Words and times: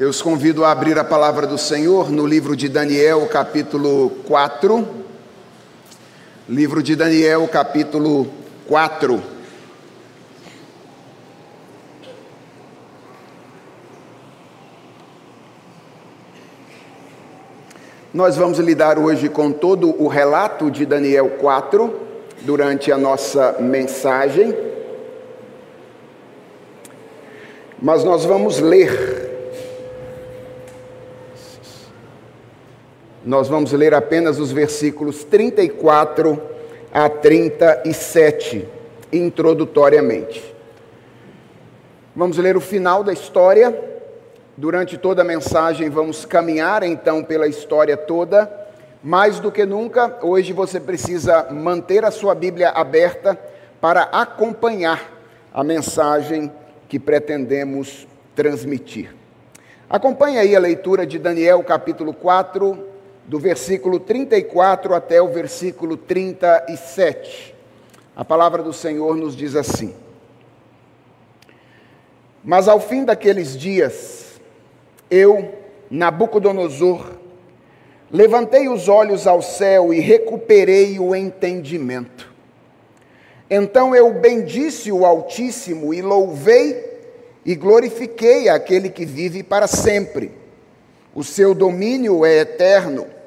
Eu 0.00 0.08
os 0.08 0.22
convido 0.22 0.64
a 0.64 0.70
abrir 0.70 0.98
a 0.98 1.04
palavra 1.04 1.46
do 1.46 1.58
Senhor 1.58 2.10
no 2.10 2.26
livro 2.26 2.56
de 2.56 2.70
Daniel, 2.70 3.26
capítulo 3.26 4.08
4. 4.26 4.88
Livro 6.48 6.82
de 6.82 6.96
Daniel, 6.96 7.46
capítulo 7.46 8.26
4. 8.66 9.22
Nós 18.14 18.38
vamos 18.38 18.58
lidar 18.58 18.98
hoje 18.98 19.28
com 19.28 19.52
todo 19.52 20.02
o 20.02 20.08
relato 20.08 20.70
de 20.70 20.86
Daniel 20.86 21.28
4 21.38 22.00
durante 22.40 22.90
a 22.90 22.96
nossa 22.96 23.56
mensagem. 23.60 24.56
Mas 27.78 28.02
nós 28.02 28.24
vamos 28.24 28.60
ler 28.60 29.19
Nós 33.30 33.46
vamos 33.46 33.70
ler 33.70 33.94
apenas 33.94 34.40
os 34.40 34.50
versículos 34.50 35.22
34 35.22 36.42
a 36.92 37.08
37, 37.08 38.66
introdutoriamente. 39.12 40.52
Vamos 42.16 42.38
ler 42.38 42.56
o 42.56 42.60
final 42.60 43.04
da 43.04 43.12
história. 43.12 43.72
Durante 44.56 44.98
toda 44.98 45.22
a 45.22 45.24
mensagem, 45.24 45.88
vamos 45.88 46.24
caminhar 46.24 46.82
então 46.82 47.22
pela 47.22 47.46
história 47.46 47.96
toda. 47.96 48.50
Mais 49.00 49.38
do 49.38 49.52
que 49.52 49.64
nunca, 49.64 50.18
hoje 50.22 50.52
você 50.52 50.80
precisa 50.80 51.46
manter 51.52 52.04
a 52.04 52.10
sua 52.10 52.34
Bíblia 52.34 52.70
aberta 52.70 53.38
para 53.80 54.08
acompanhar 54.10 55.08
a 55.54 55.62
mensagem 55.62 56.50
que 56.88 56.98
pretendemos 56.98 58.08
transmitir. 58.34 59.14
Acompanhe 59.88 60.36
aí 60.36 60.56
a 60.56 60.58
leitura 60.58 61.06
de 61.06 61.16
Daniel 61.16 61.62
capítulo 61.62 62.12
4, 62.12 62.89
do 63.30 63.38
versículo 63.38 64.00
34 64.00 64.92
até 64.92 65.22
o 65.22 65.28
versículo 65.28 65.96
37. 65.96 67.54
A 68.16 68.24
palavra 68.24 68.60
do 68.60 68.72
Senhor 68.72 69.16
nos 69.16 69.36
diz 69.36 69.54
assim: 69.54 69.94
Mas 72.42 72.66
ao 72.66 72.80
fim 72.80 73.04
daqueles 73.04 73.56
dias, 73.56 74.40
eu, 75.08 75.54
Nabucodonosor, 75.88 77.06
levantei 78.10 78.68
os 78.68 78.88
olhos 78.88 79.28
ao 79.28 79.40
céu 79.40 79.94
e 79.94 80.00
recuperei 80.00 80.98
o 80.98 81.14
entendimento. 81.14 82.34
Então 83.48 83.94
eu 83.94 84.12
bendisse 84.12 84.90
o 84.90 85.06
Altíssimo 85.06 85.94
e 85.94 86.02
louvei 86.02 86.98
e 87.46 87.54
glorifiquei 87.54 88.48
aquele 88.48 88.90
que 88.90 89.06
vive 89.06 89.44
para 89.44 89.68
sempre. 89.68 90.32
O 91.14 91.22
seu 91.22 91.54
domínio 91.54 92.24
é 92.24 92.38
eterno 92.38 93.19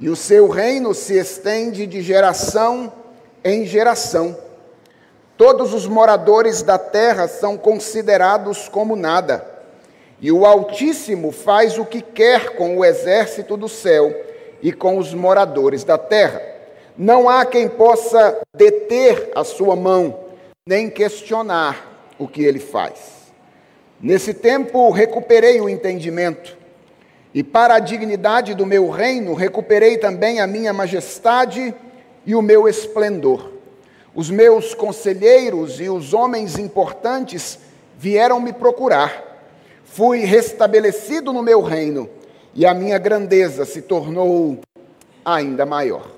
e 0.00 0.08
o 0.08 0.16
seu 0.16 0.48
reino 0.48 0.94
se 0.94 1.18
estende 1.18 1.86
de 1.86 2.00
geração 2.00 2.90
em 3.44 3.66
geração. 3.66 4.36
Todos 5.36 5.74
os 5.74 5.86
moradores 5.86 6.62
da 6.62 6.78
terra 6.78 7.28
são 7.28 7.56
considerados 7.56 8.68
como 8.68 8.96
nada, 8.96 9.46
e 10.20 10.32
o 10.32 10.46
Altíssimo 10.46 11.30
faz 11.30 11.78
o 11.78 11.84
que 11.84 12.00
quer 12.00 12.56
com 12.56 12.78
o 12.78 12.84
exército 12.84 13.56
do 13.56 13.68
céu 13.68 14.14
e 14.62 14.72
com 14.72 14.98
os 14.98 15.14
moradores 15.14 15.84
da 15.84 15.96
terra. 15.96 16.42
Não 16.96 17.28
há 17.28 17.44
quem 17.46 17.68
possa 17.68 18.38
deter 18.54 19.30
a 19.34 19.44
sua 19.44 19.76
mão, 19.76 20.18
nem 20.66 20.90
questionar 20.90 22.12
o 22.18 22.28
que 22.28 22.42
ele 22.42 22.58
faz. 22.58 23.20
Nesse 23.98 24.34
tempo 24.34 24.90
recuperei 24.90 25.60
o 25.60 25.68
entendimento 25.68 26.59
e 27.32 27.42
para 27.42 27.74
a 27.74 27.78
dignidade 27.78 28.54
do 28.54 28.66
meu 28.66 28.90
reino, 28.90 29.34
recuperei 29.34 29.98
também 29.98 30.40
a 30.40 30.46
minha 30.46 30.72
majestade 30.72 31.74
e 32.26 32.34
o 32.34 32.42
meu 32.42 32.68
esplendor. 32.68 33.52
Os 34.14 34.28
meus 34.28 34.74
conselheiros 34.74 35.80
e 35.80 35.88
os 35.88 36.12
homens 36.12 36.58
importantes 36.58 37.58
vieram 37.96 38.40
me 38.40 38.52
procurar. 38.52 39.30
Fui 39.84 40.20
restabelecido 40.20 41.32
no 41.32 41.42
meu 41.42 41.62
reino 41.62 42.08
e 42.54 42.66
a 42.66 42.74
minha 42.74 42.98
grandeza 42.98 43.64
se 43.64 43.82
tornou 43.82 44.58
ainda 45.24 45.64
maior. 45.64 46.10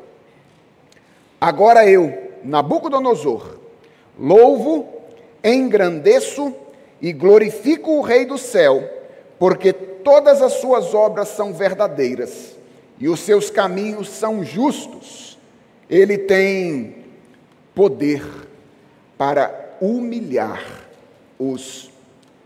Agora 1.39 1.87
eu, 1.87 2.31
Nabucodonosor, 2.43 3.59
louvo, 4.19 4.87
engrandeço 5.44 6.55
e 7.00 7.12
glorifico 7.12 7.93
o 7.93 8.00
Rei 8.00 8.25
do 8.25 8.39
céu, 8.39 8.89
porque 9.43 9.73
todas 9.73 10.41
as 10.41 10.53
suas 10.61 10.95
obras 10.95 11.27
são 11.27 11.53
verdadeiras 11.53 12.57
e 12.97 13.09
os 13.09 13.19
seus 13.19 13.51
caminhos 13.51 14.09
são 14.09 14.45
justos. 14.45 15.37
Ele 15.91 16.17
tem 16.17 17.07
poder 17.75 18.25
para 19.19 19.77
humilhar 19.81 20.65
os 21.41 21.91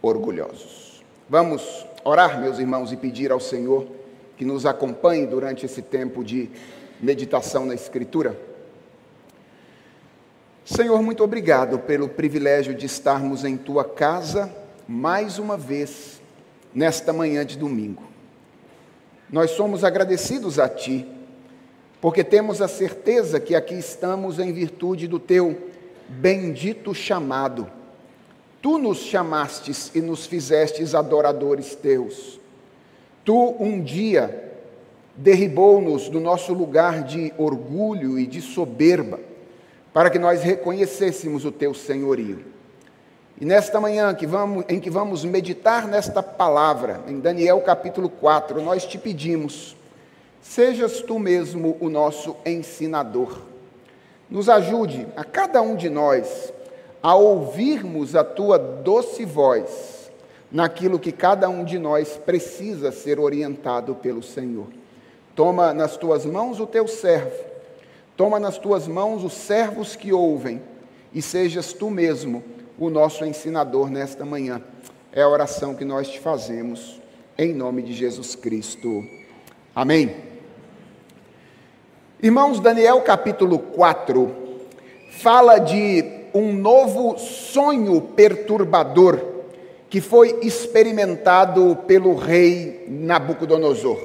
orgulhosos. 0.00 1.04
Vamos 1.28 1.86
orar, 2.02 2.40
meus 2.40 2.58
irmãos, 2.58 2.90
e 2.90 2.96
pedir 2.96 3.30
ao 3.30 3.40
Senhor 3.40 3.86
que 4.38 4.46
nos 4.46 4.64
acompanhe 4.64 5.26
durante 5.26 5.66
esse 5.66 5.82
tempo 5.82 6.24
de 6.24 6.48
meditação 6.98 7.66
na 7.66 7.74
Escritura. 7.74 8.40
Senhor, 10.64 11.02
muito 11.02 11.22
obrigado 11.22 11.78
pelo 11.78 12.08
privilégio 12.08 12.74
de 12.74 12.86
estarmos 12.86 13.44
em 13.44 13.54
tua 13.54 13.84
casa 13.84 14.50
mais 14.88 15.38
uma 15.38 15.58
vez 15.58 16.15
nesta 16.76 17.10
manhã 17.10 17.42
de 17.42 17.56
domingo. 17.56 18.02
Nós 19.30 19.52
somos 19.52 19.82
agradecidos 19.82 20.58
a 20.58 20.68
Ti, 20.68 21.08
porque 22.02 22.22
temos 22.22 22.60
a 22.60 22.68
certeza 22.68 23.40
que 23.40 23.54
aqui 23.54 23.74
estamos 23.74 24.38
em 24.38 24.52
virtude 24.52 25.08
do 25.08 25.18
Teu 25.18 25.70
bendito 26.06 26.94
chamado. 26.94 27.66
Tu 28.60 28.76
nos 28.76 28.98
chamastes 28.98 29.90
e 29.94 30.02
nos 30.02 30.26
fizestes 30.26 30.94
adoradores 30.94 31.74
Teus. 31.74 32.38
Tu 33.24 33.56
um 33.58 33.82
dia 33.82 34.52
derribou-nos 35.16 36.10
do 36.10 36.20
nosso 36.20 36.52
lugar 36.52 37.04
de 37.04 37.32
orgulho 37.38 38.18
e 38.18 38.26
de 38.26 38.42
soberba, 38.42 39.18
para 39.94 40.10
que 40.10 40.18
nós 40.18 40.42
reconhecêssemos 40.42 41.46
o 41.46 41.50
Teu 41.50 41.72
senhorio. 41.72 42.55
E 43.38 43.44
nesta 43.44 43.78
manhã 43.78 44.14
que 44.14 44.26
vamos, 44.26 44.64
em 44.66 44.80
que 44.80 44.88
vamos 44.88 45.22
meditar 45.22 45.86
nesta 45.86 46.22
palavra, 46.22 47.02
em 47.06 47.20
Daniel 47.20 47.60
capítulo 47.60 48.08
4, 48.08 48.62
nós 48.62 48.86
te 48.86 48.96
pedimos, 48.96 49.76
sejas 50.40 51.02
tu 51.02 51.18
mesmo 51.18 51.76
o 51.78 51.90
nosso 51.90 52.34
ensinador. 52.46 53.42
Nos 54.30 54.48
ajude, 54.48 55.06
a 55.14 55.22
cada 55.22 55.60
um 55.60 55.76
de 55.76 55.90
nós, 55.90 56.50
a 57.02 57.14
ouvirmos 57.14 58.16
a 58.16 58.24
tua 58.24 58.58
doce 58.58 59.26
voz 59.26 60.10
naquilo 60.50 60.98
que 60.98 61.12
cada 61.12 61.46
um 61.46 61.62
de 61.62 61.78
nós 61.78 62.18
precisa 62.24 62.90
ser 62.90 63.20
orientado 63.20 63.94
pelo 63.96 64.22
Senhor. 64.22 64.68
Toma 65.34 65.74
nas 65.74 65.98
tuas 65.98 66.24
mãos 66.24 66.58
o 66.58 66.66
teu 66.66 66.88
servo, 66.88 67.44
toma 68.16 68.40
nas 68.40 68.56
tuas 68.56 68.88
mãos 68.88 69.22
os 69.22 69.34
servos 69.34 69.94
que 69.94 70.10
ouvem, 70.10 70.62
e 71.12 71.20
sejas 71.20 71.74
tu 71.74 71.90
mesmo 71.90 72.42
o 72.78 72.90
nosso 72.90 73.24
ensinador 73.24 73.90
nesta 73.90 74.24
manhã. 74.24 74.60
É 75.12 75.22
a 75.22 75.28
oração 75.28 75.74
que 75.74 75.84
nós 75.84 76.08
te 76.08 76.20
fazemos, 76.20 77.00
em 77.38 77.54
nome 77.54 77.82
de 77.82 77.92
Jesus 77.92 78.34
Cristo. 78.34 79.02
Amém. 79.74 80.16
Irmãos, 82.22 82.60
Daniel 82.60 83.00
capítulo 83.00 83.58
4 83.58 84.30
fala 85.10 85.58
de 85.58 86.04
um 86.34 86.52
novo 86.52 87.18
sonho 87.18 88.00
perturbador 88.00 89.20
que 89.88 90.00
foi 90.00 90.38
experimentado 90.42 91.76
pelo 91.86 92.14
rei 92.14 92.84
Nabucodonosor. 92.88 93.98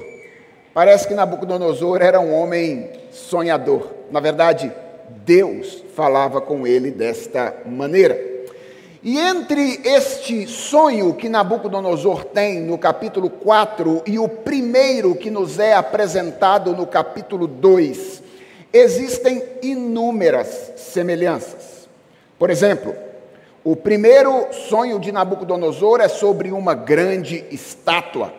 Parece 0.74 1.08
que 1.08 1.14
Nabucodonosor 1.14 2.02
era 2.02 2.22
um 2.22 2.34
homem 2.34 2.90
sonhador. 3.12 3.92
Na 4.10 4.22
verdade, 4.22 4.72
Deus 5.26 5.84
falava 5.94 6.40
com 6.40 6.66
ele 6.66 6.92
desta 6.92 7.54
maneira. 7.66 8.31
E 9.04 9.18
entre 9.18 9.82
este 9.84 10.46
sonho 10.46 11.16
que 11.16 11.28
Nabucodonosor 11.28 12.24
tem 12.24 12.60
no 12.62 12.78
capítulo 12.78 13.32
4 13.32 14.04
e 14.06 14.20
o 14.20 14.30
primeiro 14.30 15.16
que 15.16 15.32
nos 15.32 15.58
é 15.58 15.74
apresentado 15.74 16.76
no 16.76 16.86
capítulo 16.86 17.48
2, 17.48 18.22
existem 18.72 19.44
inúmeras 19.64 20.74
semelhanças. 20.76 21.90
Por 22.38 22.52
exemplo, 22.52 22.94
o 23.64 23.76
primeiro 23.76 24.54
sonho 24.54 25.00
de 25.00 25.12
Nabucodonosor 25.12 26.00
é 26.00 26.08
sobre 26.08 26.52
uma 26.52 26.76
grande 26.76 27.44
estátua. 27.50 28.32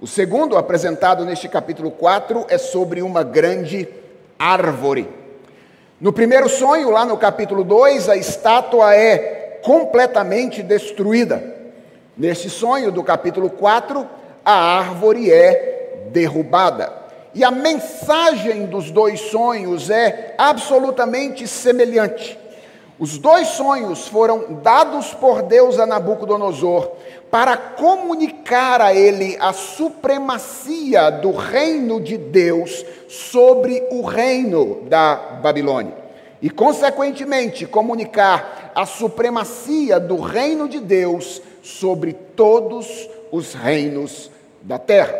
O 0.00 0.06
segundo, 0.08 0.58
apresentado 0.58 1.24
neste 1.24 1.48
capítulo 1.48 1.92
4, 1.92 2.46
é 2.48 2.58
sobre 2.58 3.02
uma 3.02 3.22
grande 3.22 3.88
árvore. 4.36 5.08
No 6.00 6.12
primeiro 6.12 6.48
sonho, 6.48 6.90
lá 6.90 7.04
no 7.04 7.16
capítulo 7.16 7.62
2, 7.62 8.08
a 8.08 8.16
estátua 8.16 8.96
é 8.96 9.41
completamente 9.62 10.62
destruída. 10.62 11.42
Neste 12.16 12.50
sonho 12.50 12.92
do 12.92 13.02
capítulo 13.02 13.48
4, 13.48 14.06
a 14.44 14.52
árvore 14.52 15.30
é 15.30 16.08
derrubada. 16.10 16.92
E 17.34 17.42
a 17.42 17.50
mensagem 17.50 18.66
dos 18.66 18.90
dois 18.90 19.20
sonhos 19.20 19.88
é 19.88 20.34
absolutamente 20.36 21.46
semelhante. 21.46 22.38
Os 22.98 23.16
dois 23.18 23.48
sonhos 23.48 24.06
foram 24.06 24.60
dados 24.62 25.14
por 25.14 25.42
Deus 25.42 25.78
a 25.78 25.86
Nabucodonosor 25.86 26.92
para 27.30 27.56
comunicar 27.56 28.82
a 28.82 28.94
ele 28.94 29.36
a 29.40 29.54
supremacia 29.54 31.10
do 31.10 31.32
reino 31.32 32.00
de 32.00 32.18
Deus 32.18 32.84
sobre 33.08 33.82
o 33.90 34.02
reino 34.02 34.82
da 34.82 35.14
Babilônia. 35.42 36.01
E, 36.42 36.50
consequentemente, 36.50 37.64
comunicar 37.66 38.72
a 38.74 38.84
supremacia 38.84 40.00
do 40.00 40.20
reino 40.20 40.68
de 40.68 40.80
Deus 40.80 41.40
sobre 41.62 42.12
todos 42.12 43.08
os 43.30 43.54
reinos 43.54 44.28
da 44.60 44.76
terra. 44.76 45.14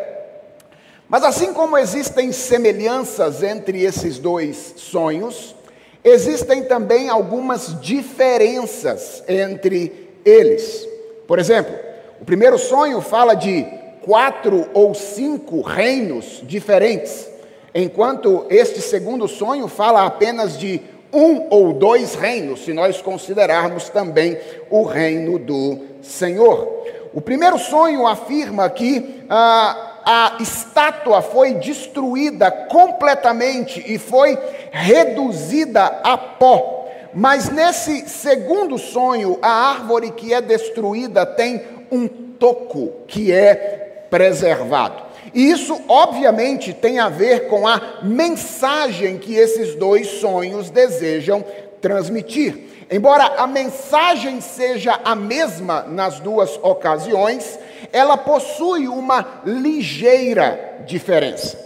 Mas, 1.08 1.22
assim 1.22 1.52
como 1.52 1.78
existem 1.78 2.32
semelhanças 2.32 3.42
entre 3.42 3.82
esses 3.82 4.18
dois 4.18 4.74
sonhos, 4.76 5.54
existem 6.02 6.64
também 6.64 7.08
algumas 7.08 7.80
diferenças 7.80 9.22
entre 9.28 10.10
eles. 10.24 10.88
Por 11.28 11.38
exemplo, 11.38 11.74
o 12.20 12.24
primeiro 12.24 12.58
sonho 12.58 13.00
fala 13.00 13.34
de 13.34 13.64
quatro 14.02 14.66
ou 14.74 14.94
cinco 14.94 15.60
reinos 15.60 16.40
diferentes, 16.42 17.28
enquanto 17.74 18.46
este 18.50 18.80
segundo 18.80 19.28
sonho 19.28 19.68
fala 19.68 20.04
apenas 20.04 20.58
de 20.58 20.80
um 21.12 21.46
ou 21.50 21.72
dois 21.72 22.14
reinos, 22.14 22.64
se 22.64 22.72
nós 22.72 23.02
considerarmos 23.02 23.88
também 23.88 24.38
o 24.70 24.82
reino 24.84 25.38
do 25.38 25.78
Senhor. 26.00 26.82
O 27.12 27.20
primeiro 27.20 27.58
sonho 27.58 28.06
afirma 28.06 28.70
que 28.70 29.24
ah, 29.28 29.92
a 30.04 30.36
estátua 30.40 31.20
foi 31.20 31.54
destruída 31.54 32.50
completamente 32.50 33.84
e 33.86 33.98
foi 33.98 34.38
reduzida 34.70 35.84
a 36.02 36.16
pó. 36.16 36.88
Mas 37.14 37.50
nesse 37.50 38.08
segundo 38.08 38.78
sonho, 38.78 39.38
a 39.42 39.70
árvore 39.70 40.12
que 40.12 40.32
é 40.32 40.40
destruída 40.40 41.26
tem 41.26 41.62
um 41.90 42.08
toco 42.08 42.92
que 43.06 43.30
é 43.30 44.06
preservado. 44.08 45.11
E 45.34 45.50
isso, 45.50 45.80
obviamente, 45.88 46.72
tem 46.72 46.98
a 46.98 47.08
ver 47.08 47.48
com 47.48 47.66
a 47.66 48.00
mensagem 48.02 49.18
que 49.18 49.34
esses 49.34 49.74
dois 49.74 50.06
sonhos 50.06 50.68
desejam 50.68 51.44
transmitir. 51.80 52.86
Embora 52.90 53.24
a 53.38 53.46
mensagem 53.46 54.40
seja 54.42 55.00
a 55.02 55.14
mesma 55.14 55.82
nas 55.82 56.20
duas 56.20 56.58
ocasiões, 56.62 57.58
ela 57.90 58.18
possui 58.18 58.86
uma 58.86 59.42
ligeira 59.46 60.82
diferença. 60.86 61.58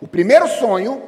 O 0.00 0.08
primeiro 0.08 0.48
sonho 0.48 1.00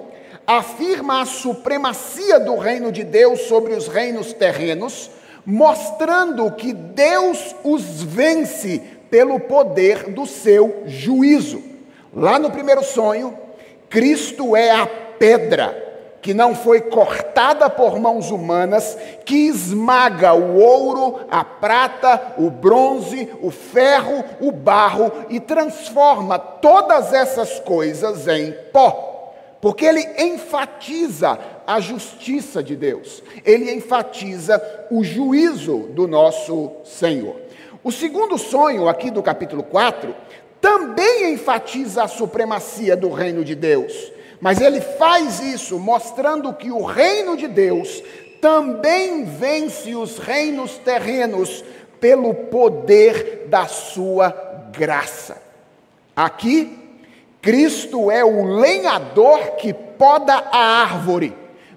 afirma 0.46 1.22
a 1.22 1.26
supremacia 1.26 2.38
do 2.38 2.56
reino 2.56 2.92
de 2.92 3.02
Deus 3.02 3.42
sobre 3.42 3.72
os 3.72 3.88
reinos 3.88 4.32
terrenos, 4.32 5.10
mostrando 5.44 6.50
que 6.52 6.72
Deus 6.72 7.56
os 7.64 8.02
vence 8.02 8.80
pelo 9.10 9.40
poder 9.40 10.10
do 10.10 10.24
seu 10.26 10.84
juízo. 10.86 11.73
Lá 12.14 12.38
no 12.38 12.50
primeiro 12.50 12.84
sonho, 12.84 13.36
Cristo 13.90 14.54
é 14.56 14.70
a 14.70 14.86
pedra 14.86 15.82
que 16.22 16.32
não 16.32 16.54
foi 16.54 16.80
cortada 16.80 17.68
por 17.68 17.98
mãos 17.98 18.30
humanas, 18.30 18.96
que 19.26 19.46
esmaga 19.46 20.32
o 20.32 20.56
ouro, 20.56 21.20
a 21.30 21.44
prata, 21.44 22.34
o 22.38 22.48
bronze, 22.48 23.28
o 23.42 23.50
ferro, 23.50 24.24
o 24.40 24.50
barro 24.50 25.12
e 25.28 25.38
transforma 25.38 26.38
todas 26.38 27.12
essas 27.12 27.60
coisas 27.60 28.26
em 28.26 28.52
pó. 28.72 29.34
Porque 29.60 29.84
ele 29.84 30.06
enfatiza 30.18 31.38
a 31.66 31.78
justiça 31.78 32.62
de 32.62 32.74
Deus, 32.74 33.22
ele 33.44 33.70
enfatiza 33.74 34.62
o 34.90 35.04
juízo 35.04 35.88
do 35.90 36.08
nosso 36.08 36.70
Senhor. 36.84 37.36
O 37.82 37.92
segundo 37.92 38.38
sonho, 38.38 38.88
aqui 38.88 39.10
do 39.10 39.22
capítulo 39.22 39.62
4, 39.62 40.14
também 40.64 41.34
enfatiza 41.34 42.04
a 42.04 42.08
supremacia 42.08 42.96
do 42.96 43.10
reino 43.10 43.44
de 43.44 43.54
Deus, 43.54 44.10
mas 44.40 44.62
ele 44.62 44.80
faz 44.80 45.38
isso 45.38 45.78
mostrando 45.78 46.54
que 46.54 46.70
o 46.70 46.82
reino 46.82 47.36
de 47.36 47.46
Deus 47.46 48.02
também 48.40 49.26
vence 49.26 49.94
os 49.94 50.16
reinos 50.16 50.78
terrenos 50.78 51.62
pelo 52.00 52.32
poder 52.32 53.44
da 53.46 53.66
sua 53.66 54.30
graça. 54.72 55.36
Aqui, 56.16 56.78
Cristo 57.42 58.10
é 58.10 58.24
o 58.24 58.56
lenhador 58.56 59.56
que 59.56 59.74
poda 59.74 60.32
a 60.32 60.80
árvore 60.80 61.36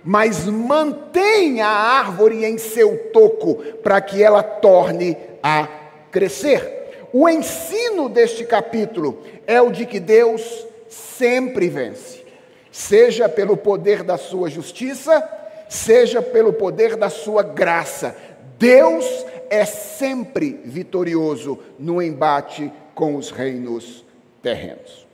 mas 0.10 0.46
mantém 0.46 1.60
a 1.60 1.68
árvore 1.68 2.46
em 2.46 2.58
seu 2.58 3.12
toco 3.12 3.56
para 3.84 4.00
que 4.00 4.24
ela 4.24 4.42
torne 4.42 5.18
a 5.44 5.68
crescer. 6.10 6.77
O 7.14 7.30
ensino 7.30 8.10
deste 8.10 8.44
capítulo 8.44 9.24
é 9.46 9.62
o 9.62 9.72
de 9.72 9.86
que 9.86 10.00
Deus 10.00 10.66
sempre 10.90 11.70
vence, 11.70 12.26
seja 12.72 13.30
pelo 13.30 13.56
poder 13.56 14.04
da 14.04 14.18
sua 14.18 14.50
justiça, 14.50 15.28
seja 15.70 16.22
pelo 16.22 16.54
poder 16.54 16.96
da 16.96 17.10
sua 17.10 17.44
graça. 17.44 18.16
Deus 18.60 19.06
é 19.50 19.66
sempre 19.66 20.60
vitorioso 20.66 21.60
no 21.80 22.02
embate 22.02 22.72
com 22.94 23.16
os 23.16 23.32
reinos 23.32 24.04
terrenos. 24.42 25.08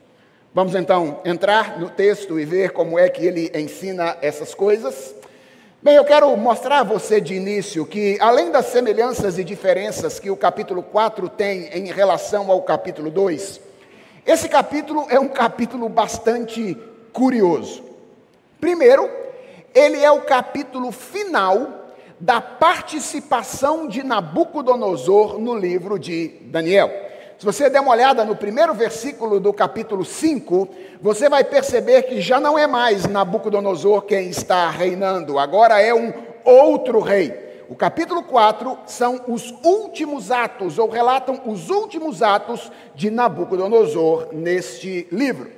Vamos 0.52 0.74
então 0.74 1.20
entrar 1.24 1.80
no 1.80 1.90
texto 1.90 2.38
e 2.38 2.44
ver 2.44 2.70
como 2.70 2.98
é 2.98 3.08
que 3.08 3.26
ele 3.26 3.50
ensina 3.54 4.16
essas 4.22 4.54
coisas. 4.54 5.14
Bem, 5.84 5.96
eu 5.96 6.04
quero 6.06 6.34
mostrar 6.34 6.80
a 6.80 6.82
você 6.82 7.20
de 7.20 7.34
início 7.34 7.84
que, 7.84 8.16
além 8.18 8.50
das 8.50 8.68
semelhanças 8.68 9.38
e 9.38 9.44
diferenças 9.44 10.18
que 10.18 10.30
o 10.30 10.36
capítulo 10.36 10.82
4 10.82 11.28
tem 11.28 11.68
em 11.74 11.92
relação 11.92 12.50
ao 12.50 12.62
capítulo 12.62 13.10
2, 13.10 13.60
esse 14.24 14.48
capítulo 14.48 15.04
é 15.10 15.20
um 15.20 15.28
capítulo 15.28 15.86
bastante 15.90 16.74
curioso. 17.12 17.84
Primeiro, 18.58 19.10
ele 19.74 20.02
é 20.02 20.10
o 20.10 20.22
capítulo 20.22 20.90
final 20.90 21.92
da 22.18 22.40
participação 22.40 23.86
de 23.86 24.02
Nabucodonosor 24.02 25.38
no 25.38 25.54
livro 25.54 25.98
de 25.98 26.28
Daniel. 26.46 26.90
Se 27.38 27.44
você 27.44 27.68
der 27.68 27.80
uma 27.80 27.90
olhada 27.90 28.24
no 28.24 28.36
primeiro 28.36 28.72
versículo 28.72 29.40
do 29.40 29.52
capítulo 29.52 30.04
5, 30.04 30.68
você 31.00 31.28
vai 31.28 31.42
perceber 31.42 32.02
que 32.02 32.20
já 32.20 32.38
não 32.38 32.56
é 32.56 32.66
mais 32.66 33.06
Nabucodonosor 33.06 34.02
quem 34.02 34.30
está 34.30 34.70
reinando, 34.70 35.38
agora 35.38 35.80
é 35.80 35.92
um 35.92 36.12
outro 36.44 37.00
rei. 37.00 37.64
O 37.68 37.74
capítulo 37.74 38.22
4 38.22 38.78
são 38.86 39.20
os 39.26 39.52
últimos 39.64 40.30
atos, 40.30 40.78
ou 40.78 40.88
relatam 40.88 41.40
os 41.46 41.70
últimos 41.70 42.22
atos 42.22 42.70
de 42.94 43.10
Nabucodonosor 43.10 44.28
neste 44.32 45.08
livro. 45.10 45.50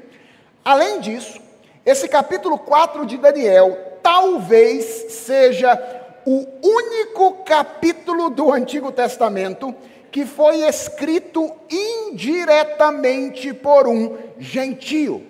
Além 0.64 1.00
disso, 1.00 1.38
esse 1.84 2.08
capítulo 2.08 2.58
4 2.58 3.04
de 3.04 3.18
Daniel 3.18 3.76
talvez 4.02 5.12
seja 5.12 5.78
o 6.24 6.44
único 6.62 7.44
capítulo 7.44 8.30
do 8.30 8.52
Antigo 8.52 8.90
Testamento 8.90 9.74
que 10.16 10.24
foi 10.24 10.66
escrito 10.66 11.52
indiretamente 11.70 13.52
por 13.52 13.86
um 13.86 14.16
gentio, 14.38 15.22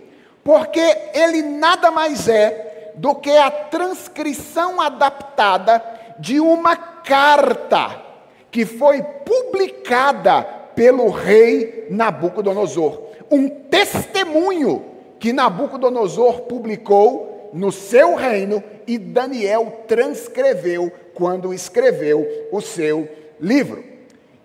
porque 0.44 0.78
ele 1.12 1.42
nada 1.42 1.90
mais 1.90 2.28
é 2.28 2.92
do 2.94 3.12
que 3.12 3.36
a 3.36 3.50
transcrição 3.50 4.80
adaptada 4.80 5.82
de 6.20 6.38
uma 6.38 6.76
carta 6.76 8.00
que 8.48 8.64
foi 8.64 9.02
publicada 9.02 10.44
pelo 10.76 11.10
rei 11.10 11.88
Nabucodonosor, 11.90 13.08
um 13.28 13.48
testemunho 13.48 14.84
que 15.18 15.32
Nabucodonosor 15.32 16.42
publicou 16.42 17.50
no 17.52 17.72
seu 17.72 18.14
reino 18.14 18.62
e 18.86 18.98
Daniel 18.98 19.80
transcreveu 19.88 20.92
quando 21.12 21.52
escreveu 21.52 22.24
o 22.52 22.60
seu 22.60 23.08
livro. 23.40 23.95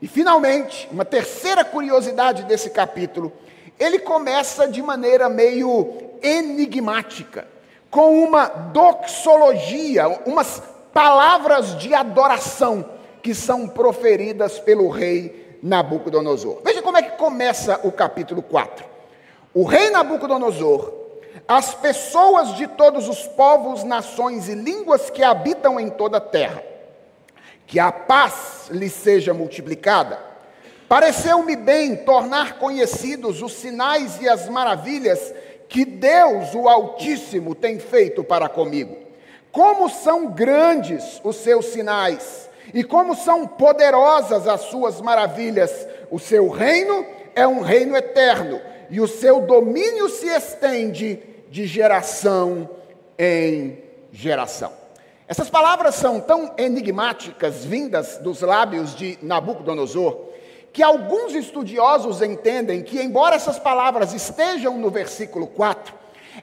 E 0.01 0.07
finalmente, 0.07 0.89
uma 0.91 1.05
terceira 1.05 1.63
curiosidade 1.63 2.43
desse 2.43 2.71
capítulo, 2.71 3.31
ele 3.79 3.99
começa 3.99 4.67
de 4.67 4.81
maneira 4.81 5.29
meio 5.29 5.95
enigmática, 6.21 7.47
com 7.89 8.23
uma 8.23 8.45
doxologia, 8.45 10.07
umas 10.25 10.61
palavras 10.93 11.77
de 11.77 11.93
adoração 11.93 12.85
que 13.21 13.35
são 13.35 13.67
proferidas 13.67 14.59
pelo 14.59 14.89
rei 14.89 15.59
Nabucodonosor. 15.61 16.61
Veja 16.63 16.81
como 16.81 16.97
é 16.97 17.03
que 17.03 17.17
começa 17.17 17.79
o 17.83 17.91
capítulo 17.91 18.41
4. 18.41 18.85
O 19.53 19.63
rei 19.63 19.89
Nabucodonosor, 19.91 20.91
as 21.47 21.73
pessoas 21.73 22.55
de 22.55 22.65
todos 22.65 23.07
os 23.07 23.27
povos, 23.27 23.83
nações 23.83 24.47
e 24.47 24.55
línguas 24.55 25.09
que 25.09 25.23
habitam 25.23 25.79
em 25.79 25.89
toda 25.89 26.17
a 26.17 26.21
terra, 26.21 26.63
que 27.67 27.79
a 27.79 27.91
paz 27.91 28.60
lhe 28.71 28.89
seja 28.89 29.33
multiplicada. 29.33 30.19
Pareceu-me 30.87 31.55
bem 31.55 31.95
tornar 31.95 32.57
conhecidos 32.57 33.41
os 33.41 33.53
sinais 33.53 34.19
e 34.21 34.27
as 34.27 34.49
maravilhas 34.49 35.33
que 35.69 35.85
Deus, 35.85 36.53
o 36.53 36.67
Altíssimo, 36.67 37.55
tem 37.55 37.79
feito 37.79 38.23
para 38.23 38.49
comigo. 38.49 38.97
Como 39.51 39.89
são 39.89 40.27
grandes 40.27 41.21
os 41.23 41.37
seus 41.37 41.67
sinais 41.67 42.49
e 42.73 42.83
como 42.83 43.15
são 43.15 43.47
poderosas 43.47 44.47
as 44.47 44.61
suas 44.61 44.99
maravilhas. 45.01 45.87
O 46.09 46.19
seu 46.19 46.49
reino 46.49 47.05
é 47.35 47.47
um 47.47 47.61
reino 47.61 47.95
eterno 47.95 48.59
e 48.89 48.99
o 48.99 49.07
seu 49.07 49.41
domínio 49.41 50.09
se 50.09 50.27
estende 50.27 51.19
de 51.49 51.65
geração 51.65 52.69
em 53.17 53.81
geração. 54.11 54.80
Essas 55.31 55.49
palavras 55.49 55.95
são 55.95 56.19
tão 56.19 56.51
enigmáticas, 56.57 57.63
vindas 57.63 58.17
dos 58.17 58.41
lábios 58.41 58.93
de 58.93 59.17
Nabucodonosor, 59.21 60.25
que 60.73 60.83
alguns 60.83 61.33
estudiosos 61.33 62.21
entendem 62.21 62.83
que, 62.83 63.01
embora 63.01 63.37
essas 63.37 63.57
palavras 63.57 64.13
estejam 64.13 64.77
no 64.77 64.89
versículo 64.89 65.47
4, 65.47 65.93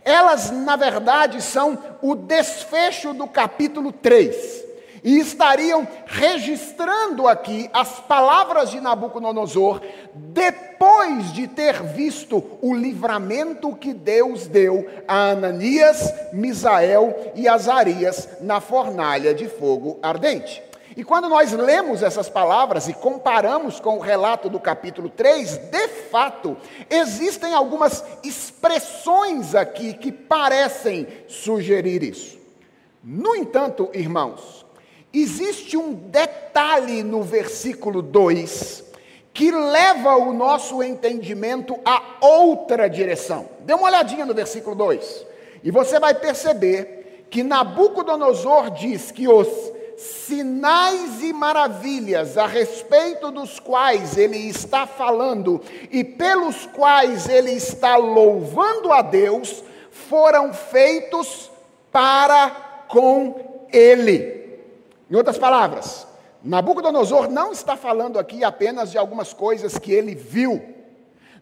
elas, 0.03 0.51
na 0.51 0.75
verdade, 0.75 1.43
são 1.43 1.79
o 2.01 2.15
desfecho 2.15 3.13
do 3.13 3.27
capítulo 3.27 3.93
3 3.93 4.68
e 5.09 5.21
estariam 5.21 5.89
registrando 6.05 7.27
aqui 7.27 7.71
as 7.73 7.99
palavras 7.99 8.71
de 8.71 8.79
Nabucodonosor 8.79 9.81
depois 10.13 11.33
de 11.33 11.49
ter 11.49 11.83
visto 11.83 12.45
o 12.61 12.75
livramento 12.75 13.75
que 13.75 13.95
Deus 13.95 14.47
deu 14.47 14.87
a 15.09 15.31
Ananias, 15.31 16.13
Misael 16.31 17.33
e 17.35 17.49
Azarias 17.49 18.29
na 18.43 18.61
fornalha 18.61 19.33
de 19.33 19.49
fogo 19.49 19.99
ardente. 20.03 20.63
E 20.95 21.03
quando 21.03 21.27
nós 21.27 21.53
lemos 21.53 22.03
essas 22.03 22.29
palavras 22.29 22.87
e 22.87 22.93
comparamos 22.93 23.81
com 23.81 23.97
o 23.97 24.03
relato 24.03 24.51
do 24.51 24.61
capítulo 24.61 25.09
3, 25.09 25.57
de 25.57 25.89
fato, 26.11 26.55
existem 26.91 27.55
algumas 27.55 28.05
expressões 28.23 29.55
aqui 29.55 29.95
que 29.95 30.13
parecem 30.13 31.09
sugerir 31.27 32.03
isso. 32.03 32.37
No 33.03 33.35
entanto, 33.35 33.89
irmãos, 33.95 34.58
existe 35.13 35.77
um 35.77 35.93
detalhe 35.93 37.03
no 37.03 37.23
versículo 37.23 38.03
2 38.03 38.85
que 39.33 39.51
leva 39.53 40.17
o 40.17 40.33
nosso 40.33 40.83
entendimento 40.83 41.79
a 41.85 42.17
outra 42.21 42.91
direção. 42.91 43.49
Dê 43.61 43.73
uma 43.73 43.87
olhadinha 43.87 44.27
no 44.27 44.35
versículo 44.35 44.75
2 44.75 45.27
e 45.63 45.71
você 45.71 46.01
vai 46.01 46.15
perceber 46.15 47.27
que 47.31 47.43
Nabucodonosor 47.43 48.71
diz 48.71 49.11
que 49.11 49.29
os 49.29 49.47
sinais 49.97 51.23
e 51.23 51.33
maravilhas 51.33 52.39
a 52.39 52.47
respeito 52.47 53.31
dos 53.31 53.59
quais 53.59 54.17
ele 54.17 54.39
está 54.39 54.87
falando 54.87 55.61
e 55.91 56.05
pelos 56.05 56.67
quais 56.67 57.29
ele 57.29 57.53
está 57.53 57.97
louvando 57.97 58.93
a 58.93 59.03
Deus 59.03 59.63
foram 59.91 60.53
feitos 60.53 61.51
para 61.91 62.51
com 62.89 63.67
ele. 63.73 64.38
Em 65.11 65.17
outras 65.17 65.39
palavras, 65.39 66.07
Nabucodonosor 66.43 67.31
não 67.31 67.51
está 67.51 67.77
falando 67.77 68.19
aqui 68.19 68.45
apenas 68.45 68.91
de 68.91 68.99
algumas 68.99 69.33
coisas 69.33 69.79
que 69.79 69.93
ele 69.93 70.15
viu. 70.15 70.63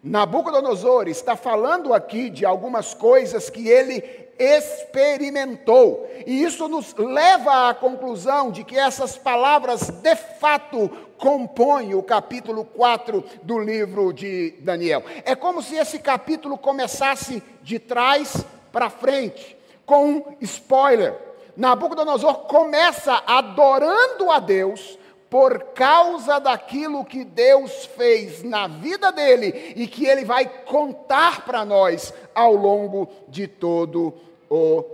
Nabucodonosor 0.03 1.07
está 1.07 1.35
falando 1.35 1.93
aqui 1.93 2.29
de 2.29 2.45
algumas 2.45 2.93
coisas 2.93 3.49
que 3.49 3.67
ele 3.67 4.03
experimentou. 4.39 6.09
E 6.25 6.43
isso 6.43 6.67
nos 6.67 6.95
leva 6.95 7.69
à 7.69 7.73
conclusão 7.73 8.51
de 8.51 8.63
que 8.63 8.77
essas 8.77 9.17
palavras 9.17 9.89
de 9.89 10.15
fato 10.15 10.89
compõem 11.17 11.93
o 11.95 12.03
capítulo 12.03 12.63
4 12.63 13.23
do 13.43 13.59
livro 13.59 14.13
de 14.13 14.51
Daniel. 14.59 15.03
É 15.25 15.35
como 15.35 15.61
se 15.61 15.75
esse 15.75 15.99
capítulo 15.99 16.57
começasse 16.57 17.41
de 17.61 17.79
trás 17.79 18.45
para 18.71 18.89
frente, 18.89 19.57
com 19.85 20.05
um 20.05 20.23
spoiler. 20.41 21.26
Nabucodonosor 21.57 22.41
começa 22.41 23.23
adorando 23.25 24.29
a 24.29 24.37
Deus 24.37 24.99
por 25.27 25.59
causa 25.73 26.39
daquilo 26.39 27.03
que 27.03 27.25
Deus 27.25 27.85
fez 27.97 28.43
na 28.43 28.67
vida 28.67 29.11
dele 29.11 29.73
e 29.75 29.87
que 29.87 30.05
ele 30.05 30.23
vai 30.23 30.45
contar 30.45 31.43
para 31.45 31.65
nós 31.65 32.13
ao 32.35 32.53
longo 32.53 33.09
de 33.27 33.47
todo 33.47 34.13
o 34.47 34.85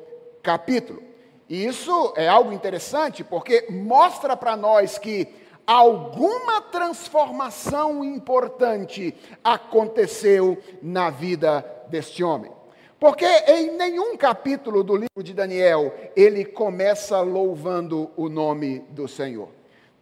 capítulo. 0.41 1.03
E 1.49 1.65
isso 1.65 2.13
é 2.15 2.29
algo 2.29 2.53
interessante 2.53 3.25
porque 3.25 3.67
mostra 3.69 4.35
para 4.37 4.55
nós 4.55 4.97
que 4.97 5.27
alguma 5.67 6.61
transformação 6.61 8.05
importante 8.05 9.13
aconteceu 9.43 10.57
na 10.81 11.09
vida 11.09 11.63
deste 11.89 12.23
homem. 12.23 12.62
Porque 13.03 13.25
em 13.25 13.75
nenhum 13.75 14.15
capítulo 14.15 14.81
do 14.81 14.95
livro 14.95 15.21
de 15.21 15.33
Daniel 15.33 15.93
ele 16.15 16.45
começa 16.45 17.19
louvando 17.19 18.09
o 18.15 18.29
nome 18.29 18.79
do 18.91 19.09
Senhor. 19.09 19.49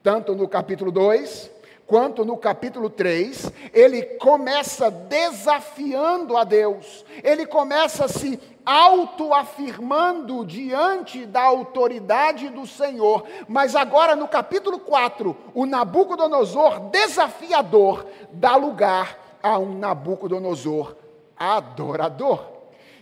Tanto 0.03 0.35
no 0.35 0.47
capítulo 0.47 0.91
2, 0.91 1.49
quanto 1.87 2.23
no 2.23 2.37
capítulo 2.37 2.91
3, 2.91 3.51
ele 3.73 4.03
começa 4.03 4.91
desafiando 4.91 6.37
a 6.37 6.43
Deus, 6.43 7.03
ele 7.23 7.47
começa 7.47 8.07
se 8.07 8.39
autoafirmando 8.63 10.45
diante 10.45 11.25
da 11.25 11.41
autoridade 11.41 12.49
do 12.49 12.67
Senhor, 12.67 13.25
mas 13.47 13.75
agora 13.75 14.15
no 14.15 14.27
capítulo 14.27 14.77
4, 14.77 15.35
o 15.55 15.65
Nabucodonosor 15.65 16.79
desafiador 16.91 18.05
dá 18.31 18.55
lugar 18.55 19.39
a 19.41 19.57
um 19.57 19.75
Nabucodonosor 19.75 20.95
adorador. 21.35 22.60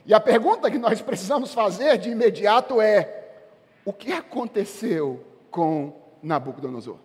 E 0.09 0.13
a 0.15 0.19
pergunta 0.19 0.71
que 0.71 0.79
nós 0.79 1.03
precisamos 1.03 1.53
fazer 1.53 1.99
de 1.99 2.09
imediato 2.09 2.81
é: 2.81 3.27
o 3.85 3.93
que 3.93 4.11
aconteceu 4.11 5.23
com 5.51 5.93
Nabucodonosor? 6.23 6.97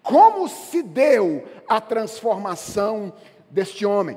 Como 0.00 0.48
se 0.48 0.80
deu 0.80 1.44
a 1.68 1.80
transformação 1.80 3.12
deste 3.50 3.84
homem? 3.84 4.16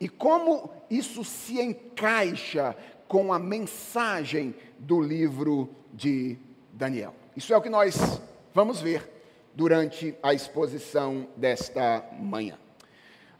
E 0.00 0.08
como 0.08 0.70
isso 0.88 1.22
se 1.24 1.60
encaixa 1.60 2.74
com 3.06 3.34
a 3.34 3.38
mensagem 3.38 4.54
do 4.78 4.98
livro 4.98 5.68
de 5.92 6.38
Daniel? 6.72 7.14
Isso 7.36 7.52
é 7.52 7.56
o 7.58 7.60
que 7.60 7.68
nós 7.68 8.18
vamos 8.54 8.80
ver 8.80 9.06
durante 9.54 10.16
a 10.22 10.32
exposição 10.32 11.28
desta 11.36 12.02
manhã. 12.18 12.56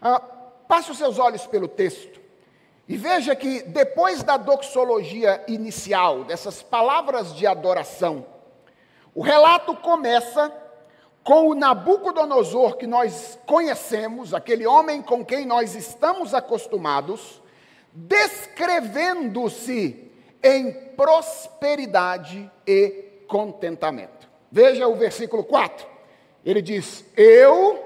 Ah, 0.02 0.20
passe 0.20 0.90
os 0.90 0.98
seus 0.98 1.18
olhos 1.18 1.46
pelo 1.46 1.66
texto 1.66 2.27
e 2.88 2.96
veja 2.96 3.36
que 3.36 3.62
depois 3.62 4.22
da 4.22 4.38
doxologia 4.38 5.44
inicial, 5.46 6.24
dessas 6.24 6.62
palavras 6.62 7.34
de 7.34 7.46
adoração, 7.46 8.24
o 9.14 9.20
relato 9.20 9.76
começa 9.76 10.50
com 11.22 11.50
o 11.50 11.54
Nabucodonosor 11.54 12.78
que 12.78 12.86
nós 12.86 13.38
conhecemos, 13.44 14.32
aquele 14.32 14.66
homem 14.66 15.02
com 15.02 15.22
quem 15.22 15.44
nós 15.44 15.74
estamos 15.74 16.32
acostumados, 16.32 17.42
descrevendo-se 17.92 20.10
em 20.42 20.72
prosperidade 20.96 22.50
e 22.66 23.22
contentamento. 23.28 24.26
Veja 24.50 24.88
o 24.88 24.94
versículo 24.94 25.44
4. 25.44 25.86
Ele 26.42 26.62
diz: 26.62 27.04
Eu, 27.14 27.84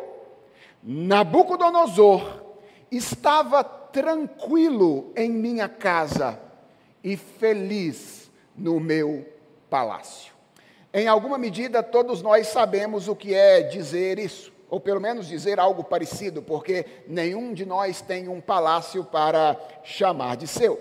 Nabucodonosor, 0.80 2.22
estava 2.88 3.81
tranquilo 3.92 5.12
em 5.14 5.30
minha 5.30 5.68
casa 5.68 6.38
e 7.04 7.16
feliz 7.16 8.30
no 8.56 8.80
meu 8.80 9.26
palácio. 9.68 10.32
Em 10.92 11.08
alguma 11.08 11.38
medida, 11.38 11.82
todos 11.82 12.22
nós 12.22 12.48
sabemos 12.48 13.08
o 13.08 13.16
que 13.16 13.34
é 13.34 13.62
dizer 13.62 14.18
isso, 14.18 14.52
ou 14.68 14.78
pelo 14.78 15.00
menos 15.00 15.26
dizer 15.26 15.58
algo 15.58 15.82
parecido, 15.84 16.42
porque 16.42 16.84
nenhum 17.06 17.52
de 17.54 17.64
nós 17.64 18.00
tem 18.00 18.28
um 18.28 18.40
palácio 18.40 19.04
para 19.04 19.58
chamar 19.82 20.36
de 20.36 20.46
seu. 20.46 20.78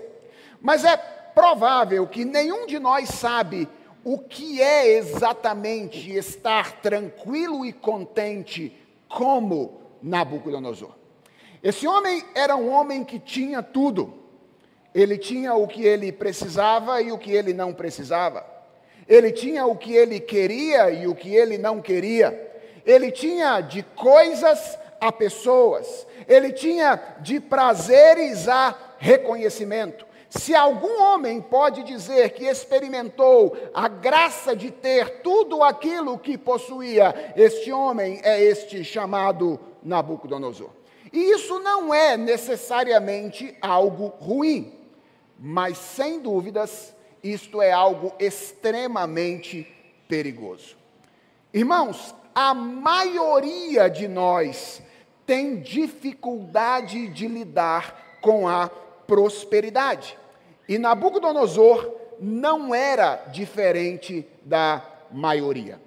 Mas 0.60 0.84
é 0.84 0.96
provável 0.96 2.06
que 2.06 2.24
nenhum 2.24 2.66
de 2.66 2.78
nós 2.78 3.08
sabe 3.08 3.68
o 4.04 4.18
que 4.18 4.60
é 4.60 4.96
exatamente 4.96 6.14
estar 6.14 6.80
tranquilo 6.82 7.64
e 7.64 7.72
contente 7.72 8.76
como 9.08 9.80
Nabucodonosor. 10.02 11.01
Esse 11.62 11.86
homem 11.86 12.24
era 12.34 12.56
um 12.56 12.70
homem 12.70 13.04
que 13.04 13.18
tinha 13.18 13.62
tudo. 13.62 14.14
Ele 14.94 15.16
tinha 15.16 15.54
o 15.54 15.66
que 15.66 15.84
ele 15.84 16.10
precisava 16.10 17.00
e 17.00 17.12
o 17.12 17.18
que 17.18 17.30
ele 17.30 17.52
não 17.52 17.72
precisava. 17.72 18.44
Ele 19.08 19.30
tinha 19.30 19.64
o 19.66 19.76
que 19.76 19.94
ele 19.94 20.20
queria 20.20 20.90
e 20.90 21.06
o 21.06 21.14
que 21.14 21.34
ele 21.34 21.56
não 21.56 21.80
queria. 21.80 22.50
Ele 22.84 23.10
tinha 23.10 23.60
de 23.60 23.82
coisas 23.82 24.78
a 25.00 25.12
pessoas. 25.12 26.06
Ele 26.28 26.52
tinha 26.52 27.00
de 27.20 27.40
prazeres 27.40 28.48
a 28.48 28.76
reconhecimento. 28.98 30.06
Se 30.28 30.54
algum 30.54 31.02
homem 31.02 31.40
pode 31.40 31.82
dizer 31.82 32.30
que 32.30 32.46
experimentou 32.46 33.56
a 33.74 33.86
graça 33.86 34.56
de 34.56 34.70
ter 34.70 35.20
tudo 35.20 35.62
aquilo 35.62 36.18
que 36.18 36.38
possuía, 36.38 37.34
este 37.36 37.70
homem 37.70 38.18
é 38.22 38.42
este 38.42 38.82
chamado 38.82 39.60
Nabucodonosor. 39.82 40.81
E 41.12 41.32
isso 41.32 41.58
não 41.58 41.92
é 41.92 42.16
necessariamente 42.16 43.56
algo 43.60 44.06
ruim, 44.06 44.72
mas 45.38 45.76
sem 45.76 46.20
dúvidas, 46.20 46.94
isto 47.22 47.60
é 47.60 47.70
algo 47.70 48.12
extremamente 48.18 49.66
perigoso. 50.08 50.76
Irmãos, 51.52 52.14
a 52.34 52.54
maioria 52.54 53.90
de 53.90 54.08
nós 54.08 54.80
tem 55.26 55.60
dificuldade 55.60 57.08
de 57.08 57.28
lidar 57.28 58.18
com 58.20 58.48
a 58.48 58.68
prosperidade. 59.06 60.18
E 60.68 60.78
Nabucodonosor 60.78 61.92
não 62.18 62.74
era 62.74 63.16
diferente 63.30 64.26
da 64.42 64.82
maioria. 65.10 65.80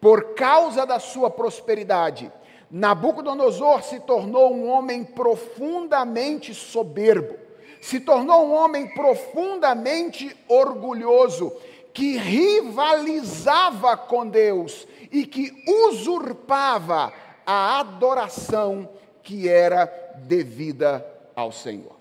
Por 0.00 0.34
causa 0.34 0.84
da 0.84 0.98
sua 0.98 1.30
prosperidade, 1.30 2.30
Nabucodonosor 2.70 3.82
se 3.82 4.00
tornou 4.00 4.54
um 4.54 4.68
homem 4.68 5.04
profundamente 5.04 6.52
soberbo, 6.52 7.36
se 7.80 8.00
tornou 8.00 8.46
um 8.46 8.52
homem 8.52 8.88
profundamente 8.94 10.36
orgulhoso, 10.48 11.52
que 11.92 12.16
rivalizava 12.16 13.96
com 13.96 14.26
Deus 14.26 14.86
e 15.10 15.24
que 15.24 15.52
usurpava 15.88 17.12
a 17.46 17.78
adoração 17.78 18.88
que 19.22 19.48
era 19.48 19.86
devida 20.18 21.06
ao 21.34 21.52
Senhor. 21.52 21.96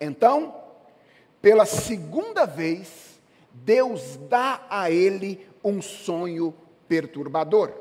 Então, 0.00 0.54
pela 1.42 1.66
segunda 1.66 2.46
vez, 2.46 3.20
Deus 3.52 4.18
dá 4.28 4.66
a 4.68 4.90
ele 4.90 5.46
um 5.62 5.80
sonho 5.82 6.54
perturbador. 6.88 7.79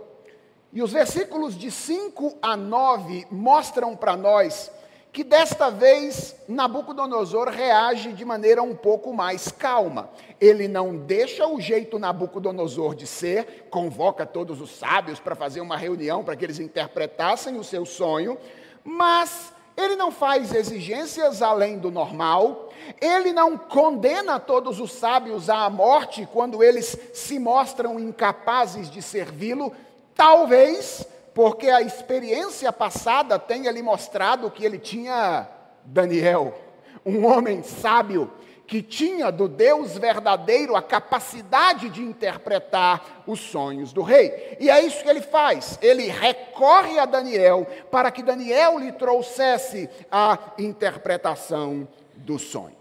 E 0.71 0.83
os 0.83 0.91
versículos 0.91 1.57
de 1.57 1.71
5 1.71 2.37
a 2.41 2.55
9 2.55 3.25
mostram 3.31 3.95
para 3.95 4.15
nós 4.15 4.71
que 5.11 5.23
desta 5.23 5.71
vez 5.71 6.35
Nabucodonosor 6.47 7.49
reage 7.49 8.13
de 8.13 8.23
maneira 8.23 8.61
um 8.61 8.75
pouco 8.75 9.11
mais 9.11 9.51
calma. 9.51 10.09
Ele 10.39 10.67
não 10.67 10.95
deixa 10.95 11.47
o 11.47 11.59
jeito 11.59 11.97
Nabucodonosor 11.97 12.93
de 12.93 13.07
ser, 13.07 13.67
convoca 13.71 14.25
todos 14.25 14.61
os 14.61 14.69
sábios 14.69 15.19
para 15.19 15.35
fazer 15.35 15.61
uma 15.61 15.75
reunião 15.75 16.23
para 16.23 16.35
que 16.35 16.45
eles 16.45 16.59
interpretassem 16.59 17.57
o 17.57 17.63
seu 17.63 17.85
sonho, 17.85 18.37
mas 18.83 19.51
ele 19.75 19.95
não 19.95 20.11
faz 20.11 20.53
exigências 20.53 21.41
além 21.41 21.79
do 21.79 21.89
normal, 21.89 22.69
ele 23.01 23.31
não 23.31 23.57
condena 23.57 24.39
todos 24.39 24.79
os 24.79 24.91
sábios 24.91 25.49
à 25.49 25.69
morte 25.69 26.27
quando 26.31 26.61
eles 26.61 26.97
se 27.13 27.39
mostram 27.39 27.99
incapazes 27.99 28.91
de 28.91 29.01
servi-lo, 29.01 29.73
talvez 30.19 31.07
porque 31.33 31.69
a 31.69 31.81
experiência 31.81 32.73
passada 32.73 33.39
tenha 33.39 33.71
lhe 33.71 33.81
mostrado 33.81 34.51
que 34.51 34.65
ele 34.65 34.77
tinha 34.77 35.47
Daniel, 35.85 36.59
um 37.05 37.25
homem 37.25 37.63
sábio 37.63 38.29
que 38.67 38.83
tinha 38.83 39.31
do 39.31 39.47
Deus 39.47 39.97
verdadeiro 39.97 40.75
a 40.75 40.81
capacidade 40.81 41.89
de 41.89 42.01
interpretar 42.01 43.23
os 43.25 43.39
sonhos 43.39 43.93
do 43.93 44.01
rei. 44.01 44.57
E 44.59 44.69
é 44.69 44.81
isso 44.81 45.01
que 45.01 45.09
ele 45.09 45.21
faz. 45.21 45.79
Ele 45.81 46.09
recorre 46.09 46.99
a 46.99 47.05
Daniel 47.05 47.65
para 47.89 48.11
que 48.11 48.21
Daniel 48.21 48.77
lhe 48.77 48.91
trouxesse 48.91 49.89
a 50.11 50.37
interpretação 50.59 51.87
do 52.13 52.37
sonho. 52.37 52.77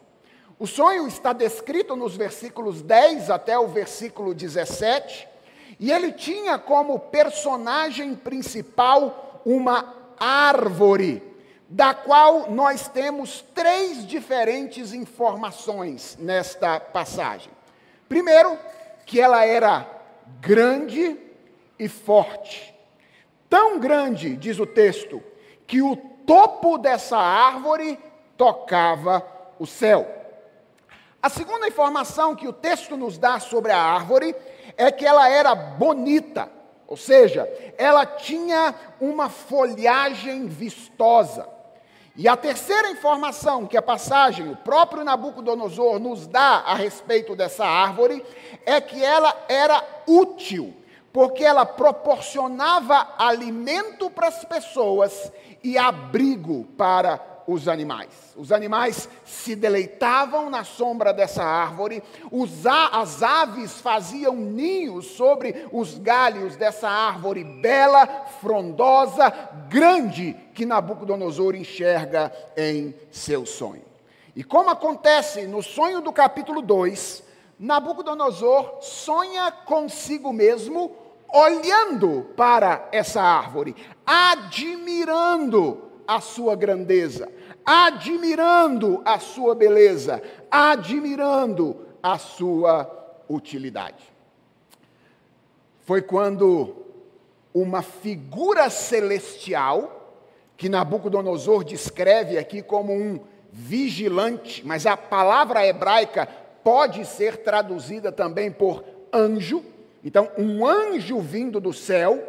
O 0.59 0.66
sonho 0.66 1.07
está 1.07 1.33
descrito 1.33 1.95
nos 1.95 2.16
versículos 2.16 2.83
10 2.83 3.30
até 3.30 3.57
o 3.57 3.68
versículo 3.68 4.35
17. 4.35 5.38
E 5.78 5.92
ele 5.92 6.12
tinha 6.12 6.58
como 6.58 6.99
personagem 6.99 8.14
principal 8.14 9.42
uma 9.44 9.94
árvore, 10.18 11.23
da 11.68 11.94
qual 11.94 12.50
nós 12.50 12.88
temos 12.88 13.44
três 13.54 14.06
diferentes 14.06 14.92
informações 14.92 16.16
nesta 16.18 16.81
passagem. 16.81 17.53
Primeiro, 18.09 18.59
que 19.05 19.20
ela 19.20 19.44
era 19.44 19.87
grande 20.40 21.16
e 21.79 21.88
forte. 21.88 22.74
Tão 23.48 23.79
grande, 23.79 24.37
diz 24.37 24.59
o 24.59 24.66
texto, 24.66 25.22
que 25.66 25.81
o 25.81 25.96
topo 25.96 26.79
dessa 26.79 27.16
árvore 27.16 27.98
tocava 28.37 29.24
o 29.59 29.66
céu. 29.66 30.07
A 31.22 31.29
segunda 31.29 31.68
informação 31.68 32.37
que 32.37 32.46
o 32.46 32.53
texto 32.53 32.96
nos 32.96 33.18
dá 33.18 33.40
sobre 33.40 33.72
a 33.72 33.81
árvore 33.81 34.35
é 34.79 34.93
que 34.93 35.05
ela 35.05 35.29
era 35.29 35.55
bonita, 35.55 36.49
ou 36.87 36.97
seja, 36.97 37.47
ela 37.77 38.07
tinha 38.07 38.75
uma 39.01 39.29
folhagem 39.29 40.47
vistosa. 40.47 41.47
E 42.17 42.27
a 42.27 42.37
terceira 42.37 42.91
informação 42.91 43.67
que 43.67 43.77
a 43.77 43.83
passagem, 43.83 44.51
o 44.51 44.57
próprio 44.57 45.05
Nabucodonosor, 45.05 45.99
nos 45.99 46.27
dá 46.27 46.62
a 46.67 46.75
respeito 46.75 47.37
dessa 47.37 47.64
árvore, 47.64 48.25
é 48.64 48.81
que 48.81 49.05
ela 49.05 49.37
era 49.49 49.85
útil, 50.07 50.75
porque 51.12 51.45
ela 51.45 51.67
proporcionava 51.67 53.14
alimento 53.19 54.09
para 54.11 54.29
as 54.29 54.45
pessoas 54.45 55.33
e 55.62 55.77
abrigo 55.77 56.64
para 56.77 57.19
os 57.48 57.66
animais. 57.66 58.34
Os 58.37 58.52
animais 58.52 59.08
se 59.24 59.56
deleitavam 59.56 60.50
na 60.50 60.64
sombra 60.64 61.14
dessa 61.14 61.42
árvore, 61.42 62.02
as 62.92 63.22
aves 63.22 63.80
faziam 63.80 64.37
ninhos 64.37 65.06
sobre 65.12 65.66
os 65.72 65.96
galhos 65.98 66.56
dessa 66.56 66.90
árvore 66.90 67.44
bela, 67.44 68.06
frondosa, 68.42 69.30
grande, 69.70 70.37
que 70.52 70.66
Nabucodonosor 70.66 71.54
enxerga 71.54 72.30
em 72.54 72.94
seu 73.11 73.46
sonho. 73.46 73.84
E 74.37 74.44
como 74.44 74.68
acontece 74.68 75.46
no 75.46 75.62
sonho 75.62 76.02
do 76.02 76.12
capítulo 76.12 76.61
2, 76.61 77.24
Nabucodonosor 77.58 78.82
sonha 78.82 79.50
consigo 79.50 80.34
mesmo, 80.34 80.94
olhando 81.32 82.26
para 82.37 82.88
essa 82.92 83.22
árvore, 83.22 83.74
admirando 84.04 85.88
a 86.09 86.23
sua 86.23 86.57
grandeza, 86.57 87.29
admirando 87.66 89.03
a 89.05 89.18
sua 89.18 89.55
beleza, 89.55 90.23
admirando 90.51 91.77
a 92.03 92.16
sua 92.16 92.90
utilidade. 93.29 94.03
Foi 95.85 96.01
quando 96.01 96.75
uma 97.53 97.83
figura 97.83 98.71
celestial, 98.71 100.16
que 100.57 100.71
Nabucodonosor 100.71 101.62
descreve 101.62 102.38
aqui 102.38 102.62
como 102.62 102.92
um 102.92 103.21
vigilante, 103.53 104.66
mas 104.66 104.87
a 104.87 104.97
palavra 104.97 105.66
hebraica 105.66 106.27
pode 106.64 107.05
ser 107.05 107.37
traduzida 107.38 108.11
também 108.11 108.51
por 108.51 108.83
anjo. 109.12 109.62
Então, 110.03 110.31
um 110.38 110.66
anjo 110.66 111.21
vindo 111.21 111.61
do 111.61 111.73
céu 111.73 112.23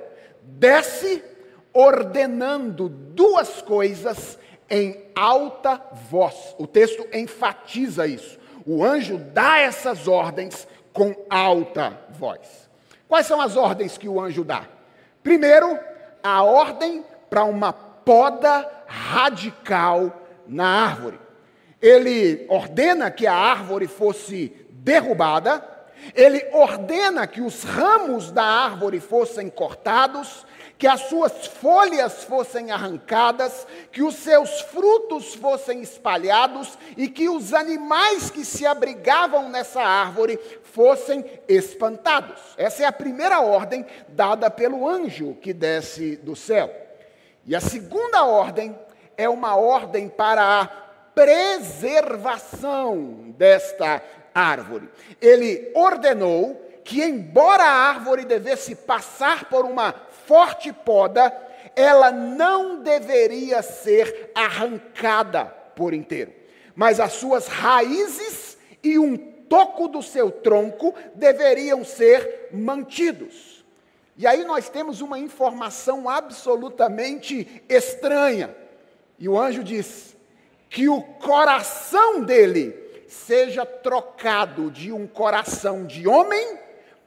desce 0.44 1.24
ordenando 1.73 2.89
duas 2.89 3.62
coisas 3.62 4.38
em 4.69 5.05
alta 5.15 5.82
voz. 6.10 6.55
O 6.58 6.67
texto 6.67 7.05
enfatiza 7.13 8.08
isso. 8.08 8.39
O 8.65 8.84
anjo 8.84 9.17
dá 9.17 9.60
essas 9.60 10.08
ordens 10.08 10.67
com 10.93 11.15
alta 11.29 11.99
voz. 12.12 12.69
Quais 13.08 13.25
são 13.25 13.41
as 13.41 13.55
ordens 13.55 13.97
que 13.97 14.08
o 14.08 14.21
anjo 14.21 14.43
dá? 14.43 14.67
Primeiro, 15.23 15.79
a 16.21 16.43
ordem 16.43 17.03
para 17.29 17.43
uma 17.43 17.73
poda 17.73 18.69
radical 18.88 20.21
na 20.47 20.67
árvore. 20.67 21.19
Ele 21.82 22.45
ordena 22.49 23.10
que 23.10 23.25
a 23.25 23.34
árvore 23.34 23.88
fosse 23.88 24.53
derrubada, 24.69 25.63
ele 26.15 26.45
ordena 26.51 27.27
que 27.27 27.41
os 27.41 27.63
ramos 27.63 28.32
da 28.32 28.43
árvore 28.43 28.99
fossem 28.99 29.49
cortados, 29.49 30.45
que 30.80 30.88
as 30.88 31.02
suas 31.02 31.46
folhas 31.46 32.24
fossem 32.24 32.72
arrancadas, 32.72 33.68
que 33.92 34.02
os 34.02 34.15
seus 34.15 34.62
frutos 34.62 35.36
fossem 35.36 35.82
espalhados 35.82 36.78
e 36.96 37.10
que 37.10 37.28
os 37.28 37.54
animais 37.54 38.30
que 38.30 38.46
se 38.46 38.65
abrigavam 38.65 39.50
nessa 39.50 39.82
árvore 39.82 40.39
fossem 40.63 41.26
espantados. 41.50 42.39
Essa 42.56 42.84
é 42.84 42.86
a 42.86 42.94
primeira 42.94 43.42
ordem 43.42 43.86
dada 44.08 44.50
pelo 44.50 44.88
anjo 44.88 45.36
que 45.42 45.52
desce 45.52 46.15
do 46.15 46.34
céu. 46.34 46.74
E 47.46 47.54
a 47.54 47.60
segunda 47.60 48.24
ordem 48.24 48.74
é 49.18 49.28
uma 49.28 49.58
ordem 49.58 50.08
para 50.08 50.62
a 50.62 50.65
preservação 51.13 53.34
desta 53.38 54.02
árvore. 54.34 54.88
Ele 55.20 55.74
ordenou 55.76 56.70
que, 56.86 57.04
embora 57.04 57.63
a 57.63 57.89
árvore 57.89 58.24
devesse 58.24 58.76
passar 58.76 59.46
por 59.46 59.65
uma 59.65 59.94
forte 60.30 60.72
poda, 60.72 61.36
ela 61.76 62.12
não 62.12 62.84
deveria 62.84 63.63
ser 63.63 64.30
arrancada 64.36 65.46
por 65.76 65.92
inteiro, 65.92 66.32
mas 66.76 67.00
as 67.00 67.13
suas 67.13 67.48
raízes 67.48 68.56
e 68.84 69.00
um 69.00 69.18
toco 69.18 69.88
do 69.88 70.04
seu 70.04 70.30
tronco 70.30 70.94
deveriam 71.15 71.84
ser 71.84 72.50
mantidos. 72.54 73.65
E 74.15 74.28
aí 74.28 74.46
nós 74.46 74.70
temos 74.70 75.02
uma 75.02 75.18
informação 75.18 76.08
absolutamente 76.08 77.63
estranha. 77.68 78.56
E 79.18 79.28
o 79.28 79.36
anjo 79.36 79.63
diz: 79.63 80.15
que 80.70 80.88
o 80.88 81.02
coração 81.02 82.22
dele 82.22 82.76
seja 83.08 83.65
trocado 83.65 84.70
de 84.70 84.92
um 84.92 85.08
coração 85.08 85.88
de 85.88 86.08
homem 86.08 86.60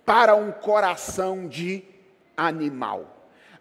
para 0.04 0.34
um 0.34 0.50
coração 0.50 1.46
de 1.46 1.84
animal. 2.36 3.11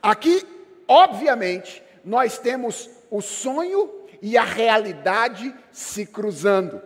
Aqui, 0.01 0.43
obviamente, 0.87 1.83
nós 2.03 2.37
temos 2.37 2.89
o 3.09 3.21
sonho 3.21 3.89
e 4.21 4.37
a 4.37 4.43
realidade 4.43 5.53
se 5.71 6.05
cruzando. 6.05 6.81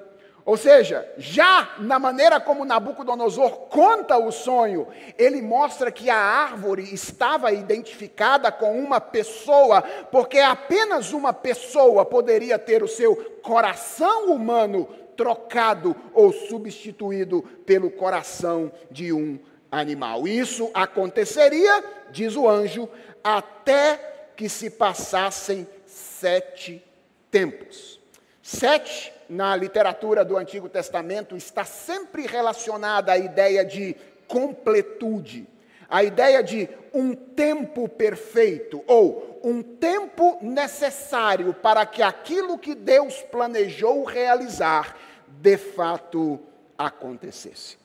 Ou 0.45 0.57
seja, 0.57 1.11
já 1.17 1.73
na 1.79 1.97
maneira 1.97 2.39
como 2.39 2.65
Nabucodonosor 2.65 3.51
conta 3.67 4.15
o 4.15 4.31
sonho, 4.31 4.87
ele 5.17 5.41
mostra 5.41 5.91
que 5.91 6.07
a 6.07 6.17
árvore 6.17 6.93
estava 6.93 7.51
identificada 7.51 8.51
com 8.51 8.79
uma 8.79 9.01
pessoa, 9.01 9.81
porque 10.11 10.37
apenas 10.37 11.13
uma 11.13 11.33
pessoa 11.33 12.05
poderia 12.05 12.59
ter 12.59 12.83
o 12.83 12.87
seu 12.87 13.15
coração 13.41 14.31
humano 14.31 14.87
trocado 15.17 15.95
ou 16.13 16.31
substituído 16.31 17.41
pelo 17.65 17.89
coração 17.89 18.71
de 18.91 19.11
um 19.11 19.39
animal. 19.79 20.27
Isso 20.27 20.71
aconteceria, 20.73 21.83
diz 22.11 22.35
o 22.35 22.47
anjo, 22.47 22.89
até 23.23 24.29
que 24.35 24.47
se 24.47 24.69
passassem 24.69 25.67
sete 25.85 26.83
tempos. 27.29 27.99
Sete, 28.41 29.11
na 29.27 29.55
literatura 29.55 30.23
do 30.23 30.37
Antigo 30.37 30.69
Testamento, 30.69 31.35
está 31.35 31.65
sempre 31.65 32.27
relacionada 32.27 33.11
à 33.11 33.17
ideia 33.17 33.65
de 33.65 33.95
completude, 34.27 35.47
a 35.89 36.03
ideia 36.03 36.43
de 36.43 36.69
um 36.93 37.13
tempo 37.13 37.89
perfeito, 37.89 38.83
ou 38.87 39.39
um 39.43 39.61
tempo 39.61 40.37
necessário 40.41 41.53
para 41.53 41.85
que 41.85 42.01
aquilo 42.01 42.57
que 42.57 42.73
Deus 42.73 43.21
planejou 43.23 44.03
realizar, 44.03 44.95
de 45.27 45.57
fato 45.57 46.39
acontecesse. 46.77 47.84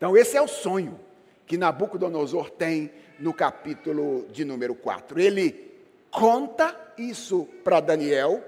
Então, 0.00 0.16
esse 0.16 0.34
é 0.34 0.40
o 0.40 0.48
sonho 0.48 0.98
que 1.46 1.58
Nabucodonosor 1.58 2.48
tem 2.48 2.90
no 3.18 3.34
capítulo 3.34 4.26
de 4.30 4.46
número 4.46 4.74
4. 4.74 5.20
Ele 5.20 5.74
conta 6.10 6.74
isso 6.96 7.46
para 7.62 7.80
Daniel, 7.80 8.42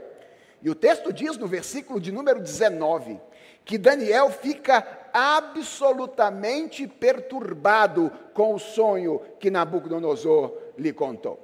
e 0.62 0.70
o 0.70 0.74
texto 0.74 1.12
diz 1.12 1.36
no 1.36 1.46
versículo 1.46 2.00
de 2.00 2.10
número 2.10 2.40
19 2.40 3.20
que 3.66 3.76
Daniel 3.76 4.30
fica 4.30 5.10
absolutamente 5.12 6.86
perturbado 6.86 8.10
com 8.32 8.54
o 8.54 8.58
sonho 8.58 9.20
que 9.38 9.50
Nabucodonosor 9.50 10.56
lhe 10.78 10.90
contou. 10.90 11.38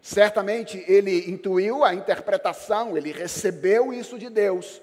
Certamente 0.00 0.84
ele 0.88 1.30
intuiu 1.30 1.84
a 1.84 1.94
interpretação, 1.94 2.96
ele 2.96 3.12
recebeu 3.12 3.92
isso 3.92 4.18
de 4.18 4.28
Deus, 4.28 4.82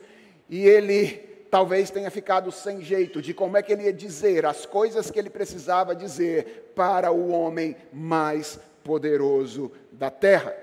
e 0.49 0.65
ele 0.65 1.28
talvez 1.49 1.89
tenha 1.89 2.11
ficado 2.11 2.51
sem 2.51 2.81
jeito 2.81 3.21
de 3.21 3.33
como 3.33 3.57
é 3.57 3.61
que 3.61 3.73
ele 3.73 3.83
ia 3.83 3.93
dizer 3.93 4.45
as 4.45 4.65
coisas 4.65 5.09
que 5.09 5.17
ele 5.17 5.29
precisava 5.29 5.95
dizer 5.95 6.71
para 6.75 7.11
o 7.11 7.29
homem 7.31 7.75
mais 7.91 8.59
poderoso 8.83 9.71
da 9.91 10.09
terra. 10.09 10.55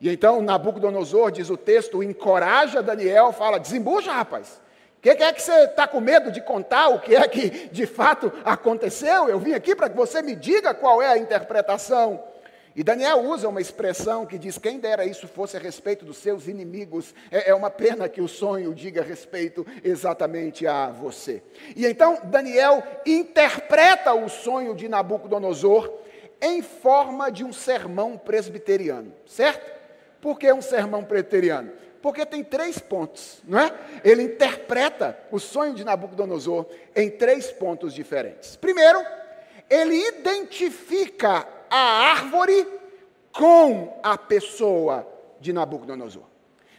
E 0.00 0.08
então 0.08 0.40
Nabucodonosor, 0.40 1.30
diz 1.30 1.50
o 1.50 1.56
texto, 1.56 2.02
encoraja 2.02 2.82
Daniel, 2.82 3.32
fala: 3.32 3.58
desembucha, 3.58 4.12
rapaz. 4.12 4.60
O 4.98 5.00
que, 5.00 5.14
que, 5.14 5.22
é 5.22 5.32
que 5.32 5.40
você 5.40 5.64
está 5.64 5.86
com 5.86 6.00
medo 6.00 6.30
de 6.32 6.40
contar? 6.40 6.88
O 6.88 6.98
que 6.98 7.14
é 7.14 7.26
que 7.28 7.68
de 7.68 7.86
fato 7.86 8.32
aconteceu? 8.44 9.28
Eu 9.28 9.38
vim 9.38 9.52
aqui 9.52 9.74
para 9.74 9.88
que 9.88 9.96
você 9.96 10.20
me 10.20 10.34
diga 10.34 10.74
qual 10.74 11.00
é 11.00 11.06
a 11.06 11.18
interpretação. 11.18 12.22
E 12.78 12.84
Daniel 12.84 13.24
usa 13.24 13.48
uma 13.48 13.60
expressão 13.60 14.24
que 14.24 14.38
diz: 14.38 14.56
quem 14.56 14.78
dera 14.78 15.04
isso 15.04 15.26
fosse 15.26 15.56
a 15.56 15.60
respeito 15.60 16.04
dos 16.04 16.16
seus 16.18 16.46
inimigos. 16.46 17.12
É, 17.28 17.50
é 17.50 17.54
uma 17.54 17.70
pena 17.70 18.08
que 18.08 18.20
o 18.20 18.28
sonho 18.28 18.72
diga 18.72 19.02
respeito 19.02 19.66
exatamente 19.82 20.64
a 20.64 20.88
você. 20.88 21.42
E 21.74 21.84
então 21.84 22.20
Daniel 22.26 22.80
interpreta 23.04 24.14
o 24.14 24.28
sonho 24.28 24.76
de 24.76 24.88
Nabucodonosor 24.88 25.92
em 26.40 26.62
forma 26.62 27.32
de 27.32 27.42
um 27.42 27.52
sermão 27.52 28.16
presbiteriano, 28.16 29.12
certo? 29.26 29.76
Por 30.20 30.38
que 30.38 30.52
um 30.52 30.62
sermão 30.62 31.02
preteriano? 31.02 31.72
Porque 32.00 32.24
tem 32.24 32.44
três 32.44 32.78
pontos, 32.78 33.42
não 33.42 33.58
é? 33.58 33.74
Ele 34.04 34.22
interpreta 34.22 35.18
o 35.32 35.40
sonho 35.40 35.74
de 35.74 35.82
Nabucodonosor 35.82 36.64
em 36.94 37.10
três 37.10 37.50
pontos 37.50 37.92
diferentes. 37.92 38.54
Primeiro, 38.54 39.04
ele 39.68 39.96
identifica 39.96 41.57
a 41.70 42.10
árvore 42.12 42.66
com 43.32 43.98
a 44.02 44.16
pessoa 44.18 45.06
de 45.40 45.52
Nabucodonosor. 45.52 46.24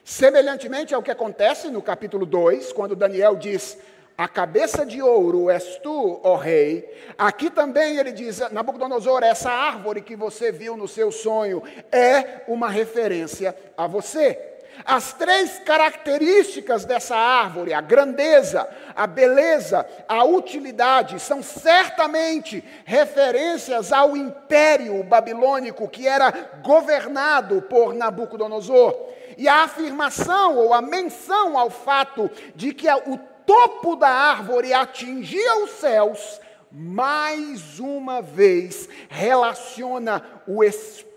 Semelhantemente 0.04 0.94
ao 0.94 1.04
que 1.04 1.12
acontece 1.12 1.70
no 1.70 1.82
capítulo 1.82 2.26
2, 2.26 2.74
quando 2.74 2.96
Daniel 2.96 3.36
diz: 3.36 3.78
a 4.18 4.28
cabeça 4.28 4.86
de 4.86 5.02
ouro 5.02 5.50
és 5.50 5.78
tu, 5.78 6.20
ó 6.24 6.36
rei. 6.36 6.90
Aqui 7.18 7.50
também 7.50 7.98
ele 7.98 8.12
diz, 8.12 8.40
Nabucodonosor, 8.52 9.24
essa 9.24 9.50
árvore 9.50 10.02
que 10.02 10.16
você 10.16 10.52
viu 10.52 10.76
no 10.76 10.90
seu 10.90 11.10
sonho 11.10 11.64
é 11.90 12.42
uma 12.48 12.70
referência 12.70 13.56
a 13.78 13.88
você. 13.88 14.59
As 14.86 15.14
três 15.14 15.60
características 15.60 16.86
dessa 16.86 17.16
árvore, 17.16 17.74
a 17.74 17.82
grandeza, 17.82 18.68
a 18.96 19.06
beleza, 19.06 19.86
a 20.08 20.24
utilidade, 20.24 21.20
são 21.20 21.44
certamente 21.44 22.64
referências 22.86 23.92
ao 23.92 24.16
império 24.16 25.04
babilônico 25.04 25.88
que 25.88 26.08
era 26.08 26.32
governado 26.64 27.62
por 27.64 27.94
Nabucodonosor. 27.94 28.96
E 29.38 29.48
a 29.48 29.64
afirmação 29.64 30.58
ou 30.58 30.74
a 30.74 30.82
menção 30.82 31.58
ao 31.58 31.70
fato 31.70 32.30
de 32.56 32.74
que 32.74 32.90
o 32.90 33.18
topo 33.46 33.96
da 33.96 34.10
árvore 34.10 34.74
atingia 34.74 35.64
os 35.64 35.72
céus, 35.72 36.40
mais 36.72 37.80
uma 37.80 38.22
vez 38.22 38.88
relaciona 39.10 40.24
o 40.48 40.64
espírito 40.64 41.09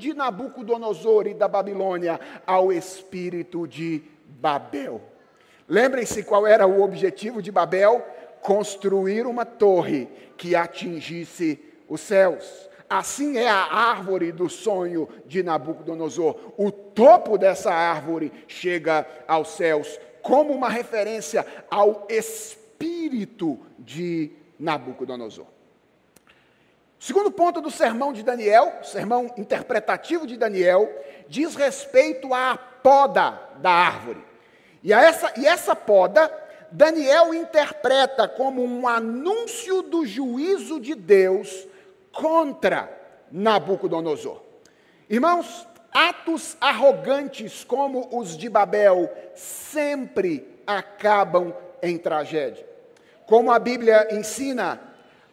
de 0.00 0.14
Nabucodonosor 0.14 1.26
e 1.26 1.34
da 1.34 1.46
Babilônia 1.46 2.18
ao 2.46 2.72
espírito 2.72 3.68
de 3.68 4.02
Babel. 4.26 5.00
Lembrem-se 5.68 6.22
qual 6.22 6.46
era 6.46 6.66
o 6.66 6.82
objetivo 6.82 7.42
de 7.42 7.52
Babel? 7.52 8.04
Construir 8.40 9.26
uma 9.26 9.44
torre 9.44 10.08
que 10.36 10.56
atingisse 10.56 11.60
os 11.86 12.00
céus. 12.00 12.68
Assim 12.88 13.36
é 13.36 13.48
a 13.48 13.72
árvore 13.72 14.32
do 14.32 14.48
sonho 14.48 15.08
de 15.26 15.42
Nabucodonosor. 15.42 16.36
O 16.56 16.72
topo 16.72 17.38
dessa 17.38 17.72
árvore 17.72 18.32
chega 18.48 19.06
aos 19.28 19.50
céus 19.50 20.00
como 20.22 20.52
uma 20.52 20.68
referência 20.68 21.46
ao 21.70 22.06
espírito 22.08 23.58
de 23.78 24.32
Nabucodonosor. 24.58 25.59
Segundo 27.00 27.30
ponto 27.30 27.62
do 27.62 27.70
sermão 27.70 28.12
de 28.12 28.22
Daniel, 28.22 28.80
sermão 28.82 29.32
interpretativo 29.38 30.26
de 30.26 30.36
Daniel, 30.36 30.86
diz 31.26 31.54
respeito 31.54 32.34
à 32.34 32.58
poda 32.58 33.40
da 33.56 33.70
árvore. 33.70 34.22
E, 34.84 34.92
essa, 34.92 35.32
e 35.38 35.46
essa 35.46 35.74
poda, 35.74 36.30
Daniel 36.70 37.32
interpreta 37.32 38.28
como 38.28 38.62
um 38.62 38.86
anúncio 38.86 39.80
do 39.80 40.04
juízo 40.04 40.78
de 40.78 40.94
Deus 40.94 41.66
contra 42.12 42.90
Nabucodonosor. 43.32 44.42
Irmãos, 45.08 45.66
Atos 45.92 46.54
arrogantes 46.60 47.64
como 47.64 48.10
os 48.12 48.36
de 48.36 48.50
Babel 48.50 49.10
sempre 49.34 50.46
acabam 50.66 51.54
em 51.82 51.96
tragédia. 51.96 52.68
Como 53.24 53.50
a 53.50 53.58
Bíblia 53.58 54.06
ensina, 54.12 54.78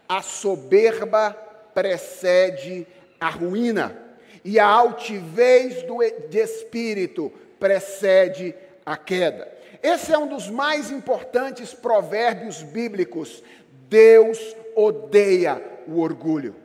a 0.08 0.22
soberba 0.22 1.47
precede 1.78 2.88
a 3.20 3.30
ruína, 3.30 3.96
e 4.44 4.60
a 4.60 4.66
altivez 4.66 5.84
do, 5.84 6.00
de 6.28 6.40
espírito 6.40 7.32
precede 7.60 8.56
a 8.84 8.98
queda. 8.98 9.48
Esse 9.84 10.12
é 10.12 10.18
um 10.18 10.26
dos 10.26 10.50
mais 10.50 10.90
importantes 10.90 11.76
provérbios 11.76 12.64
bíblicos. 12.64 13.44
Deus 13.88 14.40
odeia 14.76 15.62
o 15.88 16.00
orgulho. 16.00 16.56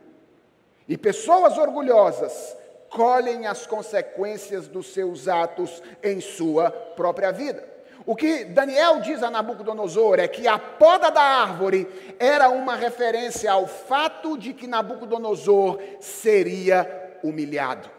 E 0.89 0.97
pessoas 0.97 1.59
orgulhosas 1.59 2.57
colhem 2.89 3.45
as 3.45 3.67
consequências 3.67 4.67
dos 4.67 4.93
seus 4.93 5.27
atos 5.27 5.83
em 6.01 6.19
sua 6.21 6.71
própria 6.71 7.31
vida. 7.31 7.72
O 8.05 8.15
que 8.15 8.43
Daniel 8.43 8.99
diz 8.99 9.23
a 9.23 9.31
Nabucodonosor 9.31 10.19
é 10.19 10.27
que 10.27 10.47
a 10.47 10.59
poda 10.59 11.09
da 11.09 11.21
árvore 11.21 11.87
era 12.19 12.49
uma 12.49 12.75
referência 12.75 13.51
ao 13.51 13.65
fato 13.65 14.37
de 14.37 14.53
que 14.53 14.67
Nabucodonosor 14.67 15.79
seria 16.01 17.17
humilhado. 17.23 17.89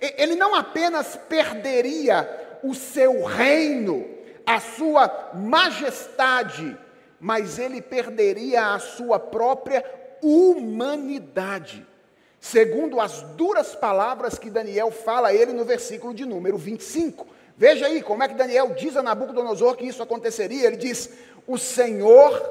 Ele 0.00 0.36
não 0.36 0.54
apenas 0.54 1.16
perderia 1.28 2.28
o 2.62 2.74
seu 2.74 3.24
reino, 3.24 4.06
a 4.46 4.60
sua 4.60 5.30
majestade, 5.34 6.76
mas 7.18 7.58
ele 7.58 7.82
perderia 7.82 8.74
a 8.74 8.78
sua 8.78 9.18
própria 9.18 9.84
humanidade. 10.22 11.86
segundo 12.44 13.00
as 13.00 13.22
duras 13.36 13.72
palavras 13.72 14.36
que 14.36 14.50
Daniel 14.50 14.90
fala 14.90 15.28
a 15.28 15.34
ele 15.34 15.52
no 15.52 15.64
versículo 15.64 16.12
de 16.12 16.24
número 16.24 16.58
25. 16.58 17.24
Veja 17.62 17.86
aí 17.86 18.02
como 18.02 18.24
é 18.24 18.26
que 18.26 18.34
Daniel 18.34 18.74
diz 18.76 18.96
a 18.96 19.04
Nabucodonosor 19.04 19.76
que 19.76 19.86
isso 19.86 20.02
aconteceria. 20.02 20.66
Ele 20.66 20.76
diz: 20.76 21.10
O 21.46 21.56
Senhor 21.56 22.42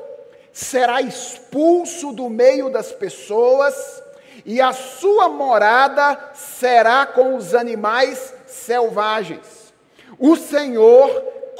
será 0.53 1.01
expulso 1.01 2.13
do 2.13 2.29
meio 2.29 2.69
das 2.69 2.93
pessoas, 2.93 4.01
e 4.45 4.61
a 4.61 4.71
sua 4.71 5.27
morada 5.27 6.17
será 6.33 7.05
com 7.05 7.35
os 7.35 7.53
animais 7.53 8.33
selvagens. 8.47 9.73
O 10.17 10.37
Senhor 10.37 11.09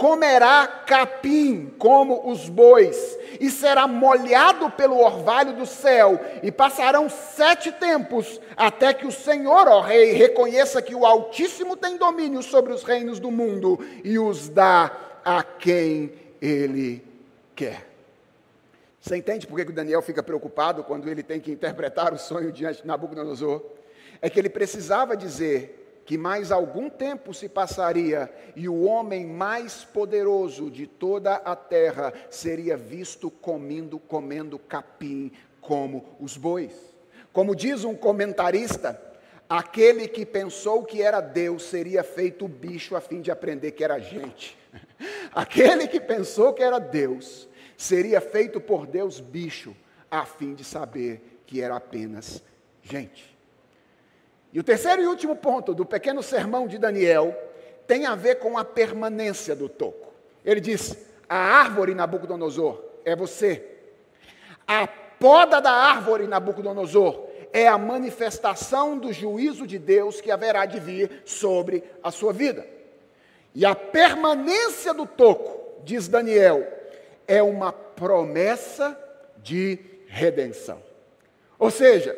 comerá 0.02 0.66
capim 0.88 1.72
como 1.78 2.28
os 2.28 2.50
bois, 2.50 3.20
e 3.40 3.52
será 3.52 3.88
molhado 3.88 4.72
pelo 4.72 4.98
orvalho 4.98 5.54
do 5.54 5.68
céu, 5.68 6.20
e 6.42 6.52
passarão 6.52 7.08
sete 7.08 7.72
tempos, 7.72 8.42
até 8.58 8.96
que 8.96 9.06
o 9.06 9.12
Senhor, 9.12 9.68
ó 9.68 9.80
Rei, 9.80 10.14
reconheça 10.14 10.82
que 10.82 10.96
o 10.96 11.06
Altíssimo 11.06 11.78
tem 11.78 11.98
domínio 11.98 12.42
sobre 12.42 12.74
os 12.74 12.82
reinos 12.82 13.20
do 13.20 13.30
mundo 13.30 13.80
e 14.04 14.18
os 14.18 14.50
dá 14.50 14.92
a 15.24 15.44
quem 15.44 16.12
ele 16.42 17.06
quer. 17.56 17.88
Você 19.00 19.18
entende 19.18 19.46
por 19.46 19.56
que 19.64 19.70
o 19.70 19.74
Daniel 19.74 20.02
fica 20.02 20.24
preocupado 20.24 20.84
quando 20.84 21.08
ele 21.08 21.22
tem 21.22 21.40
que 21.40 21.52
interpretar 21.52 22.12
o 22.12 22.18
sonho 22.18 22.52
diante 22.52 22.82
de 22.82 22.88
Nabucodonosor? 22.88 23.62
É 24.20 24.32
que 24.32 24.40
ele 24.40 24.50
precisava 24.50 25.16
dizer 25.16 25.81
que 26.06 26.18
mais 26.18 26.52
algum 26.52 26.90
tempo 26.90 27.34
se 27.34 27.48
passaria 27.48 28.32
e 28.56 28.68
o 28.68 28.84
homem 28.84 29.26
mais 29.26 29.84
poderoso 29.84 30.70
de 30.70 30.88
toda 30.88 31.36
a 31.36 31.56
terra 31.56 32.14
seria 32.30 32.76
visto 32.76 33.30
comendo, 33.30 34.00
comendo 34.00 34.58
capim 34.58 35.32
como 35.62 36.16
os 36.20 36.36
bois. 36.36 36.74
Como 37.32 37.56
diz 37.56 37.84
um 37.84 37.96
comentarista, 37.96 39.02
aquele 39.48 40.08
que 40.08 40.26
pensou 40.26 40.84
que 40.84 41.02
era 41.02 41.22
Deus 41.22 41.64
seria 41.64 42.04
feito 42.04 42.48
bicho 42.48 42.96
a 42.96 43.02
fim 43.02 43.22
de 43.22 43.32
aprender 43.32 43.72
que 43.72 43.84
era 43.84 44.00
gente. 44.00 44.58
Aquele 45.34 45.88
que 45.88 46.00
pensou 46.00 46.54
que 46.54 46.64
era 46.64 46.80
Deus 46.80 47.48
seria 47.78 48.22
feito 48.22 48.60
por 48.60 48.86
Deus 48.86 49.20
bicho 49.20 49.76
a 50.10 50.26
fim 50.26 50.54
de 50.54 50.64
saber 50.64 51.42
que 51.46 51.62
era 51.62 51.76
apenas 51.76 52.44
gente. 52.82 53.31
E 54.54 54.60
o 54.60 54.64
terceiro 54.64 55.02
e 55.02 55.08
último 55.08 55.36
ponto 55.36 55.74
do 55.74 55.86
pequeno 55.86 56.22
sermão 56.22 56.68
de 56.68 56.78
Daniel 56.78 57.36
tem 57.88 58.06
a 58.06 58.16
ver 58.16 58.36
com 58.36 58.58
a 58.58 58.66
permanência 58.66 59.56
do 59.56 59.70
toco. 59.70 60.14
Ele 60.44 60.60
diz: 60.60 60.96
a 61.28 61.38
árvore 61.38 61.96
Nabucodonosor 61.96 62.84
é 63.06 63.16
você. 63.16 63.66
A 64.68 64.88
poda 64.88 65.60
da 65.60 65.72
árvore 65.72 66.28
Nabucodonosor 66.28 67.28
é 67.54 67.68
a 67.68 67.78
manifestação 67.78 68.98
do 68.98 69.12
juízo 69.12 69.68
de 69.68 69.78
Deus 69.78 70.22
que 70.22 70.32
haverá 70.32 70.66
de 70.66 70.80
vir 70.80 71.22
sobre 71.26 71.84
a 72.04 72.12
sua 72.12 72.34
vida. 72.34 72.66
E 73.54 73.66
a 73.66 73.76
permanência 73.76 74.94
do 74.94 75.06
toco, 75.06 75.82
diz 75.84 76.08
Daniel, 76.08 76.66
é 77.28 77.44
uma 77.44 77.72
promessa 77.72 78.98
de 79.38 79.80
redenção. 80.08 80.82
Ou 81.60 81.70
seja, 81.70 82.18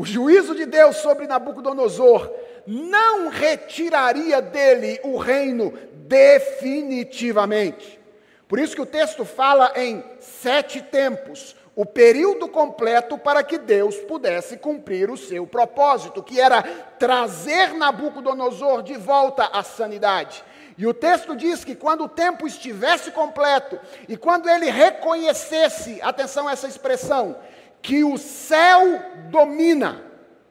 o 0.00 0.04
juízo 0.06 0.54
de 0.54 0.64
Deus 0.64 0.96
sobre 0.96 1.26
Nabucodonosor 1.26 2.32
não 2.66 3.28
retiraria 3.28 4.40
dele 4.40 4.98
o 5.04 5.18
reino 5.18 5.74
definitivamente. 5.92 8.00
Por 8.48 8.58
isso 8.58 8.74
que 8.74 8.80
o 8.80 8.86
texto 8.86 9.26
fala 9.26 9.70
em 9.76 10.02
sete 10.18 10.80
tempos, 10.80 11.54
o 11.76 11.84
período 11.84 12.48
completo 12.48 13.18
para 13.18 13.42
que 13.42 13.58
Deus 13.58 13.94
pudesse 13.96 14.56
cumprir 14.56 15.10
o 15.10 15.18
seu 15.18 15.46
propósito, 15.46 16.22
que 16.22 16.40
era 16.40 16.62
trazer 16.98 17.74
Nabucodonosor 17.74 18.82
de 18.82 18.94
volta 18.94 19.50
à 19.52 19.62
sanidade. 19.62 20.42
E 20.78 20.86
o 20.86 20.94
texto 20.94 21.36
diz 21.36 21.62
que 21.62 21.74
quando 21.74 22.04
o 22.04 22.08
tempo 22.08 22.46
estivesse 22.46 23.10
completo 23.10 23.78
e 24.08 24.16
quando 24.16 24.48
ele 24.48 24.70
reconhecesse, 24.70 26.00
atenção 26.00 26.48
a 26.48 26.52
essa 26.52 26.66
expressão, 26.66 27.36
que 27.82 28.04
o 28.04 28.18
céu 28.18 29.02
domina, 29.30 30.04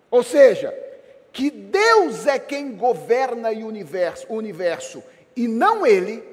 ou 0.09 0.23
seja, 0.23 0.73
que 1.31 1.51
Deus 1.51 2.25
é 2.25 2.39
quem 2.39 2.75
governa 2.75 3.51
o 3.51 3.67
universo, 3.67 4.25
o 4.29 4.35
universo 4.35 5.03
e 5.35 5.47
não 5.47 5.85
ele, 5.85 6.23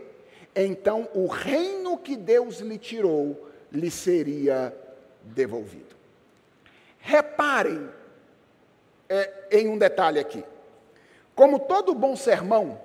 então 0.55 1.09
o 1.15 1.27
reino 1.27 1.99
que 1.99 2.17
Deus 2.17 2.61
lhe 2.61 2.79
tirou 2.79 3.47
lhe 3.71 3.91
seria 3.91 4.75
devolvido. 5.23 5.95
Reparem 6.99 7.89
é, 9.09 9.31
em 9.51 9.69
um 9.69 9.79
detalhe 9.79 10.19
aqui. 10.19 10.43
Como 11.35 11.59
todo 11.59 11.95
bom 11.95 12.17
sermão, 12.17 12.81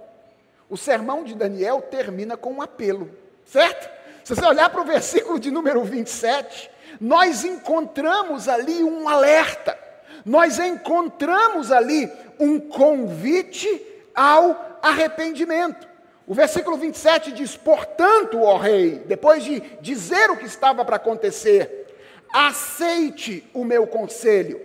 o 0.69 0.77
sermão 0.77 1.23
de 1.23 1.35
Daniel 1.35 1.81
termina 1.81 2.35
com 2.35 2.51
um 2.53 2.61
apelo, 2.61 3.09
certo? 3.45 3.89
Se 4.23 4.35
você 4.35 4.45
olhar 4.45 4.69
para 4.69 4.81
o 4.81 4.85
versículo 4.85 5.39
de 5.39 5.49
número 5.49 5.83
27, 5.83 6.69
nós 6.99 7.43
encontramos 7.43 8.47
ali 8.47 8.83
um 8.83 9.07
alerta, 9.07 9.77
nós 10.25 10.59
encontramos 10.59 11.71
ali 11.71 12.11
um 12.39 12.59
convite 12.59 13.69
ao 14.13 14.79
arrependimento. 14.81 15.87
O 16.27 16.33
versículo 16.33 16.77
27 16.77 17.31
diz: 17.31 17.57
Portanto, 17.57 18.41
ó 18.41 18.57
rei, 18.57 19.03
depois 19.05 19.43
de 19.43 19.59
dizer 19.81 20.29
o 20.29 20.37
que 20.37 20.45
estava 20.45 20.85
para 20.85 20.95
acontecer, 20.95 21.87
aceite 22.33 23.49
o 23.53 23.63
meu 23.63 23.85
conselho, 23.87 24.61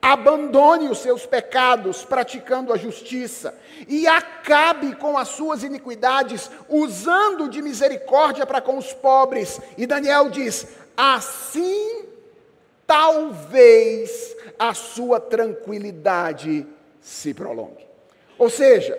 abandone 0.00 0.88
os 0.88 0.98
seus 0.98 1.26
pecados, 1.26 2.04
praticando 2.04 2.72
a 2.72 2.76
justiça, 2.76 3.54
e 3.86 4.06
acabe 4.06 4.96
com 4.96 5.18
as 5.18 5.28
suas 5.28 5.62
iniquidades, 5.62 6.50
usando 6.68 7.48
de 7.48 7.60
misericórdia 7.60 8.46
para 8.46 8.60
com 8.60 8.78
os 8.78 8.92
pobres. 8.92 9.60
E 9.76 9.86
Daniel 9.86 10.30
diz: 10.30 10.66
assim 10.96 12.06
talvez 12.86 14.36
a 14.58 14.74
sua 14.74 15.18
tranquilidade 15.18 16.66
se 17.00 17.32
prolongue. 17.32 17.86
Ou 18.38 18.50
seja, 18.50 18.98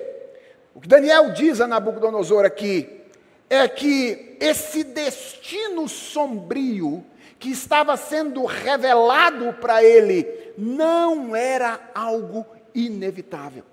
o 0.73 0.82
que 0.82 0.88
Daniel 0.88 1.32
diz 1.34 1.62
a 1.62 1.67
Nabucodonosor 1.67 2.45
aqui 2.45 3.01
é 3.49 3.67
que 3.67 4.38
esse 4.39 4.84
destino 4.84 5.88
sombrio 5.88 7.06
que 7.39 7.51
estava 7.51 7.95
sendo 7.97 8.45
revelado 8.45 9.53
para 9.53 9.84
ele 9.84 10.25
não 10.58 11.36
era 11.36 11.79
algo 11.93 12.45
inevitável. 12.73 13.63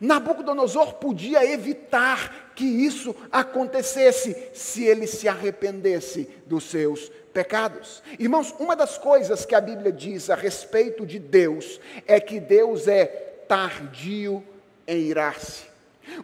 Nabucodonosor 0.00 0.94
podia 0.94 1.44
evitar 1.44 2.45
que 2.56 2.64
isso 2.64 3.14
acontecesse 3.30 4.34
se 4.54 4.84
ele 4.84 5.06
se 5.06 5.28
arrependesse 5.28 6.28
dos 6.46 6.64
seus 6.64 7.12
pecados. 7.32 8.02
Irmãos, 8.18 8.52
uma 8.58 8.74
das 8.74 8.96
coisas 8.96 9.44
que 9.44 9.54
a 9.54 9.60
Bíblia 9.60 9.92
diz 9.92 10.30
a 10.30 10.34
respeito 10.34 11.04
de 11.04 11.18
Deus 11.18 11.78
é 12.06 12.18
que 12.18 12.40
Deus 12.40 12.88
é 12.88 13.04
tardio 13.46 14.42
em 14.88 15.02
irar-se. 15.02 15.64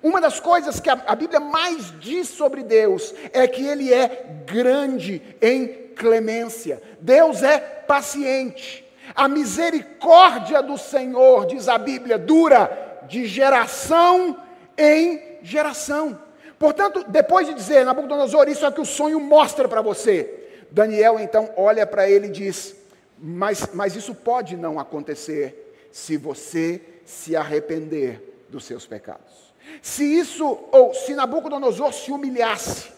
Uma 0.02 0.22
das 0.22 0.40
coisas 0.40 0.80
que 0.80 0.88
a, 0.88 1.14
Bíblia 1.14 1.38
mais 1.38 1.92
diz 2.00 2.28
sobre 2.28 2.62
Deus 2.62 3.14
é 3.32 3.46
que 3.46 3.66
Ele 3.66 3.92
é 3.92 4.24
grande 4.46 5.20
em 5.40 5.66
clemência. 5.94 6.82
Deus 6.98 7.42
é 7.42 7.58
paciente. 7.58 8.82
A 9.14 9.28
misericórdia 9.28 10.62
do 10.62 10.78
Senhor, 10.78 11.44
diz 11.44 11.68
a 11.68 11.76
Bíblia, 11.76 12.16
dura 12.16 13.02
de 13.06 13.26
geração 13.26 14.40
em 14.78 15.31
geração. 15.42 16.18
Portanto, 16.58 17.04
depois 17.08 17.46
de 17.46 17.54
dizer, 17.54 17.84
Nabucodonosor, 17.84 18.48
isso 18.48 18.64
é 18.64 18.68
o 18.68 18.72
que 18.72 18.80
o 18.80 18.86
sonho 18.86 19.20
mostra 19.20 19.68
para 19.68 19.82
você. 19.82 20.38
Daniel 20.70 21.18
então 21.18 21.50
olha 21.56 21.86
para 21.86 22.08
ele 22.08 22.28
e 22.28 22.30
diz: 22.30 22.74
mas, 23.18 23.68
mas 23.74 23.94
isso 23.94 24.14
pode 24.14 24.56
não 24.56 24.80
acontecer 24.80 25.88
se 25.92 26.16
você 26.16 26.80
se 27.04 27.36
arrepender 27.36 28.44
dos 28.48 28.64
seus 28.64 28.86
pecados. 28.86 29.52
Se 29.80 30.04
isso, 30.04 30.58
ou 30.70 30.94
se 30.94 31.14
Nabucodonosor 31.14 31.92
se 31.92 32.10
humilhasse, 32.10 32.90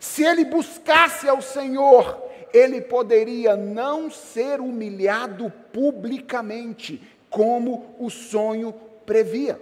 se 0.00 0.24
ele 0.24 0.44
buscasse 0.44 1.28
ao 1.28 1.42
Senhor, 1.42 2.22
ele 2.52 2.80
poderia 2.80 3.56
não 3.56 4.10
ser 4.10 4.60
humilhado 4.60 5.52
publicamente, 5.72 7.02
como 7.28 7.94
o 7.98 8.08
sonho 8.08 8.72
previa. 9.04 9.60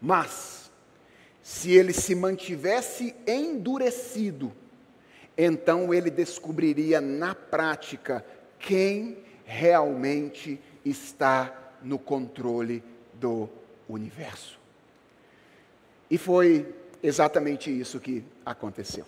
Mas, 0.00 0.61
se 1.42 1.72
ele 1.72 1.92
se 1.92 2.14
mantivesse 2.14 3.14
endurecido, 3.26 4.52
então 5.36 5.92
ele 5.92 6.10
descobriria 6.10 7.00
na 7.00 7.34
prática 7.34 8.24
quem 8.58 9.18
realmente 9.44 10.60
está 10.84 11.74
no 11.82 11.98
controle 11.98 12.82
do 13.14 13.48
universo. 13.88 14.58
E 16.10 16.16
foi 16.18 16.72
exatamente 17.02 17.70
isso 17.70 17.98
que 17.98 18.24
aconteceu. 18.44 19.04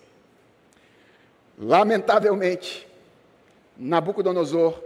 Lamentavelmente, 1.58 2.88
Nabucodonosor, 3.76 4.82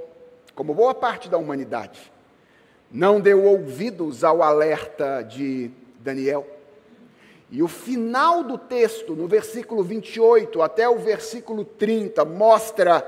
como 0.55 0.75
boa 0.75 0.95
parte 0.95 1.29
da 1.29 1.39
humanidade, 1.39 2.13
não 2.91 3.21
deu 3.21 3.45
ouvidos 3.45 4.25
ao 4.25 4.43
alerta 4.43 5.23
de 5.23 5.71
Daniel. 6.01 6.58
E 7.51 7.63
o 7.63 7.69
final 7.69 8.45
do 8.45 8.59
texto, 8.59 9.15
no 9.15 9.27
versículo 9.27 9.83
28 9.83 10.61
até 10.61 10.89
o 10.89 10.99
versículo 10.99 11.65
30, 11.65 12.25
mostra 12.25 13.07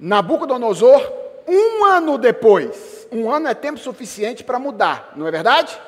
Nabucodonosor 0.00 1.12
um 1.46 1.84
ano 1.84 2.18
depois. 2.18 3.06
Um 3.10 3.30
ano 3.30 3.48
é 3.48 3.54
tempo 3.54 3.78
suficiente 3.78 4.42
para 4.42 4.58
mudar, 4.58 5.12
não 5.16 5.26
é 5.26 5.30
verdade? 5.30 5.78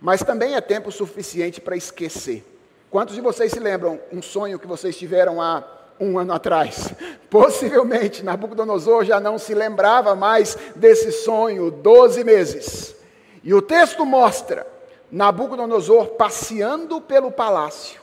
Mas 0.00 0.22
também 0.22 0.54
é 0.54 0.60
tempo 0.60 0.92
suficiente 0.92 1.60
para 1.60 1.76
esquecer. 1.76 2.44
Quantos 2.88 3.16
de 3.16 3.20
vocês 3.20 3.50
se 3.50 3.58
lembram 3.58 4.00
um 4.12 4.22
sonho 4.22 4.58
que 4.58 4.66
vocês 4.66 4.96
tiveram 4.96 5.42
há 5.42 5.64
um 5.98 6.16
ano 6.18 6.32
atrás? 6.32 6.94
Possivelmente 7.28 8.22
Nabucodonosor 8.22 9.04
já 9.04 9.18
não 9.18 9.38
se 9.38 9.54
lembrava 9.54 10.14
mais 10.14 10.56
desse 10.76 11.10
sonho, 11.10 11.70
12 11.70 12.22
meses. 12.22 12.94
E 13.42 13.52
o 13.52 13.60
texto 13.60 14.06
mostra 14.06 14.73
Nabucodonosor 15.14 16.08
passeando 16.16 17.00
pelo 17.00 17.30
palácio, 17.30 18.00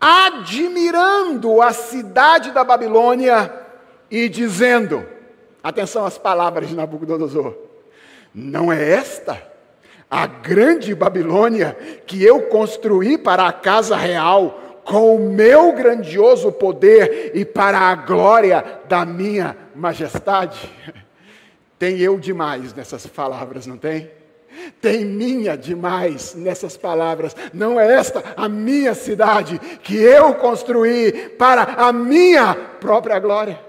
admirando 0.00 1.60
a 1.60 1.72
cidade 1.72 2.52
da 2.52 2.62
Babilônia 2.62 3.52
e 4.08 4.28
dizendo: 4.28 5.04
atenção 5.60 6.06
às 6.06 6.16
palavras 6.16 6.68
de 6.68 6.76
Nabucodonosor, 6.76 7.56
não 8.32 8.72
é 8.72 8.88
esta 8.88 9.42
a 10.08 10.28
grande 10.28 10.94
Babilônia 10.94 11.76
que 12.06 12.22
eu 12.22 12.42
construí 12.42 13.18
para 13.18 13.48
a 13.48 13.52
casa 13.52 13.96
real 13.96 14.80
com 14.84 15.16
o 15.16 15.32
meu 15.32 15.72
grandioso 15.72 16.52
poder 16.52 17.32
e 17.34 17.44
para 17.44 17.80
a 17.80 17.96
glória 17.96 18.80
da 18.88 19.04
minha 19.04 19.56
majestade? 19.74 20.70
Tem 21.76 21.98
eu 21.98 22.16
demais 22.16 22.72
nessas 22.74 23.08
palavras, 23.08 23.66
não 23.66 23.76
tem? 23.76 24.19
Tem 24.80 25.04
minha 25.04 25.56
demais 25.56 26.34
nessas 26.34 26.76
palavras. 26.76 27.34
Não 27.52 27.78
é 27.78 27.92
esta 27.92 28.34
a 28.36 28.48
minha 28.48 28.94
cidade 28.94 29.58
que 29.82 29.96
eu 29.96 30.34
construí 30.34 31.30
para 31.30 31.62
a 31.62 31.92
minha 31.92 32.54
própria 32.54 33.18
glória. 33.18 33.60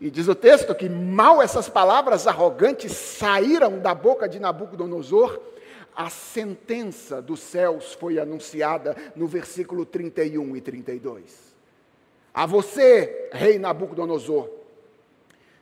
E 0.00 0.10
diz 0.10 0.28
o 0.28 0.34
texto 0.34 0.74
que 0.74 0.88
mal 0.88 1.42
essas 1.42 1.68
palavras 1.68 2.26
arrogantes 2.26 2.92
saíram 2.92 3.78
da 3.78 3.94
boca 3.94 4.28
de 4.28 4.38
Nabucodonosor, 4.38 5.40
a 5.94 6.08
sentença 6.08 7.20
dos 7.20 7.40
céus 7.40 7.94
foi 7.94 8.20
anunciada 8.20 8.96
no 9.16 9.26
versículo 9.26 9.84
31 9.84 10.56
e 10.56 10.60
32. 10.60 11.56
A 12.32 12.46
você, 12.46 13.28
rei 13.32 13.58
Nabucodonosor, 13.58 14.48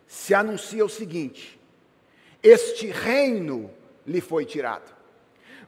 se 0.06 0.34
anuncia 0.34 0.84
o 0.84 0.90
seguinte: 0.90 1.58
este 2.42 2.88
reino 2.88 3.70
lhe 4.06 4.20
foi 4.20 4.44
tirado. 4.44 4.94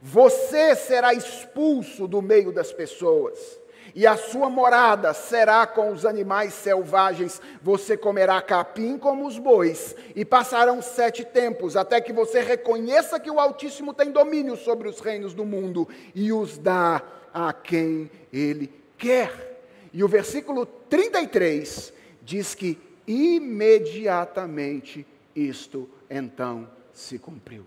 Você 0.00 0.76
será 0.76 1.12
expulso 1.12 2.06
do 2.06 2.22
meio 2.22 2.52
das 2.52 2.72
pessoas, 2.72 3.58
e 3.94 4.06
a 4.06 4.16
sua 4.16 4.48
morada 4.48 5.12
será 5.12 5.66
com 5.66 5.90
os 5.90 6.06
animais 6.06 6.54
selvagens. 6.54 7.42
Você 7.60 7.96
comerá 7.96 8.40
capim 8.40 8.96
como 8.96 9.26
os 9.26 9.38
bois, 9.38 9.96
e 10.14 10.24
passarão 10.24 10.80
sete 10.80 11.24
tempos, 11.24 11.76
até 11.76 12.00
que 12.00 12.12
você 12.12 12.40
reconheça 12.40 13.18
que 13.18 13.30
o 13.30 13.40
Altíssimo 13.40 13.92
tem 13.92 14.12
domínio 14.12 14.56
sobre 14.56 14.88
os 14.88 15.00
reinos 15.00 15.34
do 15.34 15.44
mundo 15.44 15.88
e 16.14 16.32
os 16.32 16.58
dá 16.58 17.02
a 17.34 17.52
quem 17.52 18.08
ele 18.32 18.72
quer. 18.96 19.58
E 19.92 20.04
o 20.04 20.08
versículo 20.08 20.64
33 20.64 21.92
diz 22.22 22.54
que 22.54 22.78
imediatamente 23.06 25.04
isto 25.34 25.88
então 26.10 26.68
se 26.92 27.18
cumpriu. 27.18 27.66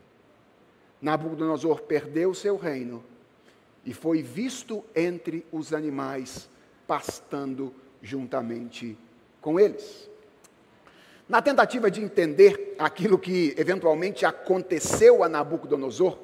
Nabucodonosor 1.01 1.81
perdeu 1.81 2.33
seu 2.33 2.57
reino 2.57 3.03
e 3.83 3.93
foi 3.93 4.21
visto 4.21 4.83
entre 4.95 5.45
os 5.51 5.73
animais, 5.73 6.47
pastando 6.87 7.73
juntamente 8.01 8.97
com 9.41 9.59
eles. 9.59 10.09
Na 11.27 11.41
tentativa 11.41 11.89
de 11.89 12.01
entender 12.01 12.75
aquilo 12.77 13.17
que 13.17 13.55
eventualmente 13.57 14.25
aconteceu 14.25 15.23
a 15.23 15.29
Nabucodonosor, 15.29 16.17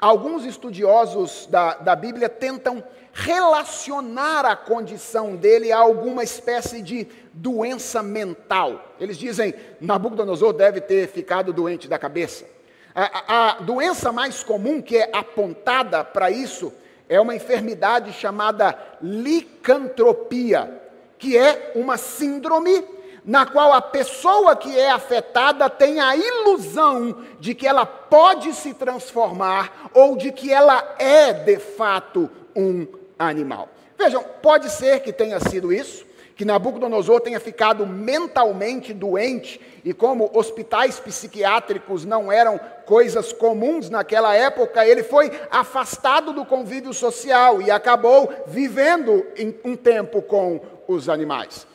alguns 0.00 0.44
estudiosos 0.44 1.46
da, 1.50 1.74
da 1.74 1.94
Bíblia 1.94 2.28
tentam 2.28 2.82
relacionar 3.12 4.46
a 4.46 4.56
condição 4.56 5.36
dele 5.36 5.72
a 5.72 5.78
alguma 5.78 6.22
espécie 6.22 6.80
de 6.80 7.08
doença 7.34 8.02
mental. 8.02 8.94
Eles 8.98 9.18
dizem: 9.18 9.52
Nabucodonosor 9.80 10.52
deve 10.52 10.80
ter 10.80 11.08
ficado 11.08 11.52
doente 11.52 11.88
da 11.88 11.98
cabeça. 11.98 12.46
A, 12.94 13.50
a 13.50 13.52
doença 13.60 14.10
mais 14.12 14.42
comum 14.42 14.82
que 14.82 14.96
é 14.96 15.10
apontada 15.12 16.02
para 16.04 16.30
isso 16.30 16.72
é 17.08 17.20
uma 17.20 17.34
enfermidade 17.34 18.12
chamada 18.12 18.76
licantropia, 19.02 20.80
que 21.18 21.36
é 21.36 21.72
uma 21.74 21.96
síndrome 21.96 22.84
na 23.24 23.46
qual 23.46 23.72
a 23.72 23.82
pessoa 23.82 24.56
que 24.56 24.78
é 24.78 24.90
afetada 24.90 25.68
tem 25.68 26.00
a 26.00 26.16
ilusão 26.16 27.24
de 27.38 27.54
que 27.54 27.66
ela 27.66 27.84
pode 27.84 28.52
se 28.54 28.74
transformar 28.74 29.90
ou 29.92 30.16
de 30.16 30.32
que 30.32 30.52
ela 30.52 30.96
é 30.98 31.32
de 31.32 31.58
fato 31.58 32.30
um 32.56 32.86
animal. 33.18 33.68
Vejam, 33.98 34.24
pode 34.40 34.70
ser 34.70 35.00
que 35.00 35.12
tenha 35.12 35.38
sido 35.40 35.72
isso, 35.72 36.06
que 36.40 36.44
Nabucodonosor 36.46 37.20
tenha 37.20 37.38
ficado 37.38 37.86
mentalmente 37.86 38.94
doente, 38.94 39.60
e 39.84 39.92
como 39.92 40.30
hospitais 40.32 40.98
psiquiátricos 40.98 42.06
não 42.06 42.32
eram 42.32 42.58
coisas 42.86 43.30
comuns 43.30 43.90
naquela 43.90 44.34
época, 44.34 44.86
ele 44.86 45.02
foi 45.02 45.30
afastado 45.50 46.32
do 46.32 46.46
convívio 46.46 46.94
social 46.94 47.60
e 47.60 47.70
acabou 47.70 48.32
vivendo 48.46 49.22
um 49.62 49.76
tempo 49.76 50.22
com 50.22 50.62
os 50.88 51.10
animais. 51.10 51.66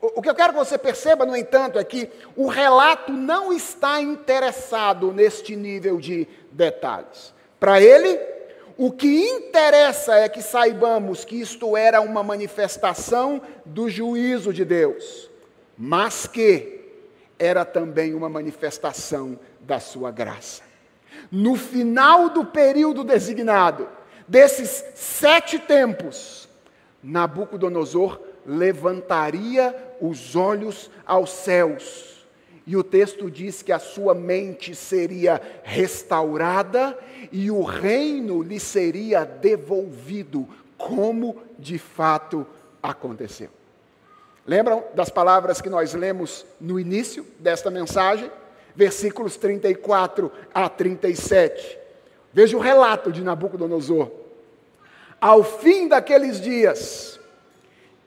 O 0.00 0.22
que 0.22 0.30
eu 0.30 0.36
quero 0.36 0.52
que 0.52 0.58
você 0.60 0.78
perceba, 0.78 1.26
no 1.26 1.36
entanto, 1.36 1.76
é 1.76 1.82
que 1.82 2.08
o 2.36 2.46
relato 2.46 3.10
não 3.10 3.52
está 3.52 4.00
interessado 4.00 5.10
neste 5.10 5.56
nível 5.56 5.98
de 5.98 6.28
detalhes. 6.52 7.34
Para 7.58 7.80
ele, 7.80 8.20
o 8.84 8.90
que 8.90 9.28
interessa 9.28 10.16
é 10.16 10.28
que 10.28 10.42
saibamos 10.42 11.24
que 11.24 11.40
isto 11.40 11.76
era 11.76 12.00
uma 12.00 12.20
manifestação 12.20 13.40
do 13.64 13.88
juízo 13.88 14.52
de 14.52 14.64
Deus, 14.64 15.30
mas 15.78 16.26
que 16.26 16.80
era 17.38 17.64
também 17.64 18.12
uma 18.12 18.28
manifestação 18.28 19.38
da 19.60 19.78
sua 19.78 20.10
graça. 20.10 20.64
No 21.30 21.54
final 21.54 22.28
do 22.30 22.44
período 22.44 23.04
designado, 23.04 23.88
desses 24.26 24.84
sete 24.96 25.60
tempos, 25.60 26.48
Nabucodonosor 27.00 28.18
levantaria 28.44 29.76
os 30.00 30.34
olhos 30.34 30.90
aos 31.06 31.30
céus 31.30 32.11
e 32.66 32.76
o 32.76 32.84
texto 32.84 33.30
diz 33.30 33.62
que 33.62 33.72
a 33.72 33.78
sua 33.78 34.14
mente 34.14 34.74
seria 34.74 35.40
restaurada 35.64 36.96
e 37.30 37.50
o 37.50 37.62
reino 37.62 38.42
lhe 38.42 38.60
seria 38.60 39.24
devolvido, 39.24 40.48
como 40.76 41.42
de 41.58 41.78
fato 41.78 42.46
aconteceu. 42.82 43.48
Lembram 44.46 44.84
das 44.94 45.08
palavras 45.08 45.60
que 45.60 45.70
nós 45.70 45.94
lemos 45.94 46.44
no 46.60 46.78
início 46.78 47.26
desta 47.38 47.70
mensagem? 47.70 48.30
Versículos 48.74 49.36
34 49.36 50.30
a 50.52 50.68
37. 50.68 51.78
Veja 52.32 52.56
o 52.56 52.60
relato 52.60 53.12
de 53.12 53.22
Nabucodonosor. 53.22 54.10
Ao 55.20 55.44
fim 55.44 55.86
daqueles 55.86 56.40
dias, 56.40 57.20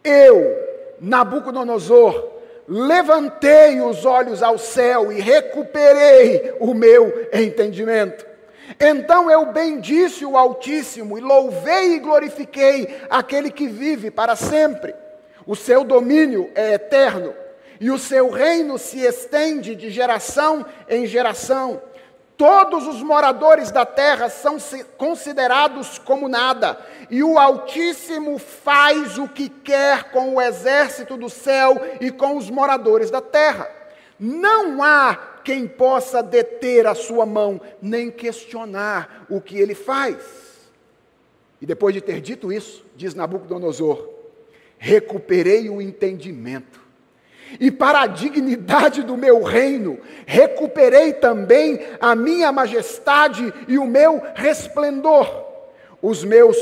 eu, 0.03 0.57
Nabucodonosor, 0.99 2.34
levantei 2.67 3.81
os 3.81 4.05
olhos 4.05 4.41
ao 4.41 4.57
céu 4.57 5.11
e 5.11 5.19
recuperei 5.21 6.55
o 6.59 6.73
meu 6.73 7.27
entendimento. 7.31 8.25
Então 8.79 9.29
eu 9.29 9.45
bendisse 9.47 10.25
o 10.25 10.37
Altíssimo 10.37 11.17
e 11.17 11.21
louvei 11.21 11.95
e 11.95 11.99
glorifiquei 11.99 12.97
aquele 13.09 13.51
que 13.51 13.67
vive 13.67 14.09
para 14.09 14.35
sempre. 14.35 14.93
O 15.45 15.55
seu 15.55 15.83
domínio 15.83 16.49
é 16.55 16.73
eterno 16.73 17.33
e 17.79 17.91
o 17.91 17.99
seu 17.99 18.29
reino 18.29 18.77
se 18.77 18.99
estende 18.99 19.75
de 19.75 19.89
geração 19.89 20.65
em 20.89 21.05
geração. 21.05 21.81
Todos 22.37 22.85
os 22.87 23.01
moradores 23.01 23.71
da 23.71 23.85
terra 23.85 24.29
são 24.29 24.57
considerados 24.97 25.97
como 25.97 26.27
nada, 26.27 26.77
e 27.09 27.23
o 27.23 27.39
Altíssimo 27.39 28.37
faz 28.37 29.17
o 29.17 29.27
que 29.27 29.47
quer 29.47 30.11
com 30.11 30.35
o 30.35 30.41
exército 30.41 31.15
do 31.15 31.29
céu 31.29 31.79
e 32.01 32.11
com 32.11 32.35
os 32.35 32.49
moradores 32.49 33.09
da 33.09 33.21
terra. 33.21 33.69
Não 34.19 34.83
há 34.83 35.15
quem 35.43 35.67
possa 35.67 36.21
deter 36.21 36.87
a 36.87 36.95
sua 36.95 37.25
mão, 37.25 37.61
nem 37.81 38.11
questionar 38.11 39.25
o 39.29 39.39
que 39.39 39.57
ele 39.57 39.75
faz. 39.75 40.17
E 41.61 41.65
depois 41.65 41.93
de 41.93 42.01
ter 42.01 42.19
dito 42.19 42.51
isso, 42.51 42.85
diz 42.95 43.13
Nabucodonosor: 43.13 44.09
recuperei 44.77 45.69
o 45.69 45.81
entendimento 45.81 46.84
e 47.59 47.71
para 47.71 48.01
a 48.01 48.07
dignidade 48.07 49.03
do 49.03 49.17
meu 49.17 49.43
reino, 49.43 49.99
recuperei 50.25 51.13
também 51.13 51.79
a 51.99 52.15
minha 52.15 52.51
majestade 52.51 53.53
e 53.67 53.77
o 53.77 53.85
meu 53.85 54.21
resplendor. 54.33 55.45
Os 56.01 56.23
meus 56.23 56.57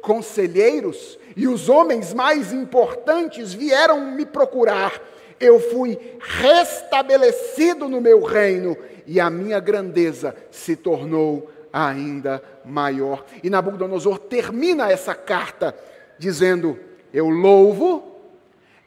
conselheiros 0.00 1.18
e 1.36 1.48
os 1.48 1.68
homens 1.68 2.12
mais 2.12 2.52
importantes 2.52 3.52
vieram 3.52 4.12
me 4.12 4.24
procurar. 4.24 5.00
Eu 5.40 5.58
fui 5.58 5.98
restabelecido 6.20 7.88
no 7.88 8.00
meu 8.00 8.22
reino 8.22 8.76
e 9.06 9.18
a 9.18 9.28
minha 9.28 9.58
grandeza 9.58 10.34
se 10.50 10.76
tornou 10.76 11.50
ainda 11.72 12.42
maior. 12.64 13.24
E 13.42 13.50
Nabucodonosor 13.50 14.18
termina 14.18 14.90
essa 14.90 15.14
carta 15.14 15.74
dizendo: 16.18 16.78
Eu 17.12 17.28
louvo, 17.28 18.20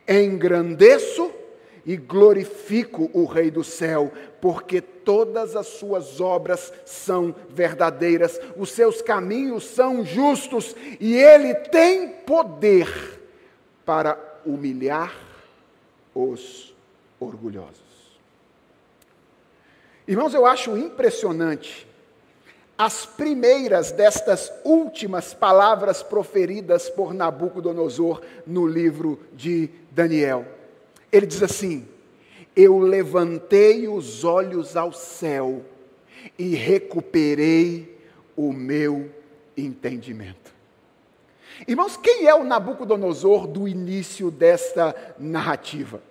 engrandeço 0.08 1.32
e 1.88 1.96
glorifico 1.96 3.10
o 3.14 3.24
Rei 3.24 3.50
do 3.50 3.64
céu, 3.64 4.12
porque 4.42 4.82
todas 4.82 5.56
as 5.56 5.68
suas 5.68 6.20
obras 6.20 6.74
são 6.86 7.34
verdadeiras, 7.50 8.38
os 8.58 8.72
seus 8.72 9.02
caminhos 9.02 9.64
são 9.64 10.04
justos 10.04 10.76
e 11.00 11.16
ele 11.16 11.56
tem 11.56 12.10
poder 12.10 13.22
para 13.86 14.20
humilhar 14.46 15.16
os 16.14 16.76
orgulhosos. 17.22 17.78
Irmãos, 20.06 20.34
eu 20.34 20.46
acho 20.46 20.76
impressionante 20.78 21.88
as 22.78 23.06
primeiras 23.06 23.92
destas 23.92 24.52
últimas 24.66 25.34
palavras 25.34 26.04
proferidas 26.04 26.90
por 26.90 27.14
Nabucodonosor 27.14 28.22
no 28.46 28.68
livro 28.68 29.20
de 29.34 29.70
Daniel. 29.92 30.57
Ele 31.12 31.26
diz 31.26 31.42
assim: 31.42 31.88
Eu 32.56 32.80
levantei 32.80 33.88
os 33.88 34.24
olhos 34.24 34.76
ao 34.76 34.92
céu 34.92 35.64
e 36.38 36.56
recuperei 36.56 37.98
o 38.36 38.52
meu 38.52 39.10
entendimento. 39.56 40.56
Irmãos, 41.68 41.98
quem 41.98 42.28
é 42.28 42.36
o 42.36 42.44
Nabucodonosor 42.44 43.48
do 43.48 43.68
início 43.68 44.30
desta 44.30 44.96
narrativa? 45.18 46.02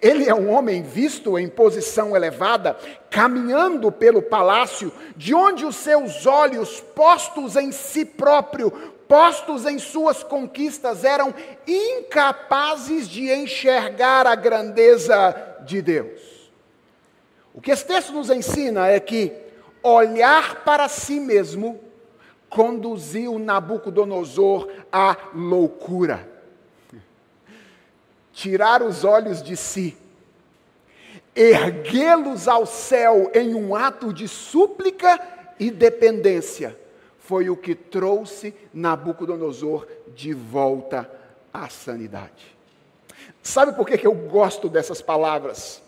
Ele 0.00 0.28
é 0.28 0.34
um 0.34 0.50
homem 0.50 0.82
visto 0.82 1.38
em 1.38 1.48
posição 1.48 2.16
elevada, 2.16 2.76
caminhando 3.10 3.92
pelo 3.92 4.22
palácio, 4.22 4.92
de 5.16 5.34
onde 5.34 5.64
os 5.64 5.76
seus 5.76 6.26
olhos, 6.26 6.80
postos 6.80 7.56
em 7.56 7.70
si 7.70 8.04
próprio, 8.04 8.72
postos 9.08 9.64
em 9.66 9.78
suas 9.78 10.22
conquistas, 10.22 11.04
eram 11.04 11.34
incapazes 11.66 13.08
de 13.08 13.32
enxergar 13.32 14.26
a 14.26 14.34
grandeza 14.34 15.34
de 15.64 15.80
Deus. 15.80 16.50
O 17.52 17.60
que 17.60 17.70
esse 17.70 17.84
texto 17.84 18.12
nos 18.12 18.30
ensina 18.30 18.88
é 18.88 18.98
que 18.98 19.32
olhar 19.82 20.64
para 20.64 20.88
si 20.88 21.20
mesmo 21.20 21.80
conduziu 22.48 23.38
Nabucodonosor 23.38 24.68
à 24.90 25.16
loucura. 25.34 26.28
Tirar 28.32 28.82
os 28.82 29.04
olhos 29.04 29.42
de 29.42 29.56
si, 29.56 29.96
erguê-los 31.34 32.48
ao 32.48 32.66
céu 32.66 33.30
em 33.34 33.54
um 33.54 33.74
ato 33.76 34.12
de 34.12 34.26
súplica 34.26 35.20
e 35.58 35.70
dependência 35.70 36.83
foi 37.26 37.48
o 37.48 37.56
que 37.56 37.74
trouxe 37.74 38.54
Nabucodonosor 38.72 39.86
de 40.14 40.34
volta 40.34 41.10
à 41.52 41.68
sanidade. 41.70 42.54
Sabe 43.42 43.72
por 43.72 43.86
que, 43.86 43.96
que 43.96 44.06
eu 44.06 44.14
gosto 44.14 44.68
dessas 44.68 45.00
palavras? 45.00 45.82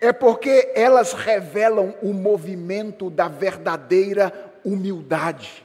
É 0.00 0.12
porque 0.12 0.72
elas 0.74 1.12
revelam 1.12 1.94
o 2.02 2.14
movimento 2.14 3.10
da 3.10 3.28
verdadeira 3.28 4.32
humildade. 4.64 5.64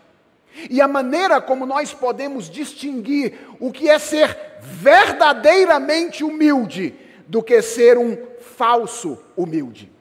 E 0.70 0.82
a 0.82 0.88
maneira 0.88 1.40
como 1.40 1.66
nós 1.66 1.94
podemos 1.94 2.50
distinguir 2.50 3.38
o 3.60 3.72
que 3.72 3.90
é 3.90 4.00
ser 4.00 4.38
verdadeiramente 4.62 6.24
humilde 6.24 6.94
do 7.28 7.42
que 7.42 7.62
ser 7.62 7.98
um 7.98 8.18
falso 8.40 9.18
humilde. 9.38 9.95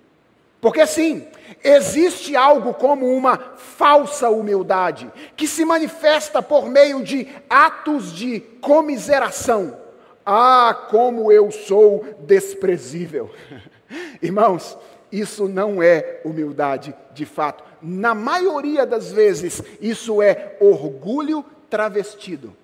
Porque 0.65 0.87
sim, 0.87 1.27
existe 1.62 2.35
algo 2.35 2.73
como 2.73 3.15
uma 3.15 3.37
falsa 3.37 4.31
humildade, 4.31 5.12
que 5.37 5.47
se 5.47 5.62
manifesta 5.62 6.41
por 6.41 6.71
meio 6.71 7.05
de 7.05 7.29
atos 7.51 8.11
de 8.11 8.41
comiseração. 8.62 9.77
Ah, 10.25 10.87
como 10.89 11.31
eu 11.31 11.51
sou 11.51 12.17
desprezível. 12.21 13.31
Irmãos, 14.23 14.79
isso 15.12 15.47
não 15.49 15.83
é 15.83 16.23
humildade 16.25 16.95
de 17.12 17.27
fato. 17.27 17.62
Na 17.83 18.15
maioria 18.15 18.87
das 18.87 19.12
vezes, 19.12 19.62
isso 19.83 20.23
é 20.23 20.57
orgulho 20.61 21.45
travestido. 21.69 22.57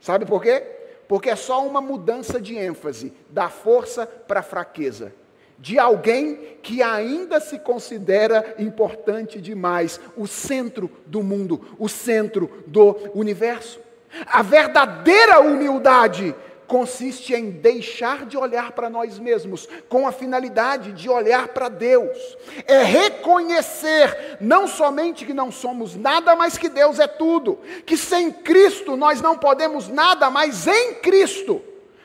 Sabe 0.00 0.26
por 0.26 0.42
quê? 0.42 0.60
Porque 1.06 1.30
é 1.30 1.36
só 1.36 1.64
uma 1.64 1.80
mudança 1.80 2.40
de 2.40 2.58
ênfase, 2.58 3.12
da 3.30 3.48
força 3.48 4.08
para 4.08 4.40
a 4.40 4.42
fraqueza 4.42 5.12
de 5.58 5.78
alguém 5.78 6.56
que 6.62 6.82
ainda 6.82 7.40
se 7.40 7.58
considera 7.58 8.54
importante 8.58 9.40
demais, 9.40 10.00
o 10.16 10.26
centro 10.26 10.90
do 11.06 11.22
mundo, 11.22 11.76
o 11.78 11.88
centro 11.88 12.62
do 12.66 12.96
universo. 13.14 13.80
A 14.26 14.42
verdadeira 14.42 15.40
humildade 15.40 16.34
consiste 16.68 17.34
em 17.34 17.50
deixar 17.50 18.26
de 18.26 18.36
olhar 18.36 18.72
para 18.72 18.90
nós 18.90 19.18
mesmos 19.18 19.66
com 19.88 20.06
a 20.06 20.12
finalidade 20.12 20.92
de 20.92 21.08
olhar 21.08 21.48
para 21.48 21.68
Deus. 21.68 22.36
É 22.66 22.82
reconhecer 22.82 24.36
não 24.40 24.68
somente 24.68 25.24
que 25.24 25.32
não 25.32 25.50
somos 25.50 25.96
nada, 25.96 26.36
mas 26.36 26.58
que 26.58 26.68
Deus 26.68 26.98
é 26.98 27.06
tudo. 27.06 27.58
Que 27.86 27.96
sem 27.96 28.30
Cristo 28.30 28.96
nós 28.96 29.20
não 29.20 29.36
podemos 29.36 29.88
nada, 29.88 30.30
mas 30.30 30.66
em 30.66 30.94
Cristo 30.94 31.62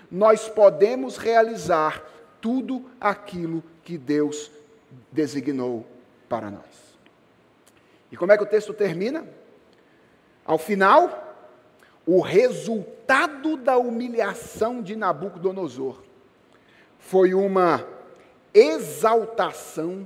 nós 0.10 0.48
podemos 0.48 1.18
realizar 1.18 2.13
tudo 2.44 2.84
aquilo 3.00 3.64
que 3.86 3.98
Deus 3.98 4.52
designou 5.10 5.88
para 6.28 6.52
nós. 6.52 6.98
E 8.12 8.18
como 8.18 8.34
é 8.34 8.38
que 8.38 8.44
o 8.44 8.48
texto 8.48 8.74
termina? 8.74 9.26
Ao 10.44 10.58
final, 10.58 11.48
o 12.06 12.20
resultado 12.20 13.56
da 13.56 13.78
humilhação 13.78 14.82
de 14.82 14.94
Nabucodonosor 14.94 16.04
foi 17.00 17.34
uma 17.34 17.88
exaltação 18.54 20.06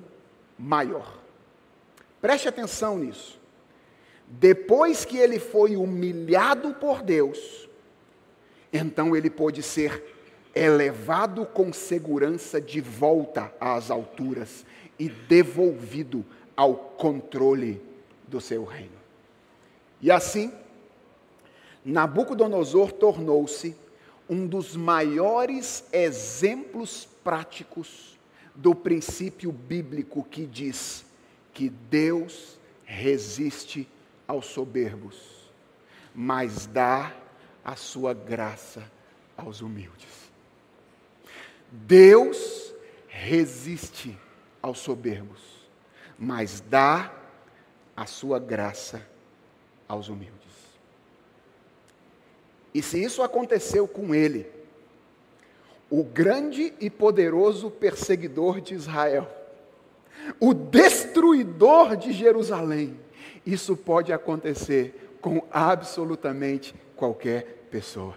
maior. 0.60 1.18
Preste 2.22 2.48
atenção 2.48 3.00
nisso. 3.00 3.42
Depois 4.28 5.06
que 5.06 5.18
ele 5.18 5.40
foi 5.40 5.76
humilhado 5.76 6.76
por 6.76 7.02
Deus, 7.02 7.68
então 8.72 9.16
ele 9.16 9.32
pôde 9.32 9.64
ser 9.64 10.17
é 10.58 10.70
levado 10.70 11.46
com 11.46 11.72
segurança 11.72 12.60
de 12.60 12.82
volta 12.82 13.54
às 13.60 13.92
alturas 13.92 14.66
e 14.98 15.08
devolvido 15.08 16.26
ao 16.56 16.76
controle 16.76 17.82
do 18.28 18.42
seu 18.42 18.64
reino. 18.64 18.98
E 20.02 20.10
assim, 20.12 20.52
Nabucodonosor 21.86 22.92
tornou-se 22.92 23.76
um 24.30 24.46
dos 24.46 24.76
maiores 24.76 25.86
exemplos 25.94 27.08
práticos 27.24 28.18
do 28.54 28.74
princípio 28.74 29.52
bíblico 29.52 30.24
que 30.24 30.46
diz 30.46 31.06
que 31.54 31.70
Deus 31.70 32.58
resiste 32.84 33.88
aos 34.28 34.48
soberbos, 34.48 35.52
mas 36.14 36.66
dá 36.66 37.16
a 37.64 37.76
sua 37.76 38.14
graça 38.14 38.84
aos 39.38 39.62
humildes. 39.62 40.27
Deus 41.72 42.74
resiste 43.08 44.18
aos 44.62 44.80
soberbos, 44.80 45.42
mas 46.18 46.62
dá 46.62 47.14
a 47.96 48.06
sua 48.06 48.40
graça 48.40 49.02
aos 49.88 50.08
humildes. 50.10 50.38
E 52.74 52.82
se 52.82 53.02
isso 53.02 53.24
aconteceu 53.24 53.88
com 53.88 54.14
ele, 54.14 54.46
o 55.90 56.04
grande 56.04 56.74
e 56.80 56.90
poderoso 56.90 57.72
perseguidor 57.72 58.62
de 58.62 58.76
Israel, 58.76 59.28
o 60.40 60.54
destruidor 60.54 61.96
de 61.96 62.12
Jerusalém, 62.12 63.00
isso 63.46 63.76
pode 63.76 64.12
acontecer 64.12 65.18
com 65.22 65.42
absolutamente 65.50 66.76
qualquer 66.96 67.68
pessoa. 67.72 68.16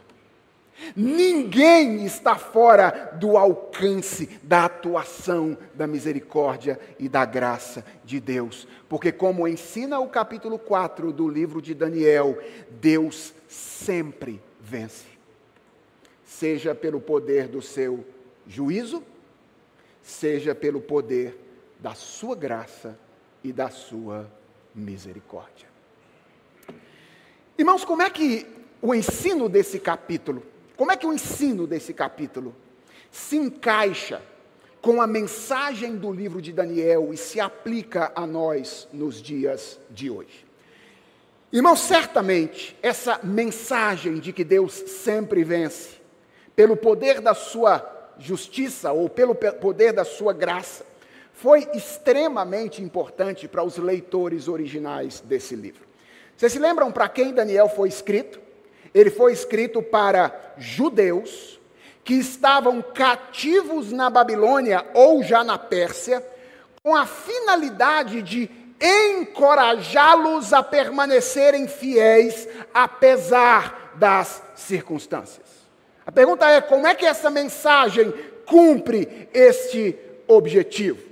Ninguém 0.96 2.04
está 2.04 2.36
fora 2.36 3.12
do 3.18 3.36
alcance 3.36 4.26
da 4.42 4.64
atuação 4.64 5.56
da 5.74 5.86
misericórdia 5.86 6.78
e 6.98 7.08
da 7.08 7.24
graça 7.24 7.84
de 8.04 8.20
Deus. 8.20 8.66
Porque, 8.88 9.12
como 9.12 9.46
ensina 9.46 9.98
o 9.98 10.08
capítulo 10.08 10.58
4 10.58 11.12
do 11.12 11.28
livro 11.28 11.60
de 11.60 11.74
Daniel, 11.74 12.38
Deus 12.80 13.32
sempre 13.48 14.42
vence. 14.60 15.06
Seja 16.24 16.74
pelo 16.74 17.00
poder 17.00 17.48
do 17.48 17.60
seu 17.60 18.04
juízo, 18.46 19.02
seja 20.02 20.54
pelo 20.54 20.80
poder 20.80 21.38
da 21.78 21.94
sua 21.94 22.34
graça 22.34 22.98
e 23.42 23.52
da 23.52 23.70
sua 23.70 24.30
misericórdia. 24.74 25.68
Irmãos, 27.56 27.84
como 27.84 28.02
é 28.02 28.10
que 28.10 28.46
o 28.80 28.94
ensino 28.94 29.48
desse 29.48 29.78
capítulo, 29.78 30.42
como 30.80 30.92
é 30.92 30.96
que 30.96 31.06
o 31.06 31.12
ensino 31.12 31.66
desse 31.66 31.92
capítulo 31.92 32.56
se 33.10 33.36
encaixa 33.36 34.22
com 34.80 35.02
a 35.02 35.06
mensagem 35.06 35.94
do 35.94 36.10
livro 36.10 36.40
de 36.40 36.54
Daniel 36.54 37.12
e 37.12 37.18
se 37.18 37.38
aplica 37.38 38.10
a 38.14 38.26
nós 38.26 38.88
nos 38.90 39.20
dias 39.20 39.78
de 39.90 40.08
hoje? 40.08 40.46
Irmão, 41.52 41.76
certamente 41.76 42.74
essa 42.82 43.20
mensagem 43.22 44.18
de 44.20 44.32
que 44.32 44.42
Deus 44.42 44.72
sempre 44.72 45.44
vence, 45.44 46.00
pelo 46.56 46.74
poder 46.74 47.20
da 47.20 47.34
sua 47.34 48.14
justiça 48.18 48.90
ou 48.90 49.10
pelo 49.10 49.34
poder 49.34 49.92
da 49.92 50.06
sua 50.06 50.32
graça, 50.32 50.86
foi 51.34 51.68
extremamente 51.74 52.82
importante 52.82 53.46
para 53.46 53.62
os 53.62 53.76
leitores 53.76 54.48
originais 54.48 55.20
desse 55.20 55.54
livro. 55.54 55.86
Vocês 56.38 56.52
se 56.52 56.58
lembram 56.58 56.90
para 56.90 57.06
quem 57.06 57.34
Daniel 57.34 57.68
foi 57.68 57.90
escrito? 57.90 58.48
Ele 58.94 59.10
foi 59.10 59.32
escrito 59.32 59.82
para 59.82 60.54
judeus 60.58 61.60
que 62.04 62.14
estavam 62.14 62.82
cativos 62.82 63.92
na 63.92 64.10
Babilônia 64.10 64.84
ou 64.94 65.22
já 65.22 65.44
na 65.44 65.58
Pérsia, 65.58 66.24
com 66.82 66.96
a 66.96 67.06
finalidade 67.06 68.22
de 68.22 68.50
encorajá-los 68.80 70.52
a 70.52 70.62
permanecerem 70.62 71.68
fiéis 71.68 72.48
apesar 72.72 73.92
das 73.96 74.42
circunstâncias. 74.56 75.46
A 76.06 76.10
pergunta 76.10 76.48
é: 76.48 76.60
como 76.60 76.86
é 76.86 76.94
que 76.94 77.04
essa 77.04 77.30
mensagem 77.30 78.12
cumpre 78.46 79.28
este 79.32 79.96
objetivo? 80.26 81.09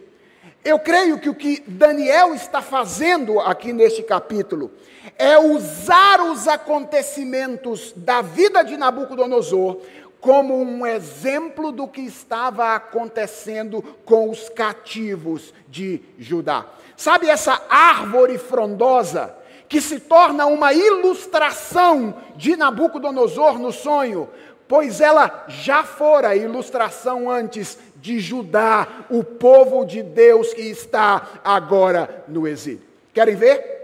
Eu 0.68 0.78
creio 0.78 1.18
que 1.18 1.30
o 1.30 1.34
que 1.34 1.64
Daniel 1.66 2.34
está 2.34 2.60
fazendo 2.60 3.40
aqui 3.40 3.72
neste 3.72 4.02
capítulo 4.02 4.70
é 5.16 5.38
usar 5.38 6.20
os 6.20 6.46
acontecimentos 6.46 7.94
da 7.96 8.20
vida 8.20 8.62
de 8.62 8.76
Nabucodonosor 8.76 9.78
como 10.20 10.60
um 10.60 10.86
exemplo 10.86 11.72
do 11.72 11.88
que 11.88 12.02
estava 12.02 12.74
acontecendo 12.74 13.82
com 14.04 14.28
os 14.28 14.50
cativos 14.50 15.54
de 15.66 16.02
Judá. 16.18 16.66
Sabe 16.94 17.30
essa 17.30 17.62
árvore 17.70 18.36
frondosa 18.36 19.34
que 19.70 19.80
se 19.80 19.98
torna 19.98 20.44
uma 20.44 20.74
ilustração 20.74 22.14
de 22.36 22.56
Nabucodonosor 22.56 23.58
no 23.58 23.72
sonho? 23.72 24.28
Pois 24.68 25.00
ela 25.00 25.46
já 25.48 25.82
fora 25.82 26.36
ilustração 26.36 27.30
antes 27.30 27.78
de 28.00 28.20
Judá, 28.20 29.06
o 29.10 29.22
povo 29.22 29.84
de 29.84 30.02
Deus 30.02 30.54
que 30.54 30.62
está 30.62 31.40
agora 31.44 32.24
no 32.28 32.46
exílio. 32.46 32.82
Querem 33.12 33.36
ver? 33.36 33.76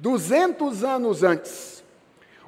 200 0.00 0.82
anos 0.82 1.22
antes, 1.22 1.82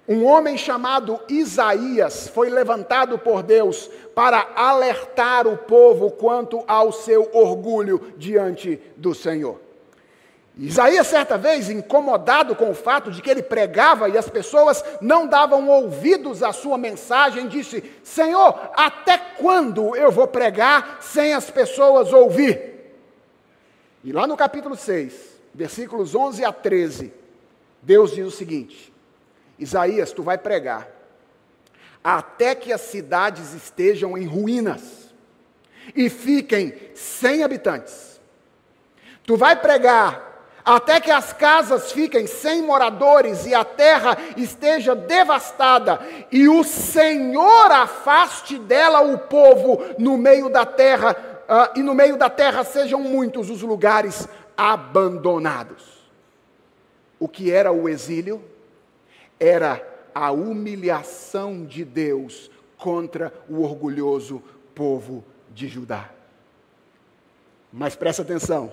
um 0.09 0.24
homem 0.24 0.57
chamado 0.57 1.20
Isaías 1.28 2.28
foi 2.28 2.50
levantado 2.50 3.18
por 3.18 3.42
Deus 3.42 3.88
para 4.14 4.53
alertar 4.57 5.46
o 5.46 5.57
povo 5.57 6.11
quanto 6.11 6.64
ao 6.66 6.92
seu 6.92 7.30
orgulho 7.32 8.12
diante 8.16 8.80
do 8.96 9.14
Senhor. 9.14 9.61
Isaías, 10.57 11.07
certa 11.07 11.38
vez, 11.38 11.70
incomodado 11.70 12.55
com 12.55 12.70
o 12.70 12.74
fato 12.74 13.11
de 13.11 13.22
que 13.22 13.30
ele 13.30 13.42
pregava 13.42 14.09
e 14.09 14.18
as 14.18 14.28
pessoas 14.28 14.84
não 15.00 15.26
davam 15.26 15.66
ouvidos 15.68 16.42
à 16.42 16.53
sua 16.53 16.76
mensagem, 16.76 17.48
disse: 17.48 17.82
Senhor, 18.05 18.70
até 18.74 19.16
quando 19.16 19.96
eu 19.96 20.12
vou 20.12 20.28
pregar 20.28 20.98
sem 21.00 21.32
as 21.32 21.50
pessoas 21.50 22.12
ouvir? 22.12 22.70
E 24.05 24.12
lá 24.12 24.26
no 24.26 24.36
capítulo 24.36 24.76
6, 24.76 25.14
versículos 25.55 26.14
11 26.14 26.44
a 26.44 26.53
13, 26.53 27.12
Deus 27.80 28.14
diz 28.14 28.26
o 28.26 28.30
seguinte: 28.30 28.92
Isaías, 29.59 30.12
tu 30.12 30.22
vai 30.22 30.36
pregar, 30.36 30.86
até 32.05 32.55
que 32.55 32.74
as 32.74 32.82
cidades 32.82 33.55
estejam 33.55 34.18
em 34.18 34.26
ruínas 34.26 35.14
e 35.96 36.11
fiquem 36.11 36.74
sem 36.94 37.42
habitantes. 37.42 38.20
Tu 39.24 39.34
vai 39.34 39.57
pregar 39.57 40.31
até 40.64 41.00
que 41.00 41.10
as 41.10 41.32
casas 41.32 41.92
fiquem 41.92 42.26
sem 42.26 42.62
moradores 42.62 43.46
e 43.46 43.54
a 43.54 43.64
terra 43.64 44.16
esteja 44.36 44.94
devastada, 44.94 46.00
e 46.30 46.48
o 46.48 46.62
Senhor 46.62 47.70
afaste 47.70 48.58
dela 48.58 49.00
o 49.00 49.18
povo 49.18 49.82
no 49.98 50.16
meio 50.16 50.48
da 50.48 50.64
terra, 50.64 51.16
uh, 51.48 51.78
e 51.78 51.82
no 51.82 51.94
meio 51.94 52.16
da 52.16 52.30
terra 52.30 52.64
sejam 52.64 53.00
muitos 53.00 53.50
os 53.50 53.62
lugares 53.62 54.28
abandonados. 54.56 56.02
O 57.18 57.28
que 57.28 57.52
era 57.52 57.72
o 57.72 57.88
exílio? 57.88 58.52
era 59.42 59.84
a 60.14 60.30
humilhação 60.30 61.64
de 61.66 61.84
Deus 61.84 62.48
contra 62.78 63.34
o 63.48 63.62
orgulhoso 63.62 64.40
povo 64.72 65.24
de 65.52 65.66
Judá. 65.66 66.10
Mas 67.72 67.96
presta 67.96 68.22
atenção, 68.22 68.72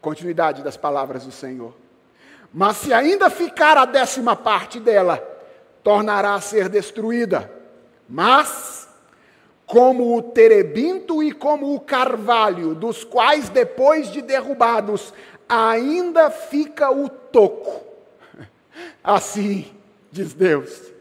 continuidade 0.00 0.62
das 0.62 0.76
palavras 0.76 1.24
do 1.24 1.32
Senhor. 1.32 1.74
Mas 2.52 2.78
se 2.78 2.92
ainda 2.92 3.30
ficar 3.30 3.76
a 3.76 3.84
décima 3.84 4.34
parte 4.34 4.80
dela, 4.80 5.18
tornará 5.82 6.34
a 6.34 6.40
ser 6.40 6.68
destruída. 6.68 7.50
Mas, 8.08 8.88
como 9.66 10.16
o 10.16 10.22
terebinto 10.22 11.22
e 11.22 11.32
como 11.32 11.74
o 11.74 11.80
carvalho, 11.80 12.74
dos 12.74 13.04
quais 13.04 13.48
depois 13.48 14.10
de 14.10 14.20
derrubados, 14.20 15.14
ainda 15.48 16.30
fica 16.30 16.90
o 16.90 17.08
toco 17.08 17.90
Assim, 19.02 19.70
diz 20.10 20.34
Deus, 20.34 20.92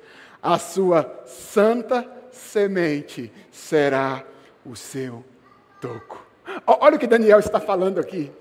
a 0.41 0.57
sua 0.57 1.23
santa 1.25 2.07
semente 2.31 3.31
será 3.51 4.23
o 4.65 4.75
seu 4.75 5.23
toco. 5.81 6.25
Olha 6.65 6.95
o 6.95 6.99
que 6.99 7.07
Daniel 7.07 7.39
está 7.39 7.59
falando 7.59 7.99
aqui. 7.99 8.31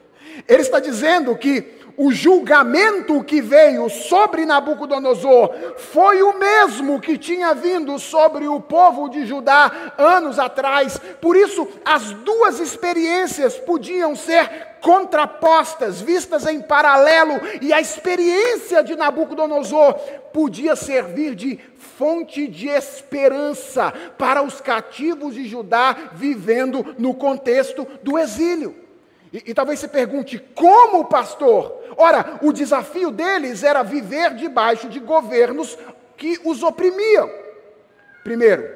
Ele 0.46 0.62
está 0.62 0.78
dizendo 0.78 1.36
que 1.36 1.78
o 1.98 2.12
julgamento 2.12 3.24
que 3.24 3.42
veio 3.42 3.90
sobre 3.90 4.46
Nabucodonosor 4.46 5.52
foi 5.76 6.22
o 6.22 6.38
mesmo 6.38 7.00
que 7.00 7.18
tinha 7.18 7.52
vindo 7.52 7.98
sobre 7.98 8.46
o 8.46 8.60
povo 8.60 9.08
de 9.08 9.26
Judá 9.26 9.92
anos 9.98 10.38
atrás. 10.38 11.00
Por 11.20 11.36
isso, 11.36 11.66
as 11.84 12.12
duas 12.12 12.60
experiências 12.60 13.56
podiam 13.58 14.14
ser 14.14 14.68
contrapostas, 14.80 16.00
vistas 16.00 16.46
em 16.46 16.62
paralelo, 16.62 17.34
e 17.60 17.72
a 17.72 17.80
experiência 17.80 18.84
de 18.84 18.94
Nabucodonosor 18.94 19.94
podia 20.32 20.76
servir 20.76 21.34
de 21.34 21.58
fonte 21.98 22.46
de 22.46 22.68
esperança 22.68 23.92
para 24.16 24.40
os 24.40 24.60
cativos 24.60 25.34
de 25.34 25.48
Judá 25.48 26.12
vivendo 26.12 26.94
no 26.96 27.12
contexto 27.12 27.84
do 28.04 28.16
exílio. 28.16 28.87
E, 29.32 29.50
e, 29.50 29.54
talvez 29.54 29.78
você 29.78 29.88
pergunte, 29.88 30.38
como 30.54 31.04
pastor? 31.04 31.82
Ora, 31.96 32.38
o 32.42 32.52
desafio 32.52 33.10
deles 33.10 33.62
era 33.62 33.82
viver 33.82 34.34
debaixo 34.34 34.88
de 34.88 35.00
governos 35.00 35.76
que 36.16 36.40
os 36.44 36.62
oprimiam. 36.62 37.30
Primeiro, 38.24 38.68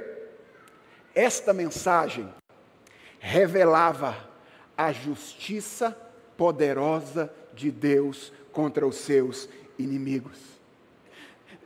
esta 1.15 1.53
mensagem 1.53 2.29
revelava 3.19 4.17
a 4.77 4.93
justiça 4.93 5.97
poderosa 6.37 7.33
de 7.55 7.71
Deus 7.71 8.33
contra 8.51 8.87
os 8.87 8.97
seus 8.97 9.49
inimigos. 9.79 10.39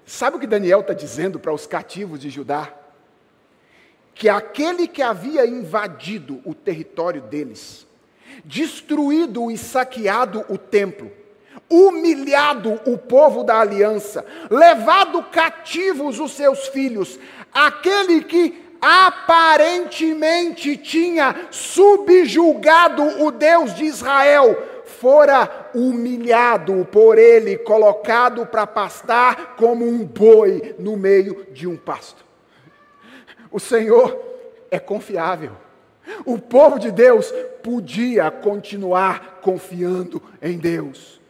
Sabe 0.05 0.37
o 0.37 0.41
que 0.41 0.47
Daniel 0.47 0.81
está 0.81 0.93
dizendo 0.93 1.39
para 1.39 1.53
os 1.53 1.67
cativos 1.67 2.21
de 2.21 2.31
Judá? 2.31 2.73
Que 4.15 4.29
aquele 4.29 4.87
que 4.87 5.03
havia 5.03 5.45
invadido 5.47 6.41
o 6.45 6.55
território 6.55 7.21
deles, 7.21 7.86
destruído 8.45 9.51
e 9.51 9.59
saqueado 9.59 10.45
o 10.49 10.57
templo, 10.59 11.11
humilhado 11.69 12.81
o 12.87 12.97
povo 12.97 13.43
da 13.43 13.61
aliança, 13.61 14.25
levado 14.51 15.23
cativos 15.25 16.21
os 16.21 16.33
seus 16.33 16.69
filhos, 16.69 17.19
aquele 17.53 18.23
que 18.25 18.67
aparentemente 18.81 20.77
tinha 20.77 21.49
subjugado 21.51 23.03
o 23.25 23.31
Deus 23.31 23.75
de 23.75 23.85
Israel, 23.85 24.83
fora 24.85 25.71
humilhado 25.75 26.87
por 26.91 27.19
ele, 27.19 27.59
colocado 27.59 28.47
para 28.47 28.67
pastar 28.67 29.57
como 29.57 29.85
um 29.87 30.05
boi 30.05 30.75
no 30.79 30.97
meio 30.97 31.47
de 31.53 31.67
um 31.67 31.77
pasto. 31.77 32.25
O 33.51 33.59
Senhor 33.59 34.19
é 34.71 34.79
confiável. 34.79 35.66
O 36.25 36.39
povo 36.39 36.79
de 36.79 36.91
Deus 36.91 37.33
podia 37.63 38.31
continuar 38.31 39.41
confiando 39.41 40.23
em 40.41 40.59
Deus, 40.59 41.21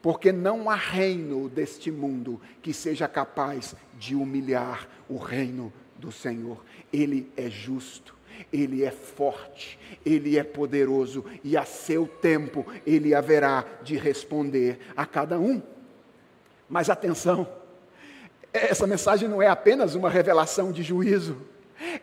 porque 0.00 0.30
não 0.30 0.70
há 0.70 0.74
reino 0.74 1.48
deste 1.48 1.90
mundo 1.90 2.40
que 2.62 2.72
seja 2.72 3.08
capaz 3.08 3.74
de 3.98 4.14
humilhar 4.14 4.88
o 5.08 5.16
reino 5.16 5.72
do 5.98 6.12
Senhor. 6.12 6.62
Ele 6.92 7.30
é 7.36 7.48
justo, 7.48 8.14
Ele 8.52 8.84
é 8.84 8.90
forte, 8.90 9.78
Ele 10.04 10.38
é 10.38 10.44
poderoso 10.44 11.24
e 11.42 11.56
a 11.56 11.64
seu 11.64 12.06
tempo 12.06 12.66
Ele 12.86 13.14
haverá 13.14 13.64
de 13.82 13.96
responder 13.96 14.78
a 14.96 15.06
cada 15.06 15.38
um. 15.38 15.60
Mas 16.68 16.88
atenção, 16.88 17.46
essa 18.52 18.86
mensagem 18.86 19.28
não 19.28 19.42
é 19.42 19.48
apenas 19.48 19.94
uma 19.94 20.08
revelação 20.08 20.70
de 20.70 20.82
juízo, 20.82 21.36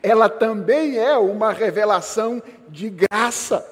ela 0.02 0.30
também 0.30 0.98
é 0.98 1.18
uma 1.18 1.52
revelação 1.52 2.42
de 2.68 2.90
graça. 2.90 3.66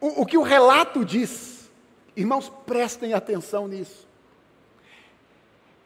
O, 0.00 0.22
o 0.22 0.26
que 0.26 0.36
o 0.36 0.42
relato 0.42 1.04
diz, 1.04 1.70
irmãos, 2.16 2.50
prestem 2.66 3.14
atenção 3.14 3.68
nisso, 3.68 4.06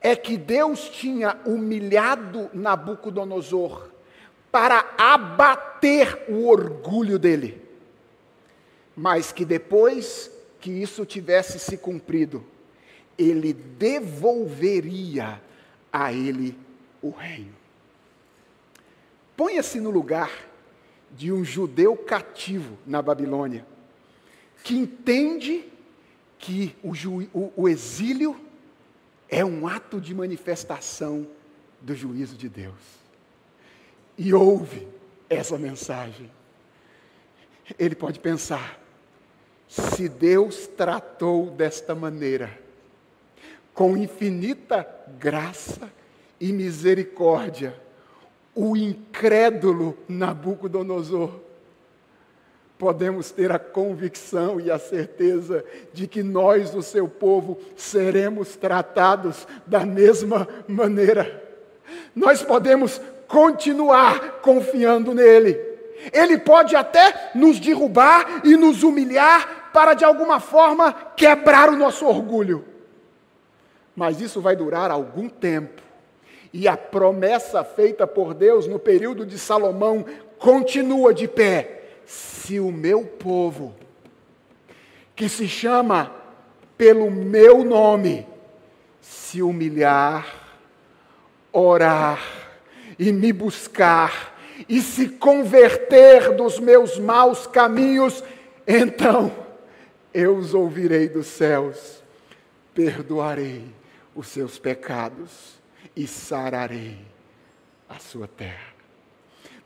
é 0.01 0.15
que 0.15 0.37
Deus 0.37 0.89
tinha 0.89 1.37
humilhado 1.45 2.51
Nabucodonosor 2.53 3.89
para 4.51 4.95
abater 4.97 6.25
o 6.29 6.47
orgulho 6.49 7.19
dele, 7.19 7.61
mas 8.97 9.33
que 9.33 9.45
depois 9.45 10.31
que 10.61 10.71
isso 10.71 11.05
tivesse 11.05 11.59
se 11.59 11.77
cumprido, 11.77 12.45
ele 13.17 13.53
devolveria 13.53 15.41
a 15.93 16.13
ele 16.13 16.57
o 17.03 17.11
reino. 17.11 17.58
Ponha-se 19.39 19.79
no 19.79 19.91
lugar 19.91 20.33
de 21.13 21.31
um 21.31 21.45
judeu 21.45 21.97
cativo 21.97 22.77
na 22.85 23.01
Babilônia, 23.01 23.65
que 24.65 24.75
entende 24.75 25.65
que 26.41 26.75
o, 26.83 26.91
o, 27.33 27.53
o 27.55 27.69
exílio 27.69 28.37
é 29.29 29.45
um 29.45 29.69
ato 29.69 30.01
de 30.01 30.13
manifestação 30.13 31.25
do 31.81 31.95
juízo 31.95 32.37
de 32.37 32.49
Deus. 32.49 32.81
E 34.19 34.35
ouve 34.35 34.89
essa 35.31 35.57
mensagem. 35.57 36.29
Ele 37.79 37.95
pode 37.95 38.19
pensar: 38.19 38.83
se 39.69 40.09
Deus 40.09 40.67
tratou 40.67 41.49
desta 41.53 41.95
maneira, 41.95 42.61
com 43.73 43.97
infinita 43.97 44.85
graça 45.17 45.89
e 46.41 46.53
misericórdia, 46.53 47.87
o 48.59 48.77
incrédulo 48.77 49.97
Nabucodonosor, 50.09 51.31
podemos 52.77 53.31
ter 53.31 53.53
a 53.53 53.59
convicção 53.59 54.61
e 54.61 54.69
a 54.69 54.81
certeza 54.81 55.65
de 55.93 56.09
que 56.09 56.25
nós, 56.25 56.75
o 56.75 56.83
seu 56.83 57.09
povo, 57.09 57.57
seremos 57.77 58.57
tratados 58.57 59.47
da 59.65 59.87
mesma 59.87 60.49
maneira. 60.67 61.41
Nós 62.17 62.43
podemos 62.43 63.01
continuar 63.29 64.41
confiando 64.41 65.15
nele. 65.15 65.57
Ele 66.13 66.37
pode 66.37 66.75
até 66.75 67.31
nos 67.37 67.61
derrubar 67.61 68.41
e 68.43 68.57
nos 68.57 68.83
humilhar 68.83 69.71
para 69.73 69.95
de 69.95 70.05
alguma 70.05 70.41
forma 70.41 70.93
quebrar 71.17 71.69
o 71.69 71.77
nosso 71.77 72.05
orgulho. 72.05 72.65
Mas 73.95 74.21
isso 74.21 74.41
vai 74.41 74.57
durar 74.57 74.91
algum 74.91 75.29
tempo. 75.29 75.88
E 76.53 76.67
a 76.67 76.77
promessa 76.77 77.63
feita 77.63 78.07
por 78.07 78.33
Deus 78.33 78.67
no 78.67 78.79
período 78.79 79.27
de 79.27 79.39
Salomão 79.39 80.05
continua 80.39 81.13
de 81.13 81.29
pé. 81.29 81.83
Se 82.07 82.59
o 82.59 82.73
meu 82.73 83.05
povo, 83.05 83.75
que 85.15 85.29
se 85.29 85.47
chama 85.47 86.11
pelo 86.77 87.11
meu 87.11 87.63
nome, 87.65 88.27
se 89.01 89.43
humilhar, 89.43 90.57
orar 91.53 92.23
e 92.99 93.13
me 93.13 93.33
buscar 93.33 94.37
e 94.69 94.81
se 94.81 95.09
converter 95.09 96.35
dos 96.35 96.59
meus 96.59 96.99
maus 96.99 97.47
caminhos, 97.47 98.25
então 98.67 99.31
eu 100.15 100.37
os 100.37 100.55
ouvirei 100.55 101.09
dos 101.09 101.27
céus, 101.27 102.03
perdoarei 102.75 103.65
os 104.15 104.29
seus 104.29 104.59
pecados 104.59 105.58
e 105.99 106.07
sararei 106.07 106.97
a 107.89 107.99
sua 107.99 108.29
terra. 108.29 108.69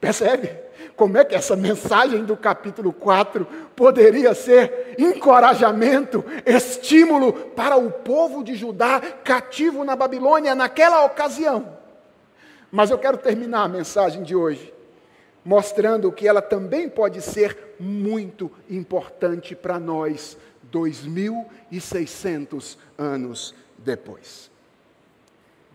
Percebe 0.00 0.48
como 0.96 1.18
é 1.18 1.24
que 1.24 1.34
essa 1.34 1.54
mensagem 1.54 2.24
do 2.24 2.34
capítulo 2.36 2.90
4 2.90 3.44
poderia 3.76 4.34
ser 4.34 4.94
encorajamento, 4.98 6.24
estímulo 6.46 7.34
para 7.34 7.76
o 7.76 7.90
povo 7.90 8.42
de 8.42 8.54
Judá 8.54 8.98
cativo 9.22 9.84
na 9.84 9.94
Babilônia 9.94 10.54
naquela 10.54 11.04
ocasião? 11.04 11.76
Mas 12.70 12.90
eu 12.90 12.96
quero 12.96 13.18
terminar 13.18 13.64
a 13.64 13.68
mensagem 13.68 14.22
de 14.22 14.34
hoje 14.34 14.72
mostrando 15.44 16.10
que 16.10 16.26
ela 16.26 16.40
também 16.40 16.88
pode 16.88 17.20
ser 17.20 17.74
muito 17.78 18.50
importante 18.70 19.54
para 19.56 19.78
nós, 19.78 20.38
2.600 20.70 22.78
anos 22.96 23.54
depois 23.76 24.51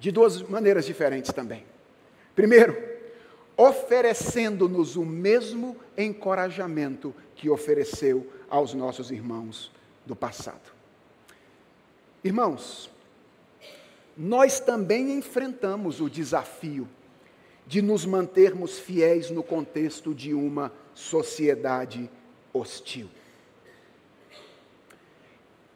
de 0.07 0.11
duas 0.13 0.41
maneiras 0.41 0.85
diferentes 0.85 1.33
também. 1.33 1.65
Primeiro, 2.33 2.81
oferecendo-nos 3.57 4.95
o 4.95 5.03
mesmo 5.03 5.75
encorajamento 5.97 7.13
que 7.35 7.49
ofereceu 7.49 8.25
aos 8.49 8.73
nossos 8.73 9.11
irmãos 9.11 9.69
do 10.05 10.15
passado. 10.15 10.71
Irmãos, 12.23 12.89
nós 14.15 14.61
também 14.61 15.11
enfrentamos 15.11 15.99
o 15.99 16.09
desafio 16.09 16.87
de 17.65 17.81
nos 17.81 18.05
mantermos 18.05 18.79
fiéis 18.79 19.29
no 19.29 19.43
contexto 19.43 20.15
de 20.15 20.33
uma 20.33 20.71
sociedade 20.95 22.09
hostil. 22.53 23.09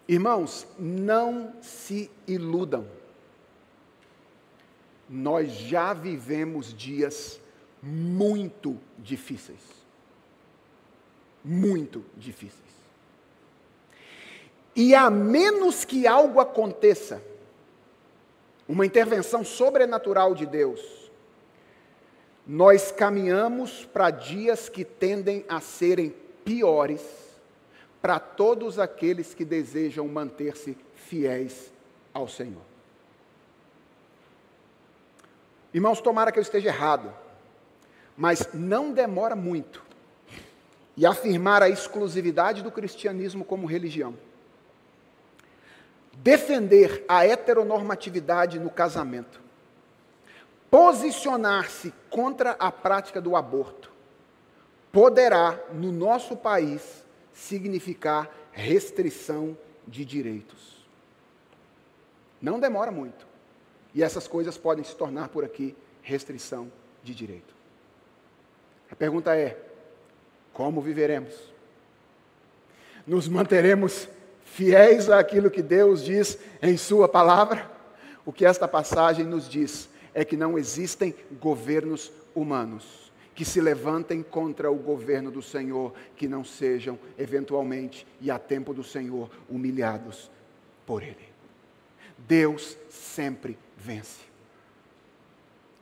Irmãos, 0.08 0.66
não 0.80 1.54
se 1.62 2.10
iludam 2.26 3.01
nós 5.12 5.52
já 5.52 5.94
vivemos 5.94 6.74
dias 6.74 7.38
muito 7.84 8.80
difíceis. 8.98 9.60
Muito 11.44 12.06
difíceis. 12.16 12.62
E 14.74 14.96
a 14.96 15.10
menos 15.10 15.84
que 15.84 16.08
algo 16.08 16.40
aconteça, 16.40 17.22
uma 18.66 18.86
intervenção 18.86 19.44
sobrenatural 19.44 20.34
de 20.34 20.46
Deus, 20.46 21.12
nós 22.48 22.90
caminhamos 22.90 23.84
para 23.84 24.12
dias 24.12 24.70
que 24.70 24.86
tendem 24.86 25.44
a 25.50 25.60
serem 25.60 26.16
piores 26.46 27.02
para 28.02 28.18
todos 28.18 28.80
aqueles 28.80 29.34
que 29.34 29.44
desejam 29.44 30.08
manter-se 30.08 30.78
fiéis 30.96 31.72
ao 32.14 32.30
Senhor. 32.30 32.71
Irmãos, 35.74 36.02
tomara 36.02 36.32
que 36.32 36.40
eu 36.40 36.44
esteja 36.44 36.70
errado, 36.70 37.14
mas 38.18 38.50
não 38.54 38.92
demora 38.92 39.36
muito 39.36 39.84
e 40.98 41.06
afirmar 41.06 41.64
a 41.64 41.70
exclusividade 41.70 42.62
do 42.62 42.72
cristianismo 42.72 43.46
como 43.46 43.66
religião. 43.66 44.16
Defender 46.14 47.06
a 47.08 47.26
heteronormatividade 47.26 48.60
no 48.60 48.70
casamento. 48.70 49.40
Posicionar-se 50.70 51.94
contra 52.10 52.52
a 52.52 52.72
prática 52.72 53.20
do 53.22 53.36
aborto 53.36 53.92
poderá, 54.92 55.58
no 55.74 55.92
nosso 55.92 56.36
país, 56.36 57.04
significar 57.34 58.30
restrição 58.52 59.58
de 59.88 60.04
direitos. 60.04 60.86
Não 62.42 62.60
demora 62.60 62.92
muito. 62.92 63.31
E 63.94 64.04
essas 64.04 64.28
coisas 64.28 64.58
podem 64.58 64.84
se 64.84 64.96
tornar 64.96 65.30
por 65.30 65.44
aqui 65.44 65.76
restrição 66.02 66.72
de 67.04 67.14
direito. 67.14 67.54
A 68.90 68.96
pergunta 68.96 69.36
é: 69.36 69.58
como 70.54 70.82
viveremos? 70.82 71.34
Nos 73.06 73.28
manteremos 73.28 74.08
fiéis 74.46 75.10
àquilo 75.10 75.50
que 75.50 75.62
Deus 75.62 76.04
diz 76.04 76.38
em 76.62 76.78
Sua 76.78 77.08
palavra? 77.08 77.70
O 78.26 78.32
que 78.32 78.46
esta 78.46 78.68
passagem 78.68 79.26
nos 79.26 79.50
diz 79.50 79.90
é 80.14 80.24
que 80.24 80.38
não 80.38 80.58
existem 80.58 81.16
governos 81.40 82.12
humanos 82.36 83.02
que 83.34 83.46
se 83.46 83.62
levantem 83.62 84.22
contra 84.22 84.70
o 84.70 84.76
governo 84.76 85.32
do 85.32 85.42
Senhor, 85.42 85.94
que 86.16 86.28
não 86.28 86.44
sejam, 86.44 87.00
eventualmente, 87.18 88.06
e 88.20 88.30
a 88.30 88.38
tempo 88.38 88.74
do 88.74 88.84
Senhor, 88.84 89.32
humilhados 89.50 90.30
por 90.86 91.02
Ele. 91.02 91.32
Deus 92.18 92.78
sempre 92.90 93.58
vence. 93.82 94.22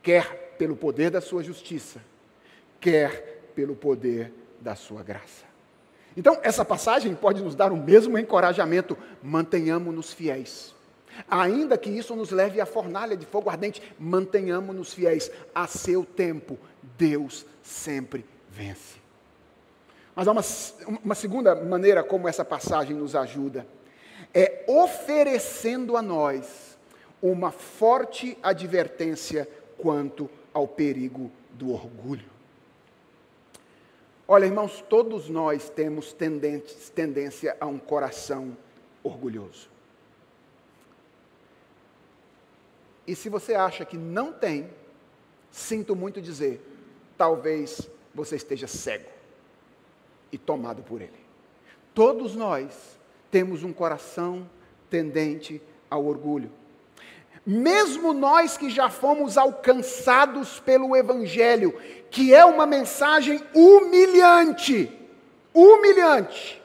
Quer 0.02 0.54
pelo 0.58 0.74
poder 0.74 1.10
da 1.10 1.20
sua 1.20 1.42
justiça, 1.42 2.00
quer 2.80 3.50
pelo 3.54 3.76
poder 3.76 4.32
da 4.60 4.74
sua 4.74 5.02
graça. 5.02 5.44
Então, 6.16 6.38
essa 6.42 6.64
passagem 6.64 7.14
pode 7.14 7.42
nos 7.42 7.54
dar 7.54 7.72
o 7.72 7.76
mesmo 7.76 8.18
encorajamento: 8.18 8.96
mantenhamos-nos 9.22 10.12
fiéis. 10.12 10.74
Ainda 11.30 11.76
que 11.76 11.90
isso 11.90 12.16
nos 12.16 12.30
leve 12.30 12.60
à 12.60 12.66
fornalha 12.66 13.16
de 13.16 13.26
fogo 13.26 13.50
ardente, 13.50 13.82
mantenhamos-nos 13.98 14.94
fiéis. 14.94 15.30
A 15.54 15.66
seu 15.66 16.04
tempo, 16.04 16.58
Deus 16.96 17.44
sempre 17.62 18.24
vence. 18.48 18.98
Mas 20.14 20.26
há 20.26 20.32
uma, 20.32 20.42
uma 21.04 21.14
segunda 21.14 21.54
maneira 21.54 22.02
como 22.02 22.28
essa 22.28 22.44
passagem 22.44 22.96
nos 22.96 23.14
ajuda. 23.14 23.66
É 24.32 24.64
oferecendo 24.66 25.96
a 25.96 26.02
nós 26.02 26.69
uma 27.22 27.50
forte 27.50 28.36
advertência 28.42 29.48
quanto 29.76 30.28
ao 30.52 30.66
perigo 30.66 31.30
do 31.52 31.72
orgulho. 31.72 32.28
Olha, 34.26 34.46
irmãos, 34.46 34.82
todos 34.88 35.28
nós 35.28 35.68
temos 35.68 36.14
tendência 36.94 37.56
a 37.60 37.66
um 37.66 37.78
coração 37.78 38.56
orgulhoso. 39.02 39.68
E 43.06 43.16
se 43.16 43.28
você 43.28 43.54
acha 43.54 43.84
que 43.84 43.96
não 43.96 44.32
tem, 44.32 44.70
sinto 45.50 45.96
muito 45.96 46.22
dizer, 46.22 46.60
talvez 47.18 47.90
você 48.14 48.36
esteja 48.36 48.68
cego 48.68 49.10
e 50.30 50.38
tomado 50.38 50.82
por 50.82 51.02
ele. 51.02 51.18
Todos 51.92 52.36
nós 52.36 52.96
temos 53.30 53.64
um 53.64 53.72
coração 53.72 54.48
tendente 54.88 55.60
ao 55.90 56.06
orgulho. 56.06 56.52
Mesmo 57.50 58.12
nós 58.12 58.56
que 58.56 58.70
já 58.70 58.88
fomos 58.88 59.36
alcançados 59.36 60.60
pelo 60.60 60.94
Evangelho, 60.94 61.74
que 62.08 62.32
é 62.32 62.44
uma 62.44 62.64
mensagem 62.64 63.42
humilhante, 63.52 64.88
humilhante, 65.52 66.62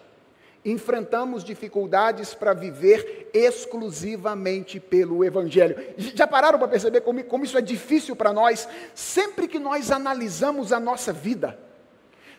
enfrentamos 0.64 1.44
dificuldades 1.44 2.36
para 2.36 2.54
viver 2.54 3.32
exclusivamente 3.34 4.80
pelo 4.80 5.26
Evangelho. 5.26 5.76
Já 5.98 6.28
pararam 6.28 6.60
para 6.60 6.68
perceber 6.68 7.02
como, 7.02 7.24
como 7.24 7.46
isso 7.46 7.58
é 7.58 7.62
difícil 7.62 8.16
para 8.16 8.32
nós? 8.32 8.70
Sempre 8.94 9.48
que 9.48 9.58
nós 9.58 9.90
analisamos 9.90 10.72
a 10.72 10.80
nossa 10.80 11.12
vida, 11.12 11.58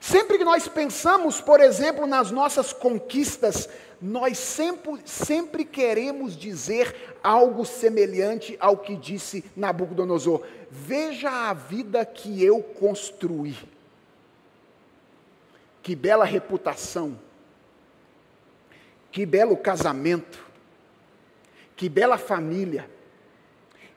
sempre 0.01 0.38
que 0.38 0.44
nós 0.44 0.68
pensamos, 0.68 1.40
por 1.40 1.59
exemplo, 1.59 2.07
nas 2.07 2.30
nossas 2.30 2.72
conquistas, 2.72 3.68
nós 4.01 4.36
sempre, 4.38 5.01
sempre 5.05 5.64
queremos 5.64 6.36
dizer 6.36 7.18
algo 7.22 7.64
semelhante 7.64 8.57
ao 8.61 8.76
que 8.78 8.97
disse 8.97 9.44
Nabucodonosor: 9.57 10.47
Veja 10.70 11.30
a 11.30 11.53
vida 11.55 12.05
que 12.05 12.42
eu 12.44 12.62
construí. 12.62 13.57
Que 15.82 15.94
bela 15.94 16.24
reputação. 16.24 17.18
Que 19.11 19.24
belo 19.24 19.57
casamento, 19.57 20.44
que 21.74 21.88
bela 21.88 22.18
família, 22.18 22.86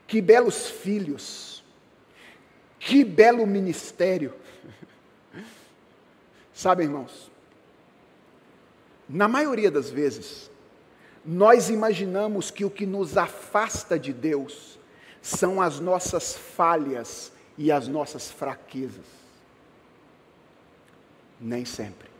que 0.06 0.18
belos 0.22 0.70
filhos, 0.70 1.62
que 2.78 3.04
belo 3.04 3.46
ministério. 3.46 4.34
Sabe, 6.54 6.84
irmãos, 6.84 7.30
na 9.10 9.28
maioria 9.28 9.70
das 9.70 9.90
vezes, 9.90 10.50
nós 11.24 11.68
imaginamos 11.68 12.50
que 12.50 12.64
o 12.64 12.70
que 12.70 12.86
nos 12.86 13.16
afasta 13.16 13.98
de 13.98 14.12
Deus 14.12 14.78
são 15.20 15.60
as 15.60 15.80
nossas 15.80 16.34
falhas 16.34 17.32
e 17.58 17.70
as 17.70 17.86
nossas 17.88 18.30
fraquezas. 18.30 19.04
Nem 21.40 21.64
sempre 21.64 22.10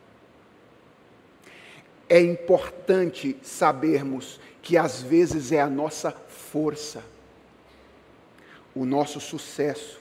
é 2.11 2.19
importante 2.19 3.37
sabermos 3.41 4.37
que 4.61 4.75
às 4.77 5.01
vezes 5.01 5.53
é 5.53 5.61
a 5.61 5.69
nossa 5.69 6.11
força, 6.11 7.01
o 8.75 8.83
nosso 8.83 9.17
sucesso, 9.21 9.97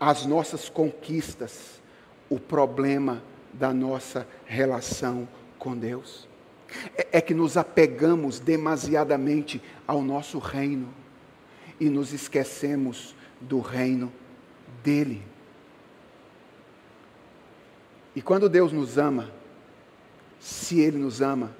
as 0.00 0.24
nossas 0.24 0.70
conquistas, 0.70 1.78
o 2.30 2.40
problema 2.40 3.22
da 3.52 3.70
nossa 3.74 4.26
relação 4.46 5.28
com 5.62 5.78
Deus. 5.78 6.26
É, 6.96 7.18
é 7.18 7.20
que 7.20 7.32
nos 7.32 7.56
apegamos 7.56 8.40
demasiadamente 8.40 9.62
ao 9.86 10.02
nosso 10.02 10.40
reino 10.40 10.92
e 11.78 11.88
nos 11.88 12.12
esquecemos 12.12 13.14
do 13.40 13.60
reino 13.60 14.12
dele. 14.82 15.22
E 18.16 18.20
quando 18.20 18.48
Deus 18.48 18.72
nos 18.72 18.98
ama, 18.98 19.30
se 20.40 20.80
Ele 20.80 20.98
nos 20.98 21.22
ama, 21.22 21.54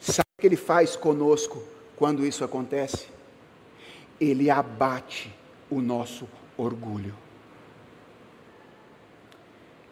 sabe 0.00 0.26
o 0.36 0.40
que 0.40 0.46
Ele 0.48 0.56
faz 0.56 0.96
conosco 0.96 1.62
quando 1.94 2.26
isso 2.26 2.42
acontece? 2.42 3.06
Ele 4.20 4.50
abate 4.50 5.32
o 5.70 5.80
nosso 5.80 6.28
orgulho. 6.56 7.14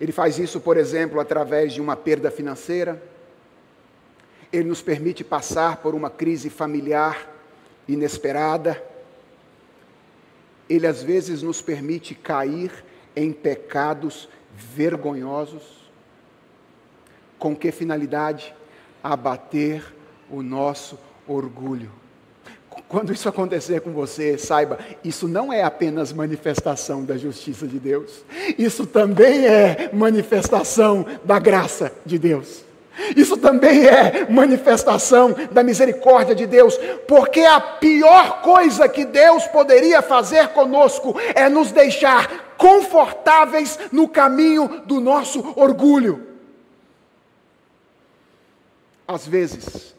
Ele 0.00 0.10
faz 0.10 0.40
isso, 0.40 0.58
por 0.60 0.76
exemplo, 0.76 1.20
através 1.20 1.72
de 1.72 1.80
uma 1.80 1.94
perda 1.94 2.32
financeira. 2.32 3.00
Ele 4.52 4.68
nos 4.68 4.80
permite 4.80 5.22
passar 5.22 5.78
por 5.78 5.94
uma 5.94 6.10
crise 6.10 6.48
familiar 6.48 7.28
inesperada. 7.86 8.82
Ele 10.68 10.86
às 10.86 11.02
vezes 11.02 11.42
nos 11.42 11.62
permite 11.62 12.14
cair 12.14 12.84
em 13.14 13.32
pecados 13.32 14.28
vergonhosos. 14.54 15.90
Com 17.38 17.54
que 17.54 17.70
finalidade? 17.70 18.54
Abater 19.02 19.84
o 20.30 20.42
nosso 20.42 20.98
orgulho. 21.26 21.90
Quando 22.88 23.12
isso 23.12 23.28
acontecer 23.28 23.80
com 23.80 23.92
você, 23.92 24.38
saiba, 24.38 24.78
isso 25.04 25.28
não 25.28 25.52
é 25.52 25.62
apenas 25.62 26.12
manifestação 26.12 27.04
da 27.04 27.16
justiça 27.16 27.66
de 27.66 27.78
Deus, 27.78 28.24
isso 28.56 28.86
também 28.86 29.46
é 29.46 29.90
manifestação 29.92 31.04
da 31.24 31.38
graça 31.38 31.92
de 32.06 32.18
Deus. 32.18 32.67
Isso 33.16 33.36
também 33.36 33.86
é 33.86 34.28
manifestação 34.28 35.34
da 35.52 35.62
misericórdia 35.62 36.34
de 36.34 36.46
Deus, 36.46 36.76
porque 37.06 37.40
a 37.40 37.60
pior 37.60 38.42
coisa 38.42 38.88
que 38.88 39.04
Deus 39.04 39.46
poderia 39.46 40.02
fazer 40.02 40.48
conosco 40.48 41.14
é 41.34 41.48
nos 41.48 41.70
deixar 41.70 42.56
confortáveis 42.56 43.78
no 43.92 44.08
caminho 44.08 44.82
do 44.84 45.00
nosso 45.00 45.52
orgulho. 45.56 46.26
Às 49.06 49.26
vezes, 49.26 49.94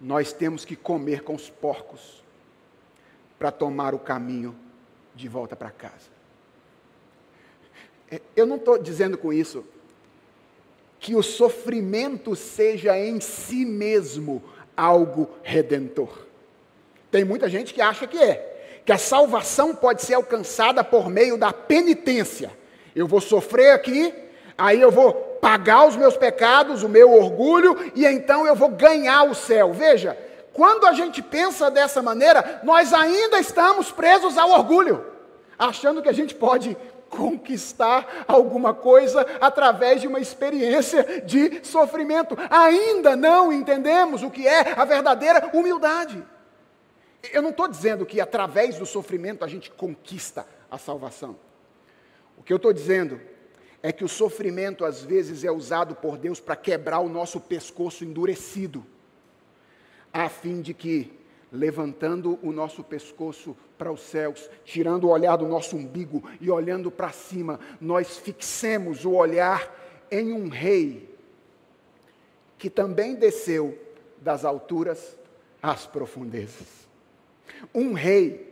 nós 0.00 0.32
temos 0.32 0.64
que 0.64 0.76
comer 0.76 1.22
com 1.22 1.34
os 1.34 1.50
porcos 1.50 2.22
para 3.38 3.50
tomar 3.50 3.94
o 3.94 3.98
caminho 3.98 4.54
de 5.14 5.28
volta 5.28 5.56
para 5.56 5.70
casa. 5.70 6.08
É, 8.10 8.20
eu 8.34 8.46
não 8.46 8.56
estou 8.56 8.78
dizendo 8.78 9.18
com 9.18 9.32
isso 9.32 9.64
que 11.00 11.16
o 11.16 11.22
sofrimento 11.22 12.36
seja 12.36 12.96
em 12.96 13.18
si 13.20 13.64
mesmo 13.64 14.44
algo 14.76 15.30
redentor. 15.42 16.10
Tem 17.10 17.24
muita 17.24 17.48
gente 17.48 17.72
que 17.72 17.80
acha 17.80 18.06
que 18.06 18.18
é, 18.18 18.82
que 18.84 18.92
a 18.92 18.98
salvação 18.98 19.74
pode 19.74 20.02
ser 20.02 20.14
alcançada 20.14 20.84
por 20.84 21.08
meio 21.08 21.38
da 21.38 21.52
penitência. 21.54 22.50
Eu 22.94 23.06
vou 23.06 23.20
sofrer 23.20 23.72
aqui, 23.72 24.12
aí 24.56 24.78
eu 24.78 24.90
vou 24.90 25.12
pagar 25.40 25.88
os 25.88 25.96
meus 25.96 26.18
pecados, 26.18 26.82
o 26.82 26.88
meu 26.88 27.10
orgulho, 27.10 27.76
e 27.94 28.04
então 28.04 28.46
eu 28.46 28.54
vou 28.54 28.68
ganhar 28.68 29.22
o 29.22 29.34
céu. 29.34 29.72
Veja, 29.72 30.16
quando 30.52 30.86
a 30.86 30.92
gente 30.92 31.22
pensa 31.22 31.70
dessa 31.70 32.02
maneira, 32.02 32.60
nós 32.62 32.92
ainda 32.92 33.40
estamos 33.40 33.90
presos 33.90 34.36
ao 34.36 34.50
orgulho, 34.50 35.04
achando 35.58 36.02
que 36.02 36.08
a 36.10 36.14
gente 36.14 36.34
pode 36.34 36.76
conquistar 37.10 38.24
alguma 38.26 38.72
coisa 38.72 39.26
através 39.40 40.00
de 40.00 40.06
uma 40.08 40.20
experiência 40.20 41.22
de 41.26 41.60
sofrimento. 41.66 42.34
Ainda 42.48 43.14
não 43.14 43.52
entendemos 43.52 44.22
o 44.22 44.30
que 44.30 44.46
é 44.46 44.72
a 44.72 44.84
verdadeira 44.86 45.50
humildade. 45.52 46.24
Eu 47.32 47.42
não 47.42 47.50
estou 47.50 47.68
dizendo 47.68 48.06
que 48.06 48.20
através 48.20 48.76
do 48.76 48.86
sofrimento 48.86 49.44
a 49.44 49.48
gente 49.48 49.70
conquista 49.70 50.46
a 50.70 50.78
salvação. 50.78 51.36
O 52.38 52.42
que 52.42 52.52
eu 52.52 52.56
estou 52.56 52.72
dizendo 52.72 53.20
é 53.82 53.92
que 53.92 54.04
o 54.04 54.08
sofrimento 54.08 54.84
às 54.84 55.02
vezes 55.02 55.44
é 55.44 55.50
usado 55.50 55.94
por 55.94 56.16
Deus 56.16 56.40
para 56.40 56.56
quebrar 56.56 57.00
o 57.00 57.08
nosso 57.08 57.40
pescoço 57.40 58.04
endurecido, 58.04 58.84
a 60.12 60.28
fim 60.28 60.60
de 60.60 60.72
que, 60.72 61.12
levantando 61.52 62.38
o 62.42 62.52
nosso 62.52 62.82
pescoço 62.84 63.56
para 63.76 63.90
os 63.90 64.00
céus, 64.00 64.48
tirando 64.64 65.04
o 65.04 65.10
olhar 65.10 65.36
do 65.36 65.46
nosso 65.46 65.76
umbigo 65.76 66.22
e 66.40 66.50
olhando 66.50 66.90
para 66.90 67.10
cima, 67.10 67.58
nós 67.80 68.18
fixemos 68.18 69.04
o 69.04 69.12
olhar 69.12 69.76
em 70.10 70.32
um 70.32 70.48
rei 70.48 71.08
que 72.58 72.68
também 72.68 73.14
desceu 73.14 73.78
das 74.20 74.44
alturas 74.44 75.16
às 75.62 75.86
profundezas. 75.86 76.88
Um 77.74 77.92
rei 77.92 78.49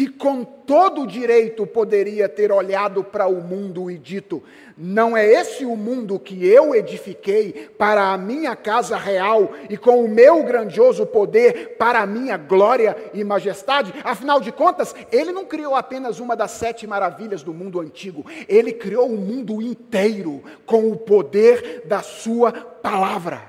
que 0.00 0.08
com 0.08 0.42
todo 0.42 1.06
direito 1.06 1.66
poderia 1.66 2.26
ter 2.26 2.50
olhado 2.50 3.04
para 3.04 3.26
o 3.26 3.42
mundo 3.42 3.90
e 3.90 3.98
dito: 3.98 4.42
Não 4.74 5.14
é 5.14 5.26
esse 5.26 5.62
o 5.66 5.76
mundo 5.76 6.18
que 6.18 6.48
eu 6.48 6.74
edifiquei 6.74 7.68
para 7.76 8.10
a 8.10 8.16
minha 8.16 8.56
casa 8.56 8.96
real 8.96 9.52
e 9.68 9.76
com 9.76 10.02
o 10.02 10.08
meu 10.08 10.42
grandioso 10.42 11.04
poder 11.04 11.76
para 11.76 12.00
a 12.00 12.06
minha 12.06 12.38
glória 12.38 12.96
e 13.12 13.22
majestade? 13.22 13.92
Afinal 14.02 14.40
de 14.40 14.50
contas, 14.50 14.94
ele 15.12 15.32
não 15.32 15.44
criou 15.44 15.76
apenas 15.76 16.18
uma 16.18 16.34
das 16.34 16.52
sete 16.52 16.86
maravilhas 16.86 17.42
do 17.42 17.52
mundo 17.52 17.78
antigo, 17.78 18.24
ele 18.48 18.72
criou 18.72 19.06
o 19.06 19.18
mundo 19.18 19.60
inteiro 19.60 20.42
com 20.64 20.90
o 20.90 20.96
poder 20.96 21.82
da 21.84 22.00
sua 22.00 22.50
palavra. 22.50 23.42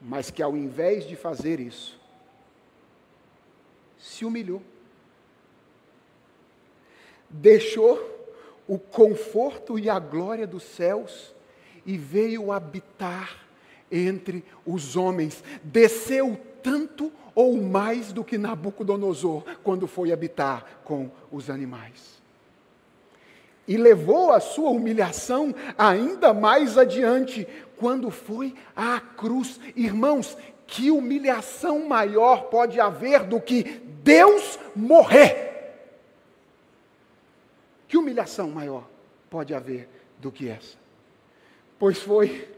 Mas 0.00 0.30
que 0.30 0.40
ao 0.40 0.56
invés 0.56 1.04
de 1.04 1.16
fazer 1.16 1.58
isso, 1.58 1.99
se 4.00 4.24
humilhou. 4.24 4.62
Deixou 7.28 8.18
o 8.66 8.78
conforto 8.78 9.78
e 9.78 9.88
a 9.88 9.98
glória 9.98 10.46
dos 10.46 10.62
céus 10.62 11.34
e 11.84 11.96
veio 11.96 12.50
habitar 12.50 13.46
entre 13.90 14.44
os 14.64 14.96
homens. 14.96 15.44
Desceu 15.62 16.40
tanto 16.62 17.12
ou 17.34 17.60
mais 17.60 18.12
do 18.12 18.24
que 18.24 18.38
Nabucodonosor 18.38 19.44
quando 19.62 19.86
foi 19.86 20.12
habitar 20.12 20.80
com 20.84 21.10
os 21.30 21.50
animais. 21.50 22.20
E 23.68 23.76
levou 23.76 24.32
a 24.32 24.40
sua 24.40 24.70
humilhação 24.70 25.54
ainda 25.78 26.34
mais 26.34 26.76
adiante, 26.76 27.46
quando 27.76 28.10
foi 28.10 28.54
à 28.74 29.00
cruz. 29.00 29.60
Irmãos, 29.76 30.36
que 30.70 30.88
humilhação 30.88 31.86
maior 31.86 32.44
pode 32.44 32.78
haver 32.78 33.24
do 33.24 33.40
que 33.40 33.64
Deus 34.04 34.56
morrer. 34.74 35.50
Que 37.88 37.96
humilhação 37.96 38.48
maior 38.48 38.88
pode 39.28 39.52
haver 39.52 39.88
do 40.18 40.30
que 40.30 40.48
essa? 40.48 40.78
Pois 41.76 41.98
foi 41.98 42.48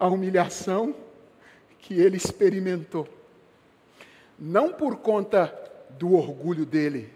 a 0.00 0.08
humilhação 0.08 0.96
que 1.78 1.94
ele 1.94 2.16
experimentou, 2.16 3.08
não 4.36 4.72
por 4.72 4.96
conta 4.96 5.54
do 5.90 6.14
orgulho 6.14 6.66
dele, 6.66 7.08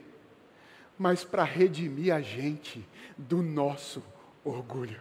mas 0.97 1.25
para 1.25 1.43
redimir 1.43 2.15
a 2.15 2.21
gente 2.21 2.87
do 3.19 3.43
nosso 3.43 4.01
orgulho. 4.45 5.01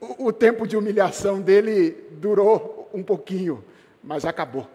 O, 0.00 0.26
o 0.26 0.32
tempo 0.32 0.68
de 0.68 0.76
humilhação 0.76 1.40
dele 1.40 1.90
durou 2.12 2.88
um 2.94 3.02
pouquinho, 3.02 3.64
mas 4.08 4.24
acabou. 4.24 4.66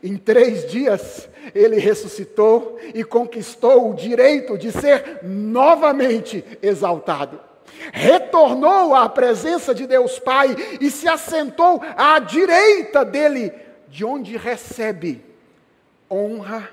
Em 0.00 0.16
três 0.16 0.70
dias, 0.70 1.28
ele 1.52 1.80
ressuscitou 1.80 2.78
e 2.94 3.02
conquistou 3.02 3.90
o 3.90 3.94
direito 3.94 4.56
de 4.56 4.70
ser 4.70 5.18
novamente 5.24 6.44
exaltado. 6.62 7.40
Retornou 7.92 8.94
à 8.94 9.08
presença 9.08 9.74
de 9.74 9.84
Deus 9.84 10.20
Pai 10.20 10.54
e 10.80 10.92
se 10.92 11.08
assentou 11.08 11.82
à 11.96 12.20
direita 12.20 13.04
dele, 13.04 13.52
de 13.88 14.04
onde 14.04 14.36
recebe 14.36 15.24
honra, 16.08 16.70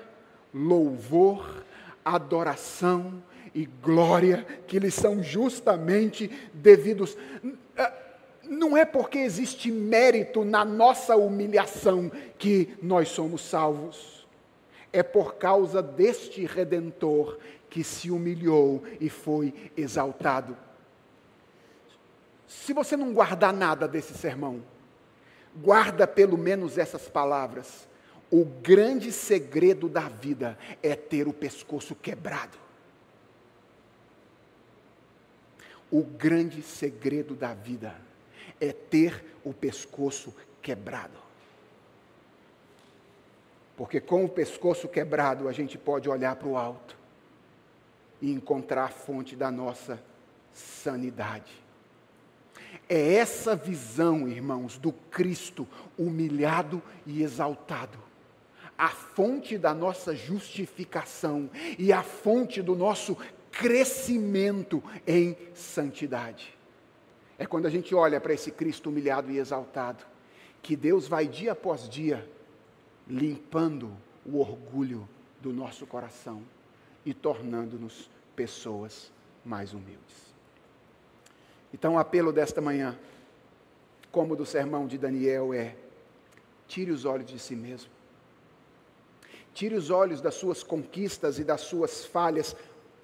louvor, 0.53 1.63
adoração 2.05 3.15
e 3.55 3.65
glória 3.65 4.45
que 4.67 4.77
lhe 4.77 4.91
são 4.91 5.23
justamente 5.23 6.29
devidos 6.53 7.17
não 8.53 8.77
é 8.77 8.85
porque 8.85 9.17
existe 9.17 9.71
mérito 9.71 10.45
na 10.45 10.63
nossa 10.63 11.15
humilhação 11.15 12.11
que 12.37 12.77
nós 12.81 13.09
somos 13.09 13.41
salvos. 13.41 14.27
É 14.91 15.01
por 15.01 15.35
causa 15.35 15.81
deste 15.81 16.45
redentor 16.45 17.39
que 17.69 17.83
se 17.83 18.11
humilhou 18.11 18.83
e 19.01 19.09
foi 19.09 19.71
exaltado. 19.75 20.55
Se 22.47 22.71
você 22.71 22.95
não 22.95 23.13
guardar 23.13 23.51
nada 23.51 23.87
desse 23.87 24.13
sermão, 24.13 24.63
guarda 25.55 26.05
pelo 26.05 26.37
menos 26.37 26.77
essas 26.77 27.09
palavras. 27.09 27.87
O 28.29 28.45
grande 28.45 29.11
segredo 29.11 29.89
da 29.89 30.07
vida 30.07 30.57
é 30.81 30.95
ter 30.95 31.27
o 31.27 31.33
pescoço 31.33 31.95
quebrado. 31.95 32.57
O 35.89 36.03
grande 36.03 36.61
segredo 36.61 37.35
da 37.35 37.53
vida 37.53 37.95
é 38.59 38.71
ter 38.71 39.37
o 39.43 39.53
pescoço 39.53 40.33
quebrado. 40.61 41.17
Porque 43.75 43.99
com 43.99 44.23
o 44.23 44.29
pescoço 44.29 44.87
quebrado 44.87 45.47
a 45.47 45.51
gente 45.51 45.77
pode 45.77 46.07
olhar 46.07 46.35
para 46.35 46.47
o 46.47 46.57
alto 46.57 46.97
e 48.21 48.31
encontrar 48.31 48.85
a 48.85 48.89
fonte 48.89 49.35
da 49.35 49.51
nossa 49.51 50.01
sanidade. 50.53 51.51
É 52.87 53.15
essa 53.15 53.55
visão, 53.55 54.27
irmãos, 54.27 54.77
do 54.77 54.91
Cristo 54.91 55.67
humilhado 55.97 56.81
e 57.05 57.23
exaltado, 57.23 57.97
a 58.77 58.89
fonte 58.89 59.57
da 59.57 59.73
nossa 59.73 60.15
justificação 60.15 61.49
e 61.77 61.91
a 61.91 62.03
fonte 62.03 62.61
do 62.61 62.75
nosso 62.75 63.17
crescimento 63.51 64.83
em 65.05 65.37
santidade. 65.53 66.57
É 67.37 67.45
quando 67.45 67.65
a 67.65 67.69
gente 67.69 67.95
olha 67.95 68.21
para 68.21 68.33
esse 68.33 68.51
Cristo 68.51 68.89
humilhado 68.89 69.31
e 69.31 69.37
exaltado, 69.37 70.05
que 70.61 70.75
Deus 70.75 71.07
vai 71.07 71.27
dia 71.27 71.51
após 71.51 71.89
dia 71.89 72.27
limpando 73.07 73.91
o 74.25 74.39
orgulho 74.39 75.07
do 75.41 75.51
nosso 75.51 75.85
coração 75.85 76.41
e 77.05 77.13
tornando-nos 77.13 78.09
pessoas 78.35 79.11
mais 79.43 79.73
humildes. 79.73 80.33
Então, 81.73 81.95
o 81.95 81.99
apelo 81.99 82.31
desta 82.31 82.61
manhã, 82.61 82.97
como 84.11 84.35
do 84.35 84.45
sermão 84.45 84.87
de 84.87 84.97
Daniel, 84.97 85.53
é: 85.53 85.75
tire 86.67 86.91
os 86.91 87.03
olhos 87.03 87.25
de 87.25 87.39
si 87.39 87.55
mesmo. 87.55 87.91
Tire 89.53 89.75
os 89.75 89.89
olhos 89.89 90.21
das 90.21 90.35
suas 90.35 90.63
conquistas 90.63 91.39
e 91.39 91.43
das 91.43 91.61
suas 91.61 92.05
falhas. 92.05 92.55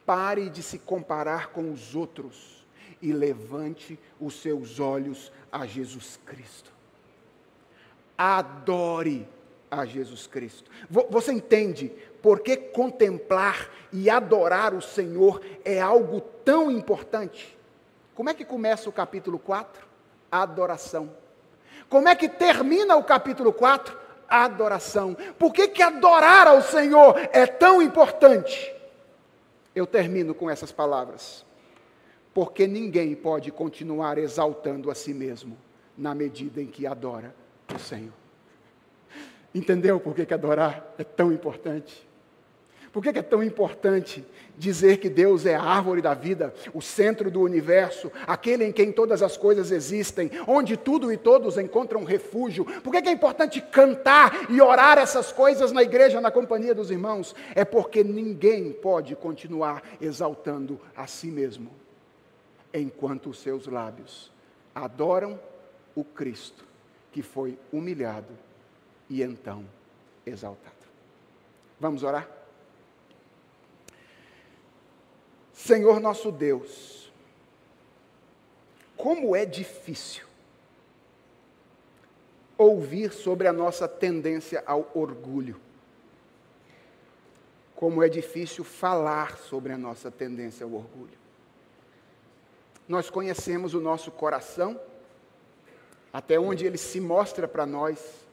Pare 0.05 0.49
de 0.49 0.63
se 0.63 0.79
comparar 0.79 1.49
com 1.49 1.71
os 1.71 1.93
outros 1.93 2.58
e 3.01 3.11
levante 3.11 3.97
os 4.19 4.41
seus 4.41 4.79
olhos 4.79 5.31
a 5.51 5.65
Jesus 5.65 6.19
Cristo. 6.25 6.71
Adore 8.17 9.27
a 9.71 9.85
Jesus 9.85 10.27
Cristo. 10.27 10.69
Você 11.09 11.31
entende 11.31 11.91
por 12.21 12.41
que 12.41 12.57
contemplar 12.57 13.69
e 13.93 14.09
adorar 14.09 14.73
o 14.73 14.81
Senhor 14.81 15.41
é 15.63 15.79
algo 15.79 16.21
tão 16.21 16.69
importante? 16.69 17.57
Como 18.13 18.29
é 18.29 18.33
que 18.33 18.43
começa 18.43 18.89
o 18.89 18.93
capítulo 18.93 19.39
4? 19.39 19.87
Adoração. 20.31 21.09
Como 21.87 22.09
é 22.09 22.15
que 22.15 22.27
termina 22.27 22.95
o 22.97 23.03
capítulo 23.03 23.53
4? 23.53 23.97
Adoração. 24.27 25.15
Por 25.37 25.53
que, 25.53 25.69
que 25.69 25.81
adorar 25.81 26.47
ao 26.47 26.61
Senhor 26.61 27.17
é 27.31 27.47
tão 27.47 27.81
importante? 27.81 28.75
Eu 29.73 29.87
termino 29.87 30.35
com 30.35 30.49
essas 30.49 30.71
palavras 30.71 31.45
porque 32.39 32.65
ninguém 32.65 33.13
pode 33.15 33.51
continuar 33.51 34.17
exaltando 34.17 34.89
a 34.89 34.95
si 34.95 35.13
mesmo 35.13 35.57
na 35.97 36.15
medida 36.15 36.61
em 36.61 36.67
que 36.67 36.87
adora 36.87 37.35
o 37.75 37.77
Senhor. 37.77 38.13
Entendeu 39.53 39.99
por 39.99 40.15
que, 40.15 40.25
que 40.25 40.33
adorar 40.33 40.95
é 40.97 41.03
tão 41.03 41.33
importante? 41.33 42.07
Por 42.93 43.03
que, 43.03 43.11
que 43.11 43.19
é 43.19 43.23
tão 43.23 43.43
importante 43.43 44.25
dizer 44.57 44.99
que 44.99 45.09
Deus 45.09 45.45
é 45.45 45.53
a 45.53 45.61
árvore 45.61 46.01
da 46.01 46.13
vida, 46.13 46.53
o 46.73 46.81
centro 46.81 47.29
do 47.29 47.41
universo, 47.41 48.09
aquele 48.25 48.63
em 48.63 48.71
quem 48.71 48.89
todas 48.89 49.21
as 49.21 49.35
coisas 49.35 49.69
existem, 49.69 50.31
onde 50.47 50.77
tudo 50.77 51.11
e 51.11 51.17
todos 51.17 51.57
encontram 51.57 52.05
refúgio? 52.05 52.63
Por 52.63 52.93
que, 52.93 53.01
que 53.01 53.09
é 53.09 53.11
importante 53.11 53.59
cantar 53.59 54.49
e 54.49 54.61
orar 54.61 54.97
essas 54.97 55.33
coisas 55.33 55.73
na 55.73 55.83
igreja, 55.83 56.21
na 56.21 56.31
companhia 56.31 56.73
dos 56.73 56.89
irmãos? 56.89 57.35
É 57.53 57.65
porque 57.65 58.01
ninguém 58.01 58.71
pode 58.71 59.13
continuar 59.13 59.83
exaltando 59.99 60.79
a 60.95 61.05
si 61.05 61.27
mesmo 61.27 61.78
enquanto 62.73 63.29
os 63.29 63.39
seus 63.39 63.67
lábios 63.67 64.31
adoram 64.73 65.39
o 65.95 66.03
Cristo 66.03 66.65
que 67.11 67.21
foi 67.21 67.57
humilhado 67.71 68.37
e 69.09 69.21
então 69.23 69.65
exaltado. 70.25 70.75
Vamos 71.79 72.03
orar? 72.03 72.29
Senhor 75.53 75.99
nosso 75.99 76.31
Deus, 76.31 77.11
como 78.95 79.35
é 79.35 79.45
difícil 79.45 80.25
ouvir 82.57 83.11
sobre 83.11 83.47
a 83.47 83.53
nossa 83.53 83.87
tendência 83.87 84.63
ao 84.65 84.89
orgulho. 84.93 85.59
Como 87.75 88.03
é 88.03 88.09
difícil 88.09 88.65
falar 88.65 89.37
sobre 89.37 89.71
a 89.71 89.77
nossa 89.77 90.11
tendência 90.11 90.65
ao 90.65 90.73
orgulho 90.73 91.18
nós 92.89 93.07
conhecemos 93.07 93.75
o 93.75 93.79
nosso 93.79 94.09
coração, 94.09 94.81
até 96.11 96.39
onde 96.39 96.65
ele 96.65 96.77
se 96.77 96.99
mostra 96.99 97.47
para 97.47 97.63
nós. 97.63 98.25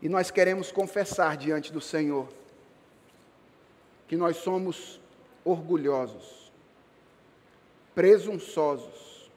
E 0.00 0.08
nós 0.08 0.30
queremos 0.30 0.70
confessar 0.70 1.36
diante 1.36 1.72
do 1.72 1.80
Senhor 1.80 2.28
que 4.06 4.16
nós 4.16 4.36
somos 4.36 5.00
orgulhosos, 5.44 6.52
presunçosos. 7.96 9.28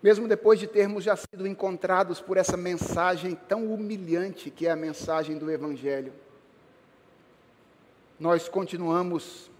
Mesmo 0.00 0.28
depois 0.28 0.60
de 0.60 0.68
termos 0.68 1.02
já 1.02 1.16
sido 1.16 1.48
encontrados 1.48 2.20
por 2.20 2.36
essa 2.36 2.56
mensagem 2.56 3.34
tão 3.34 3.74
humilhante 3.74 4.50
que 4.50 4.68
é 4.68 4.70
a 4.70 4.76
mensagem 4.76 5.36
do 5.36 5.50
Evangelho, 5.50 6.12
nós 8.20 8.48
continuamos 8.48 9.50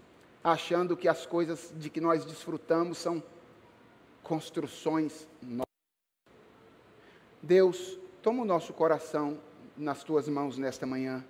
achando 0.43 0.95
que 0.95 1.07
as 1.07 1.25
coisas 1.25 1.73
de 1.75 1.89
que 1.89 1.99
nós 1.99 2.25
desfrutamos 2.25 2.97
são 2.97 3.21
construções 4.23 5.27
nossas. 5.41 5.65
Deus, 7.41 7.97
toma 8.21 8.43
o 8.43 8.45
nosso 8.45 8.73
coração 8.73 9.39
nas 9.75 10.03
tuas 10.03 10.27
mãos 10.27 10.57
nesta 10.57 10.85
manhã 10.85 11.23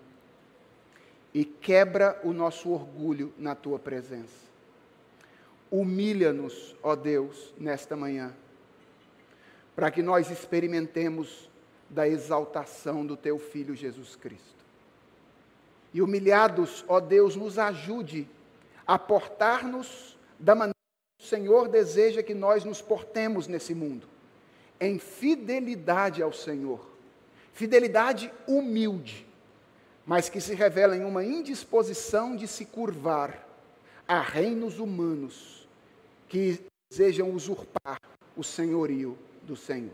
e 1.33 1.45
quebra 1.45 2.19
o 2.23 2.33
nosso 2.33 2.69
orgulho 2.69 3.33
na 3.37 3.55
tua 3.55 3.77
presença. 3.77 4.49
Humilha-nos, 5.71 6.75
ó 6.81 6.95
Deus, 6.95 7.53
nesta 7.57 7.95
manhã, 7.95 8.33
para 9.75 9.91
que 9.91 10.01
nós 10.01 10.31
experimentemos 10.31 11.49
da 11.89 12.07
exaltação 12.07 13.05
do 13.05 13.15
teu 13.15 13.37
filho 13.37 13.75
Jesus 13.75 14.15
Cristo. 14.15 14.59
E 15.93 16.01
humilhados, 16.01 16.83
ó 16.87 16.99
Deus, 16.99 17.35
nos 17.35 17.57
ajude 17.57 18.27
a 18.89 18.97
portar-nos 18.97 20.17
da 20.39 20.55
maneira 20.55 20.73
que 21.19 21.23
o 21.23 21.27
Senhor 21.27 21.67
deseja 21.67 22.23
que 22.23 22.33
nós 22.33 22.63
nos 22.63 22.81
portemos 22.81 23.45
nesse 23.45 23.75
mundo, 23.75 24.07
em 24.81 24.97
fidelidade 24.97 26.23
ao 26.23 26.33
Senhor. 26.33 26.89
Fidelidade 27.53 28.33
humilde, 28.47 29.27
mas 30.07 30.27
que 30.27 30.41
se 30.41 30.55
revela 30.55 30.97
em 30.97 31.05
uma 31.05 31.23
indisposição 31.23 32.35
de 32.35 32.47
se 32.47 32.65
curvar 32.65 33.47
a 34.07 34.21
reinos 34.21 34.79
humanos 34.79 35.69
que 36.27 36.59
desejam 36.89 37.29
usurpar 37.29 38.01
o 38.35 38.43
senhorio 38.43 39.15
do 39.43 39.55
Senhor. 39.55 39.93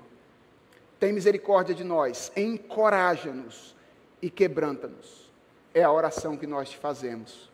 Tem 0.97 1.11
misericórdia 1.11 1.75
de 1.75 1.83
nós, 1.83 2.31
encoraja-nos 2.33 3.75
e 4.21 4.29
quebranta-nos. 4.29 5.29
É 5.73 5.83
a 5.83 5.91
oração 5.91 6.37
que 6.37 6.47
nós 6.47 6.69
te 6.69 6.77
fazemos 6.77 7.53